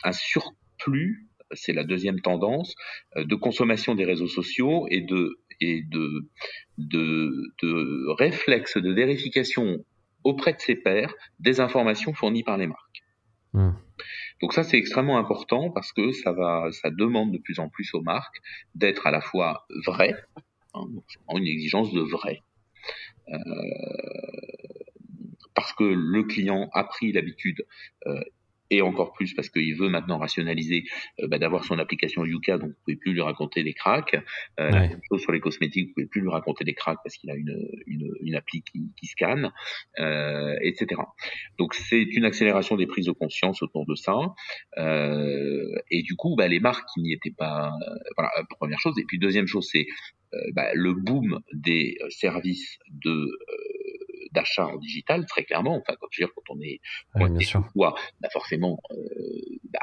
un 0.04 0.12
surplus 0.12 1.26
c'est 1.54 1.72
la 1.72 1.84
deuxième 1.84 2.20
tendance, 2.20 2.74
euh, 3.16 3.24
de 3.24 3.34
consommation 3.34 3.94
des 3.94 4.04
réseaux 4.04 4.28
sociaux 4.28 4.86
et 4.90 5.00
de, 5.00 5.40
et 5.60 5.82
de, 5.82 6.28
de, 6.78 8.12
réflexe 8.18 8.76
de 8.76 8.92
vérification 8.92 9.84
auprès 10.24 10.52
de 10.52 10.60
ses 10.60 10.76
pairs 10.76 11.14
des 11.40 11.60
informations 11.60 12.14
fournies 12.14 12.42
par 12.42 12.56
les 12.56 12.66
marques. 12.66 13.02
Hmm. 13.52 13.72
Donc 14.40 14.54
ça 14.54 14.62
c'est 14.62 14.78
extrêmement 14.78 15.18
important 15.18 15.70
parce 15.70 15.92
que 15.92 16.12
ça 16.12 16.32
va, 16.32 16.68
ça 16.72 16.90
demande 16.90 17.32
de 17.32 17.38
plus 17.38 17.58
en 17.58 17.68
plus 17.68 17.94
aux 17.94 18.00
marques 18.00 18.40
d'être 18.74 19.06
à 19.06 19.10
la 19.10 19.20
fois 19.20 19.66
vraies, 19.86 20.16
hein, 20.74 20.86
une 21.34 21.46
exigence 21.46 21.92
de 21.92 22.00
vrai, 22.00 22.42
euh, 23.28 23.34
parce 25.54 25.72
que 25.74 25.84
le 25.84 26.24
client 26.24 26.70
a 26.72 26.84
pris 26.84 27.12
l'habitude 27.12 27.64
euh, 28.06 28.20
et 28.72 28.80
encore 28.80 29.12
plus 29.12 29.34
parce 29.34 29.50
qu'il 29.50 29.76
veut 29.76 29.90
maintenant 29.90 30.18
rationaliser 30.18 30.84
euh, 31.20 31.28
bah, 31.28 31.38
d'avoir 31.38 31.64
son 31.64 31.78
application 31.78 32.24
Yuka, 32.24 32.56
donc 32.56 32.70
vous 32.70 32.76
pouvez 32.84 32.96
plus 32.96 33.12
lui 33.12 33.20
raconter 33.20 33.62
des 33.62 33.74
cracks. 33.74 34.14
Euh, 34.58 34.70
La 34.70 34.88
même 34.88 35.00
chose 35.10 35.20
sur 35.20 35.30
les 35.30 35.40
cosmétiques, 35.40 35.88
vous 35.88 35.94
pouvez 35.94 36.06
plus 36.06 36.22
lui 36.22 36.30
raconter 36.30 36.64
des 36.64 36.72
cracks 36.72 36.98
parce 37.04 37.16
qu'il 37.16 37.30
a 37.30 37.34
une, 37.34 37.54
une, 37.86 38.10
une, 38.22 38.34
appli 38.34 38.62
qui, 38.62 38.90
qui 38.98 39.06
scanne, 39.06 39.52
euh, 39.98 40.56
etc. 40.62 41.02
Donc 41.58 41.74
c'est 41.74 42.02
une 42.02 42.24
accélération 42.24 42.76
des 42.76 42.86
prises 42.86 43.06
de 43.06 43.12
conscience 43.12 43.62
autour 43.62 43.84
de 43.84 43.94
ça. 43.94 44.14
Euh, 44.78 45.74
et 45.90 46.02
du 46.02 46.16
coup, 46.16 46.34
bah, 46.34 46.48
les 46.48 46.60
marques 46.60 46.88
qui 46.94 47.02
n'y 47.02 47.12
étaient 47.12 47.34
pas, 47.36 47.66
euh, 47.66 47.94
voilà, 48.16 48.30
première 48.58 48.80
chose. 48.80 48.98
Et 48.98 49.04
puis 49.04 49.18
deuxième 49.18 49.46
chose, 49.46 49.68
c'est 49.70 49.86
bah, 50.54 50.70
le 50.72 50.94
boom 50.94 51.40
des 51.52 51.98
services 52.08 52.78
de 52.88 53.28
d'achat 54.32 54.66
en 54.66 54.76
digital, 54.76 55.26
très 55.26 55.44
clairement. 55.44 55.76
Enfin, 55.76 55.96
quand, 56.00 56.08
je 56.10 56.22
veux 56.22 56.26
dire, 56.26 56.34
quand 56.34 56.54
on 56.54 56.60
est, 56.60 56.80
quand 57.14 57.28
bah 58.20 58.28
forcément, 58.32 58.80
euh, 58.90 58.96
bah, 59.72 59.80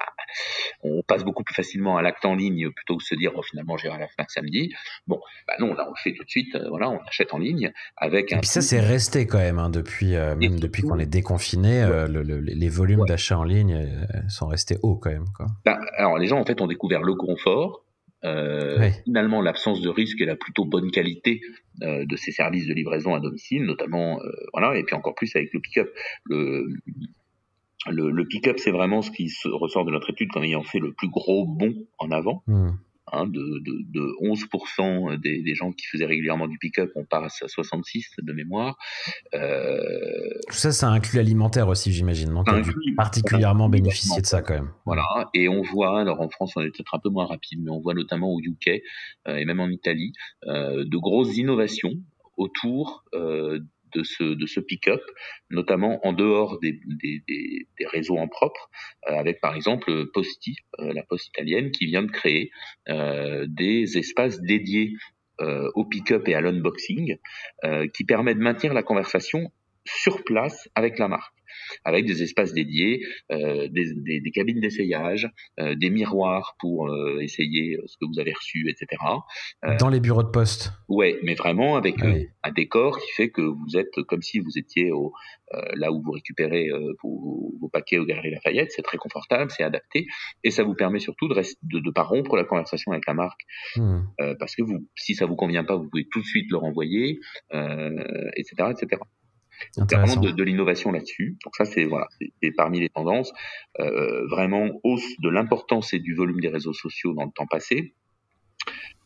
on 0.83 1.01
passe 1.03 1.23
beaucoup 1.23 1.43
plus 1.43 1.55
facilement 1.55 1.97
à 1.97 2.01
l'acte 2.01 2.25
en 2.25 2.35
ligne 2.35 2.69
plutôt 2.71 2.97
que 2.97 3.03
de 3.03 3.07
se 3.07 3.15
dire 3.15 3.31
oh, 3.35 3.41
finalement 3.41 3.77
j'irai 3.77 3.95
à 3.95 3.99
la 3.99 4.07
FNAC 4.07 4.31
samedi. 4.31 4.73
Bon, 5.07 5.19
bah 5.47 5.55
non, 5.59 5.73
là 5.73 5.85
on 5.87 5.91
le 5.91 6.01
fait 6.01 6.13
tout 6.13 6.23
de 6.23 6.29
suite. 6.29 6.55
Euh, 6.55 6.69
voilà, 6.69 6.89
on 6.89 6.99
achète 6.99 7.33
en 7.33 7.37
ligne 7.37 7.71
avec. 7.97 8.31
Et 8.31 8.37
puis 8.37 8.47
ça 8.47 8.61
c'est 8.61 8.79
resté 8.79 9.27
quand 9.27 9.39
même 9.39 9.59
hein, 9.59 9.69
depuis 9.69 10.15
euh, 10.15 10.35
même 10.35 10.59
depuis 10.59 10.83
qu'on 10.83 10.99
est 10.99 11.05
déconfiné, 11.05 11.85
les 12.07 12.69
volumes 12.69 13.05
d'achat 13.05 13.37
en 13.37 13.43
ligne 13.43 13.89
sont 14.27 14.47
restés 14.47 14.77
hauts 14.83 14.97
quand 14.97 15.11
même. 15.11 15.25
Quoi. 15.35 15.47
Bah, 15.65 15.79
alors 15.97 16.17
les 16.17 16.27
gens 16.27 16.39
en 16.39 16.45
fait 16.45 16.61
ont 16.61 16.67
découvert 16.67 17.01
le 17.01 17.15
confort 17.15 17.83
euh, 18.25 18.89
Finalement, 19.05 19.41
l'absence 19.41 19.81
de 19.81 19.89
risque 19.89 20.19
et 20.21 20.25
la 20.25 20.35
plutôt 20.35 20.65
bonne 20.65 20.91
qualité 20.91 21.41
euh, 21.83 22.05
de 22.05 22.15
ces 22.15 22.31
services 22.31 22.67
de 22.67 22.73
livraison 22.73 23.13
à 23.13 23.19
domicile, 23.19 23.63
notamment, 23.63 24.19
euh, 24.21 24.31
voilà, 24.53 24.77
et 24.77 24.83
puis 24.83 24.95
encore 24.95 25.15
plus 25.15 25.33
avec 25.35 25.53
le 25.53 25.59
pick-up. 25.59 25.89
Le, 26.25 26.67
le, 27.89 28.11
le 28.11 28.27
pick-up, 28.27 28.59
c'est 28.59 28.71
vraiment 28.71 29.01
ce 29.01 29.11
qui 29.11 29.31
ressort 29.45 29.85
de 29.85 29.91
notre 29.91 30.09
étude 30.09 30.29
comme 30.31 30.43
ayant 30.43 30.63
fait 30.63 30.79
le 30.79 30.93
plus 30.93 31.09
gros 31.09 31.45
bond 31.45 31.75
en 31.97 32.11
avant. 32.11 32.43
Hmm. 32.47 32.71
Hein, 33.11 33.25
de, 33.25 33.59
de, 33.59 33.79
de, 33.91 34.01
11% 34.21 35.19
des, 35.19 35.41
des, 35.41 35.55
gens 35.55 35.71
qui 35.71 35.85
faisaient 35.87 36.05
régulièrement 36.05 36.47
du 36.47 36.57
pick-up, 36.57 36.91
on 36.95 37.05
passe 37.05 37.41
à 37.41 37.47
66 37.47 38.15
de 38.21 38.33
mémoire. 38.33 38.77
Euh... 39.33 40.29
Tout 40.47 40.55
ça, 40.55 40.71
ça 40.71 40.89
inclut 40.89 41.17
l'alimentaire 41.17 41.67
aussi, 41.67 41.91
j'imagine. 41.91 42.33
Donc, 42.33 42.47
particulièrement 42.95 43.69
bénéficier 43.69 44.21
de 44.21 44.25
ça 44.25 44.41
quand 44.41 44.53
même. 44.53 44.71
Voilà, 44.85 45.03
et 45.33 45.49
on 45.49 45.61
voit, 45.61 45.99
alors 45.99 46.21
en 46.21 46.29
France, 46.29 46.53
on 46.55 46.61
est 46.61 46.69
peut-être 46.69 46.93
un 46.93 46.99
peu 46.99 47.09
moins 47.09 47.25
rapide, 47.25 47.59
mais 47.63 47.71
on 47.71 47.79
voit 47.79 47.93
notamment 47.93 48.33
au 48.33 48.39
UK 48.39 48.81
euh, 49.27 49.35
et 49.37 49.45
même 49.45 49.59
en 49.59 49.69
Italie, 49.69 50.13
euh, 50.45 50.83
de 50.85 50.97
grosses 50.97 51.35
innovations 51.37 51.93
autour 52.37 53.03
euh, 53.13 53.59
de 53.93 54.03
ce, 54.03 54.23
de 54.23 54.45
ce 54.45 54.59
pick-up, 54.59 55.01
notamment 55.49 56.05
en 56.05 56.13
dehors 56.13 56.59
des, 56.59 56.79
des, 56.85 57.23
des, 57.27 57.67
des 57.77 57.85
réseaux 57.87 58.17
en 58.17 58.27
propre, 58.27 58.69
euh, 59.09 59.13
avec 59.15 59.41
par 59.41 59.55
exemple 59.55 60.07
Posti, 60.13 60.57
euh, 60.79 60.93
la 60.93 61.03
poste 61.03 61.27
italienne, 61.27 61.71
qui 61.71 61.85
vient 61.85 62.03
de 62.03 62.11
créer 62.11 62.51
euh, 62.89 63.45
des 63.47 63.97
espaces 63.97 64.41
dédiés 64.41 64.93
au 65.73 65.85
pick-up 65.85 66.27
et 66.27 66.35
à 66.35 66.41
l'unboxing, 66.41 67.15
qui 67.93 68.03
permet 68.03 68.35
de 68.35 68.41
maintenir 68.41 68.73
la 68.73 68.83
conversation 68.83 69.53
sur 70.01 70.23
place 70.23 70.69
avec 70.75 70.99
la 70.99 71.07
marque 71.07 71.33
avec 71.85 72.05
des 72.05 72.23
espaces 72.23 72.53
dédiés, 72.53 73.05
euh, 73.31 73.67
des, 73.69 73.93
des, 73.95 74.21
des, 74.21 74.31
cabines 74.31 74.59
d'essayage, 74.59 75.29
euh, 75.59 75.75
des 75.75 75.89
miroirs 75.89 76.55
pour 76.59 76.89
euh, 76.89 77.19
essayer 77.19 77.77
ce 77.85 77.97
que 77.97 78.05
vous 78.05 78.19
avez 78.19 78.33
reçu, 78.33 78.69
etc. 78.69 78.87
Dans 79.79 79.89
les 79.89 79.99
bureaux 79.99 80.23
de 80.23 80.29
poste. 80.29 80.73
Ouais, 80.87 81.17
mais 81.23 81.35
vraiment 81.35 81.75
avec 81.75 81.95
ah 82.01 82.07
un 82.43 82.51
décor 82.51 82.99
qui 82.99 83.11
fait 83.11 83.29
que 83.29 83.41
vous 83.41 83.77
êtes 83.77 84.01
comme 84.07 84.21
si 84.21 84.39
vous 84.39 84.57
étiez 84.57 84.91
au, 84.91 85.13
là 85.73 85.91
où 85.91 86.01
vous 86.01 86.11
récupérez 86.11 86.69
vos, 87.03 87.53
vos, 87.59 87.69
paquets 87.69 87.97
au 87.97 88.05
Galerie 88.05 88.31
Lafayette. 88.31 88.71
C'est 88.71 88.81
très 88.81 88.97
confortable, 88.97 89.51
c'est 89.51 89.63
adapté, 89.63 90.07
et 90.43 90.51
ça 90.51 90.63
vous 90.63 90.73
permet 90.73 90.99
surtout 90.99 91.27
de 91.27 91.35
ne 91.35 91.79
de, 91.79 91.91
pas 91.91 92.03
rompre 92.03 92.35
la 92.35 92.43
conversation 92.43 92.91
avec 92.91 93.05
la 93.07 93.13
marque, 93.13 93.41
hmm. 93.75 94.01
parce 94.39 94.55
que 94.55 94.63
vous, 94.63 94.87
si 94.95 95.15
ça 95.15 95.25
vous 95.25 95.35
convient 95.35 95.63
pas, 95.63 95.75
vous 95.75 95.89
pouvez 95.89 96.07
tout 96.09 96.19
de 96.19 96.25
suite 96.25 96.49
le 96.49 96.57
renvoyer, 96.57 97.19
etc., 97.51 98.71
etc. 98.71 99.01
Il 99.77 99.79
y 99.91 99.95
a 99.95 99.97
vraiment 99.97 100.21
de, 100.21 100.31
de 100.31 100.43
l'innovation 100.43 100.91
là-dessus. 100.91 101.37
Donc 101.43 101.55
ça, 101.55 101.65
c'est 101.65 101.85
voilà, 101.85 102.07
c'est 102.41 102.51
parmi 102.51 102.79
les 102.79 102.89
tendances. 102.89 103.31
Euh, 103.79 104.27
vraiment 104.27 104.69
hausse 104.83 105.19
de 105.19 105.29
l'importance 105.29 105.93
et 105.93 105.99
du 105.99 106.15
volume 106.15 106.39
des 106.39 106.49
réseaux 106.49 106.73
sociaux 106.73 107.13
dans 107.13 107.25
le 107.25 107.31
temps 107.31 107.47
passé. 107.47 107.93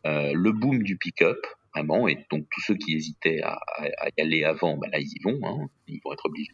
Euh, 0.05 0.33
le 0.33 0.51
boom 0.51 0.83
du 0.83 0.97
pick-up, 0.97 1.39
vraiment, 1.73 2.07
et 2.07 2.25
donc 2.31 2.45
tous 2.51 2.61
ceux 2.61 2.75
qui 2.75 2.93
hésitaient 2.93 3.41
à, 3.41 3.59
à 3.77 4.09
y 4.17 4.21
aller 4.21 4.43
avant, 4.43 4.77
ben 4.77 4.89
là 4.91 4.99
ils 4.99 5.07
y 5.07 5.19
vont, 5.23 5.39
hein, 5.43 5.69
ils 5.87 5.99
vont 6.03 6.11
être 6.13 6.25
obligés. 6.25 6.51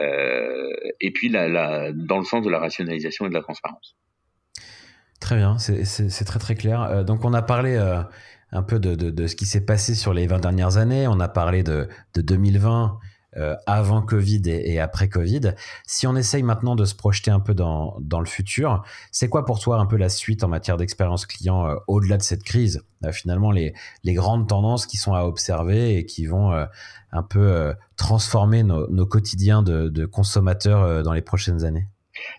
Euh, 0.00 0.70
et 1.00 1.10
puis 1.12 1.28
la, 1.28 1.48
la, 1.48 1.92
dans 1.92 2.18
le 2.18 2.24
sens 2.24 2.42
de 2.42 2.50
la 2.50 2.58
rationalisation 2.58 3.26
et 3.26 3.28
de 3.28 3.34
la 3.34 3.42
transparence. 3.42 3.96
Très 5.20 5.36
bien, 5.36 5.58
c'est 5.58 6.24
très 6.24 6.38
très 6.38 6.54
clair. 6.54 7.04
Donc 7.04 7.24
on 7.26 7.34
a 7.34 7.42
parlé 7.42 7.76
un 8.52 8.62
peu 8.62 8.78
de, 8.78 8.94
de, 8.94 9.10
de, 9.10 9.26
ce 9.26 9.36
qui 9.36 9.46
s'est 9.46 9.64
passé 9.64 9.94
sur 9.94 10.14
les 10.14 10.26
20 10.26 10.40
dernières 10.40 10.76
années, 10.76 11.06
on 11.06 11.20
a 11.20 11.28
parlé 11.28 11.62
de, 11.62 11.88
de 12.14 12.22
2020 12.22 12.98
euh, 13.36 13.54
avant 13.66 14.02
Covid 14.02 14.42
et, 14.46 14.80
après 14.80 15.08
Covid. 15.08 15.54
Si 15.86 16.06
on 16.06 16.16
essaye 16.16 16.42
maintenant 16.42 16.74
de 16.74 16.84
se 16.84 16.96
projeter 16.96 17.30
un 17.30 17.38
peu 17.38 17.54
dans, 17.54 18.00
le 18.00 18.26
futur, 18.26 18.82
c'est 19.12 19.28
quoi 19.28 19.44
pour 19.44 19.60
toi 19.60 19.78
un 19.78 19.86
peu 19.86 19.96
la 19.96 20.08
suite 20.08 20.42
en 20.42 20.48
matière 20.48 20.76
d'expérience 20.76 21.26
client 21.26 21.66
euh, 21.66 21.76
au-delà 21.86 22.16
de 22.16 22.22
cette 22.22 22.42
crise? 22.42 22.82
Euh, 23.04 23.12
Finalement, 23.12 23.52
les, 23.52 23.72
grandes 24.04 24.48
tendances 24.48 24.86
qui 24.86 24.96
sont 24.96 25.14
à 25.14 25.22
observer 25.22 25.96
et 25.96 26.06
qui 26.06 26.26
vont 26.26 26.52
un 27.12 27.22
peu 27.22 27.72
transformer 27.96 28.62
nos, 28.62 29.06
quotidiens 29.06 29.62
de 29.62 30.06
consommateurs 30.06 31.02
dans 31.02 31.12
les 31.12 31.22
prochaines 31.22 31.64
années? 31.64 31.86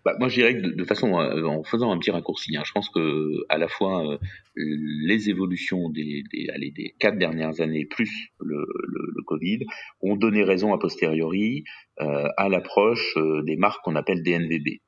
Bah, 0.05 0.15
moi, 0.19 0.29
je 0.29 0.35
dirais 0.35 0.55
que 0.55 0.67
de, 0.67 0.83
façon, 0.83 1.19
euh, 1.19 1.45
en 1.45 1.63
faisant 1.63 1.91
un 1.91 1.97
petit 1.97 2.11
raccourci, 2.11 2.55
hein, 2.57 2.63
je 2.65 2.71
pense 2.71 2.89
que 2.89 3.45
à 3.49 3.57
la 3.57 3.67
fois 3.67 4.05
euh, 4.05 4.17
les 4.55 5.29
évolutions 5.29 5.89
des, 5.89 6.23
des, 6.31 6.49
allez, 6.53 6.71
des 6.71 6.95
quatre 6.99 7.17
dernières 7.17 7.61
années 7.61 7.85
plus 7.85 8.29
le, 8.39 8.57
le, 8.57 9.11
le, 9.15 9.23
Covid 9.23 9.65
ont 10.01 10.15
donné 10.15 10.43
raison 10.43 10.73
a 10.73 10.77
posteriori 10.77 11.63
euh, 12.01 12.27
à 12.37 12.49
l'approche 12.49 13.15
des 13.45 13.55
marques 13.55 13.81
qu'on 13.83 13.95
appelle 13.95 14.23
DNVB. 14.23 14.79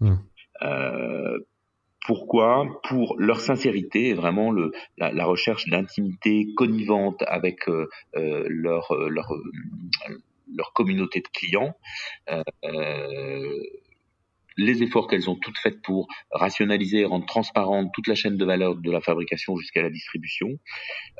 Mmh. 0.00 0.14
pourquoi? 2.06 2.80
Pour 2.88 3.16
leur 3.18 3.40
sincérité 3.40 4.08
et 4.08 4.14
vraiment 4.14 4.50
le, 4.50 4.72
la, 4.96 5.12
la 5.12 5.24
recherche 5.26 5.66
d'intimité 5.68 6.46
connivente 6.56 7.22
avec 7.26 7.66
leur, 8.14 8.94
leur 9.10 9.32
leur 10.54 10.72
communauté 10.72 11.20
de 11.20 11.28
clients. 11.28 11.74
Euh, 12.30 12.42
les 14.56 14.82
efforts 14.82 15.06
qu'elles 15.06 15.28
ont 15.30 15.36
toutes 15.36 15.58
faits 15.58 15.80
pour 15.82 16.06
rationaliser 16.30 17.00
et 17.00 17.04
rendre 17.04 17.26
transparente 17.26 17.90
toute 17.94 18.06
la 18.06 18.14
chaîne 18.14 18.36
de 18.36 18.44
valeur 18.44 18.76
de 18.76 18.90
la 18.90 19.00
fabrication 19.00 19.56
jusqu'à 19.56 19.82
la 19.82 19.90
distribution, 19.90 20.58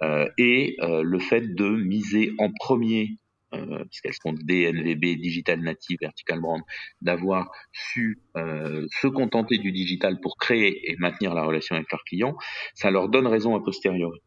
euh, 0.02 0.28
et 0.38 0.76
euh, 0.80 1.02
le 1.02 1.18
fait 1.18 1.54
de 1.54 1.68
miser 1.68 2.32
en 2.38 2.50
premier 2.52 3.18
euh, 3.52 3.84
puisqu'elles 3.86 4.14
sont 4.14 4.32
DNVB, 4.32 5.16
Digital 5.16 5.60
Native, 5.60 5.98
Vertical 6.00 6.40
Brand, 6.40 6.62
d'avoir 7.00 7.50
su 7.72 8.20
se 8.36 9.08
contenter 9.08 9.58
du 9.58 9.72
digital 9.72 10.20
pour 10.20 10.36
créer 10.36 10.90
et 10.90 10.96
maintenir 10.98 11.34
la 11.34 11.42
relation 11.42 11.74
avec 11.74 11.90
leurs 11.90 12.04
clients, 12.04 12.36
ça 12.74 12.92
leur 12.92 13.08
donne 13.08 13.26
raison 13.26 13.56
a 13.56 13.60
posteriori. 13.60 14.20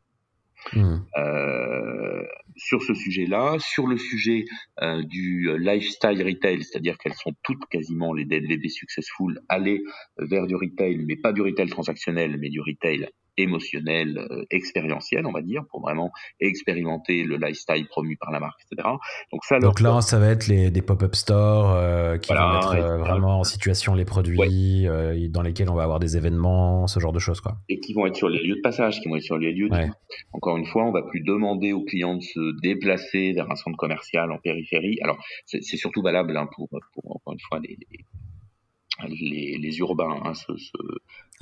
Mmh. 0.73 0.95
Euh, 1.17 2.23
sur 2.55 2.81
ce 2.83 2.93
sujet-là, 2.93 3.57
sur 3.59 3.87
le 3.87 3.97
sujet 3.97 4.45
euh, 4.81 5.01
du 5.03 5.49
lifestyle 5.57 6.23
retail, 6.23 6.63
c'est-à-dire 6.63 6.97
qu'elles 6.97 7.15
sont 7.15 7.33
toutes 7.43 7.65
quasiment 7.65 8.13
les 8.13 8.25
DNVB 8.25 8.67
successful, 8.69 9.39
aller 9.49 9.83
vers 10.17 10.47
du 10.47 10.55
retail, 10.55 10.97
mais 11.05 11.15
pas 11.15 11.33
du 11.33 11.41
retail 11.41 11.67
transactionnel, 11.69 12.37
mais 12.39 12.49
du 12.49 12.61
retail 12.61 13.09
émotionnel, 13.37 14.17
euh, 14.17 14.43
expérientiel, 14.51 15.25
on 15.25 15.31
va 15.31 15.41
dire, 15.41 15.63
pour 15.69 15.81
vraiment 15.81 16.11
expérimenter 16.39 17.23
le 17.23 17.37
lifestyle 17.37 17.87
promu 17.87 18.17
par 18.17 18.31
la 18.31 18.39
marque, 18.39 18.59
etc. 18.71 18.87
Donc, 19.31 19.43
ça, 19.43 19.59
Donc 19.59 19.79
là, 19.79 20.01
ça 20.01 20.19
va 20.19 20.27
être 20.29 20.47
les, 20.47 20.71
des 20.71 20.81
pop-up 20.81 21.15
stores 21.15 21.71
euh, 21.71 22.17
qui 22.17 22.33
vont 22.33 22.53
mettre 22.53 22.75
euh, 22.75 22.97
vraiment 22.97 23.39
en 23.39 23.43
situation 23.43 23.95
les 23.95 24.05
produits, 24.05 24.37
dans 25.29 25.41
lesquels 25.41 25.69
on 25.69 25.75
va 25.75 25.83
avoir 25.83 25.99
des 25.99 26.17
événements, 26.17 26.87
ce 26.87 26.99
genre 26.99 27.13
de 27.13 27.19
choses. 27.19 27.41
Quoi. 27.41 27.57
Et 27.69 27.79
qui 27.79 27.93
vont 27.93 28.05
être 28.05 28.15
sur 28.15 28.29
les 28.29 28.41
lieux 28.43 28.55
de 28.55 28.61
passage, 28.61 28.99
qui 29.01 29.09
vont 29.09 29.15
être 29.15 29.23
sur 29.23 29.37
les 29.37 29.51
lieux. 29.51 29.69
Encore 30.31 30.57
une 30.57 30.65
fois, 30.65 30.85
on 30.85 30.91
va 30.91 31.01
plus 31.01 31.21
demander 31.21 31.73
aux 31.73 31.83
clients 31.83 32.15
de 32.15 32.21
se 32.21 32.61
déplacer 32.61 33.33
vers 33.33 33.49
un 33.49 33.55
centre 33.55 33.77
commercial 33.77 34.31
en 34.31 34.37
périphérie. 34.37 34.99
Alors, 35.01 35.23
c'est 35.45 35.61
surtout 35.61 36.01
valable 36.01 36.35
hein, 36.37 36.47
pour, 36.55 36.69
pour, 36.69 37.15
encore 37.15 37.33
une 37.33 37.39
fois, 37.39 37.59
les, 37.59 37.77
les, 39.07 39.57
les 39.57 39.77
urbains, 39.79 40.21
hein, 40.23 40.33
ce, 40.33 40.55
ce, 40.55 40.77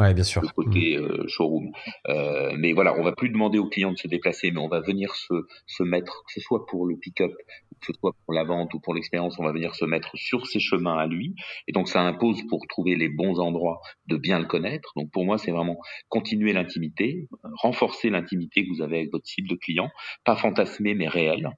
ouais, 0.02 0.14
bien 0.14 0.24
sûr. 0.24 0.42
le 0.42 0.48
côté 0.50 0.98
mmh. 0.98 1.04
euh, 1.04 1.28
showroom. 1.28 1.72
Euh, 2.10 2.54
mais 2.58 2.74
voilà, 2.74 2.94
on 2.98 3.04
va 3.04 3.12
plus 3.14 3.30
demander 3.30 3.58
aux 3.58 3.70
clients 3.70 3.92
de 3.92 3.98
se 3.98 4.08
déplacer, 4.08 4.52
mais 4.52 4.60
on 4.60 4.68
va 4.68 4.82
venir 4.82 5.14
se, 5.16 5.34
se 5.68 5.84
mettre, 5.84 6.24
que 6.28 6.34
ce 6.34 6.42
soit 6.42 6.66
pour 6.66 6.86
le 6.86 6.98
pick-up, 6.98 7.32
que 7.80 7.88
ce 7.88 7.94
soit 8.00 8.14
pour 8.26 8.34
la 8.34 8.44
vente 8.44 8.74
ou 8.74 8.80
pour 8.80 8.94
l'expérience, 8.94 9.38
on 9.40 9.44
va 9.44 9.52
venir 9.52 9.76
se 9.76 9.86
mettre 9.86 10.12
sur 10.16 10.46
ses 10.48 10.60
chemins 10.60 10.98
à 10.98 11.08
lui. 11.08 11.36
Et 11.68 11.72
donc 11.72 11.88
ça 11.88 12.02
impose 12.02 12.42
pour 12.48 12.66
trouver 12.68 12.96
les 12.96 13.10
bons 13.10 13.40
endroits 13.40 13.80
de 14.08 14.18
bien 14.18 14.40
le 14.40 14.46
connaître. 14.46 14.92
Donc 14.96 15.12
pour 15.12 15.26
moi, 15.26 15.38
c'est 15.38 15.52
vraiment 15.52 15.78
continuer 16.10 16.54
l'intimité, 16.54 17.28
renforcer 17.62 18.10
l'intimité 18.10 18.66
que 18.66 18.70
vous 18.74 18.82
avez 18.82 18.98
avec 18.98 19.12
votre 19.12 19.28
cible 19.28 19.50
de 19.50 19.56
client, 19.56 19.90
pas 20.24 20.36
fantasmer 20.36 20.94
mais 20.94 21.08
réel. 21.08 21.50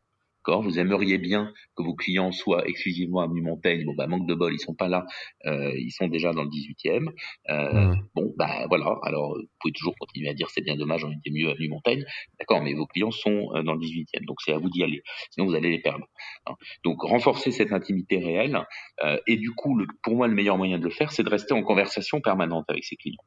Vous 0.46 0.80
aimeriez 0.80 1.18
bien 1.18 1.54
que 1.76 1.84
vos 1.84 1.96
clients 1.96 2.32
soient 2.32 2.68
exclusivement 2.68 3.22
à 3.22 3.28
Montaigne. 3.28 3.86
Bon, 3.86 3.94
bah, 3.96 4.08
manque 4.08 4.28
de 4.28 4.36
bol, 4.36 4.54
ils 4.54 4.60
sont 4.60 4.76
pas 4.76 4.88
là. 4.88 5.06
Euh, 5.46 5.74
ils 5.78 5.92
sont 5.92 6.08
déjà 6.08 6.34
dans 6.34 6.44
le 6.44 6.50
18e. 6.50 7.10
Euh, 7.50 7.74
mmh. 7.74 8.08
Bon, 8.16 8.34
bah, 8.38 8.66
voilà. 8.68 8.98
Alors, 9.04 9.36
vous 9.38 9.48
pouvez 9.60 9.74
toujours 9.74 9.96
continuer 10.00 10.30
à 10.30 10.34
dire 10.34 10.50
c'est 10.50 10.62
bien 10.62 10.76
dommage, 10.76 11.04
on 11.06 11.12
était 11.12 11.32
mieux 11.32 11.50
à 11.50 11.56
Montaigne. 11.70 12.04
D'accord, 12.40 12.62
mais 12.62 12.74
vos 12.74 12.86
clients 12.86 13.12
sont 13.12 13.52
euh, 13.56 13.64
dans 13.64 13.74
le 13.74 13.80
18e. 13.80 14.26
Donc, 14.26 14.42
c'est 14.42 14.54
à 14.54 14.58
vous 14.58 14.70
d'y 14.70 14.84
aller. 14.84 15.02
Sinon, 15.32 15.48
vous 15.48 15.56
allez 15.56 15.72
les 15.72 15.80
perdre. 15.80 16.06
Hein. 16.48 16.54
Donc, 16.84 17.02
renforcer 17.02 17.52
cette 17.52 17.72
intimité 17.72 18.18
réelle. 18.18 18.60
Euh, 19.04 19.18
et 19.28 19.38
du 19.38 19.52
coup, 19.52 19.78
le, 19.78 19.88
pour 20.04 20.16
moi, 20.16 20.28
le 20.28 20.36
meilleur 20.36 20.58
moyen 20.58 20.78
de 20.78 20.84
le 20.84 20.90
faire, 20.90 21.12
c'est 21.12 21.24
de 21.24 21.30
rester 21.30 21.54
en 21.54 21.64
conversation 21.64 22.22
permanente 22.22 22.66
avec 22.70 22.84
ses 22.84 22.96
clients. 22.96 23.24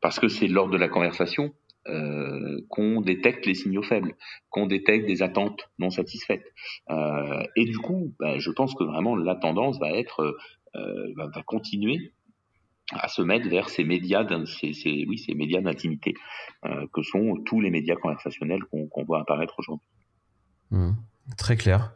Parce 0.00 0.18
que 0.20 0.28
c'est 0.28 0.46
lors 0.46 0.68
de 0.68 0.76
la 0.76 0.88
conversation 0.88 1.52
euh, 1.88 2.60
qu'on 2.68 3.00
détecte 3.00 3.46
les 3.46 3.54
signaux 3.54 3.82
faibles, 3.82 4.14
qu'on 4.50 4.66
détecte 4.66 5.06
des 5.06 5.22
attentes 5.22 5.68
non 5.78 5.90
satisfaites. 5.90 6.44
Euh, 6.90 7.42
et 7.56 7.64
du 7.64 7.78
coup, 7.78 8.14
bah, 8.18 8.38
je 8.38 8.50
pense 8.50 8.74
que 8.74 8.84
vraiment 8.84 9.16
la 9.16 9.34
tendance 9.34 9.78
va 9.78 9.90
être, 9.90 10.36
euh, 10.76 11.12
va, 11.16 11.42
continuer 11.42 12.12
à 12.92 13.08
se 13.08 13.22
mettre 13.22 13.48
vers 13.48 13.68
ces 13.68 13.84
médias, 13.84 14.26
ces, 14.46 15.04
oui, 15.06 15.18
ces 15.18 15.34
médias 15.34 15.60
d'intimité 15.60 16.14
que 16.62 17.02
sont 17.02 17.36
tous 17.44 17.60
les 17.60 17.70
médias 17.70 17.96
conversationnels 17.96 18.62
qu'on 18.64 19.04
voit 19.04 19.20
apparaître 19.20 19.54
aujourd'hui. 19.58 19.86
Mmh. 20.70 20.92
Très 21.36 21.56
clair. 21.56 21.92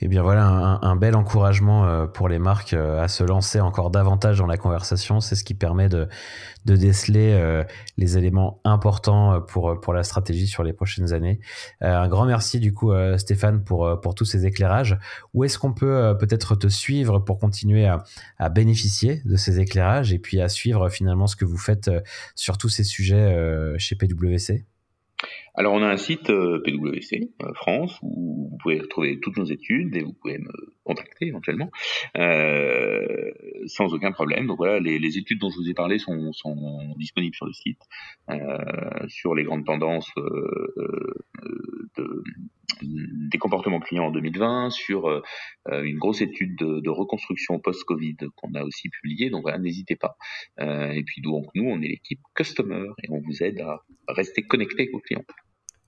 Et 0.00 0.06
eh 0.06 0.08
bien 0.08 0.22
voilà 0.22 0.46
un, 0.46 0.96
bel 0.96 1.14
encouragement 1.14 1.84
euh, 1.84 2.06
pour 2.06 2.30
les 2.30 2.38
marques 2.38 2.72
euh, 2.72 3.02
à 3.02 3.08
se 3.08 3.22
lancer 3.22 3.60
encore 3.60 3.90
davantage 3.90 4.38
dans 4.38 4.46
la 4.46 4.56
conversation. 4.56 5.20
C'est 5.20 5.34
ce 5.34 5.44
qui 5.44 5.52
permet 5.52 5.90
de, 5.90 6.08
déceler 6.64 7.32
euh, 7.32 7.62
les 7.98 8.16
éléments 8.16 8.62
importants 8.64 9.42
pour, 9.42 9.78
pour 9.80 9.92
la 9.92 10.02
stratégie 10.02 10.46
sur 10.46 10.62
les 10.62 10.72
prochaines 10.72 11.12
années. 11.12 11.40
Un 11.82 12.08
grand 12.08 12.24
merci 12.24 12.58
du 12.58 12.72
coup 12.72 12.92
Stéphane 13.18 13.64
pour, 13.64 14.00
pour 14.00 14.14
tous 14.14 14.24
ces 14.24 14.46
éclairages. 14.46 14.98
Où 15.34 15.44
est-ce 15.44 15.58
qu'on 15.58 15.74
peut 15.74 16.16
peut-être 16.18 16.54
te 16.54 16.68
suivre 16.68 17.18
pour 17.18 17.38
continuer 17.38 17.86
à, 17.86 18.48
bénéficier 18.48 19.20
de 19.26 19.36
ces 19.36 19.60
éclairages 19.60 20.12
et 20.12 20.18
puis 20.18 20.40
à 20.40 20.48
suivre 20.48 20.88
finalement 20.88 21.26
ce 21.26 21.36
que 21.36 21.44
vous 21.44 21.58
faites 21.58 21.90
sur 22.34 22.56
tous 22.56 22.70
ces 22.70 22.84
sujets 22.84 23.36
chez 23.78 23.96
PwC 23.96 24.64
alors 25.54 25.74
on 25.74 25.82
a 25.82 25.88
un 25.88 25.96
site 25.96 26.30
euh, 26.30 26.62
PwC 26.62 27.32
euh, 27.42 27.52
France 27.54 27.98
où 28.02 28.50
vous 28.50 28.56
pouvez 28.62 28.80
retrouver 28.80 29.18
toutes 29.20 29.36
nos 29.36 29.44
études 29.44 29.96
et 29.96 30.02
vous 30.02 30.12
pouvez 30.12 30.38
me 30.38 30.50
contacter 30.84 31.26
éventuellement 31.26 31.70
euh, 32.16 33.32
sans 33.66 33.92
aucun 33.92 34.12
problème. 34.12 34.46
Donc 34.46 34.58
voilà, 34.58 34.80
les, 34.80 35.18
études 35.18 35.38
dont 35.38 35.50
je 35.50 35.56
vous 35.56 35.68
ai 35.68 35.74
parlé 35.74 35.98
sont, 35.98 36.32
disponibles 36.96 37.34
sur 37.34 37.46
le 37.46 37.52
site, 37.52 37.80
euh, 38.30 39.08
sur 39.08 39.34
les 39.34 39.44
grandes 39.44 39.64
tendances 39.64 40.10
euh, 40.16 41.14
de, 41.96 42.22
des 42.82 43.38
comportements 43.38 43.80
clients 43.80 44.06
en 44.06 44.10
2020, 44.10 44.70
sur 44.70 45.22
une 45.70 45.98
grosse 45.98 46.22
étude 46.22 46.56
de, 46.56 46.90
reconstruction 46.90 47.58
post-Covid 47.58 48.16
qu'on 48.36 48.54
a 48.54 48.62
aussi 48.62 48.88
publiée. 48.88 49.30
Donc 49.30 49.46
n'hésitez 49.58 49.96
pas. 49.96 50.16
Et 50.58 51.02
puis 51.04 51.20
donc 51.20 51.46
nous, 51.54 51.64
on 51.64 51.80
est 51.82 51.88
l'équipe 51.88 52.20
Customer 52.34 52.86
et 53.02 53.10
on 53.10 53.20
vous 53.20 53.42
aide 53.42 53.60
à 53.60 53.82
rester 54.08 54.42
connecté 54.42 54.88
vos 54.92 55.00
clients. 55.00 55.24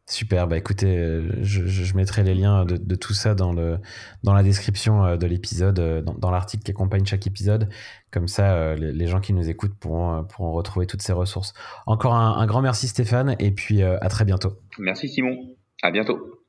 Super, 0.09 0.49
bah 0.49 0.59
écoutez, 0.59 0.99
euh, 0.99 1.31
je, 1.43 1.97
mettrai 1.97 2.25
les 2.25 2.35
liens 2.35 2.65
de, 2.65 2.95
tout 2.97 3.15
ça 3.15 3.35
dans, 3.35 3.53
le, 3.53 3.79
dans 4.25 4.35
la 4.35 4.43
description 4.43 5.17
de 5.17 5.27
l'épisode, 5.27 6.03
dans, 6.05 6.15
dans 6.15 6.31
l'article 6.31 6.65
qui 6.65 6.73
accompagne 6.73 7.07
chaque 7.07 7.27
épisode. 7.27 7.69
Comme 8.11 8.29
ça, 8.29 8.75
les, 8.75 9.07
gens 9.07 9.21
qui 9.21 9.33
nous 9.33 9.49
écoutent 9.49 9.79
pourront, 9.79 10.25
pourront 10.25 10.53
retrouver 10.53 10.87
toutes 10.87 11.03
ces 11.03 11.13
ressources. 11.13 11.55
Encore 11.87 12.15
un 12.15 12.45
grand 12.47 12.63
merci 12.63 12.89
Stéphane, 12.89 13.37
et 13.39 13.53
puis 13.53 13.83
à 13.83 14.09
très 14.09 14.25
bientôt. 14.25 14.59
Merci 14.79 15.09
Simon, 15.09 15.37
à 15.83 15.91
bientôt. 15.91 16.42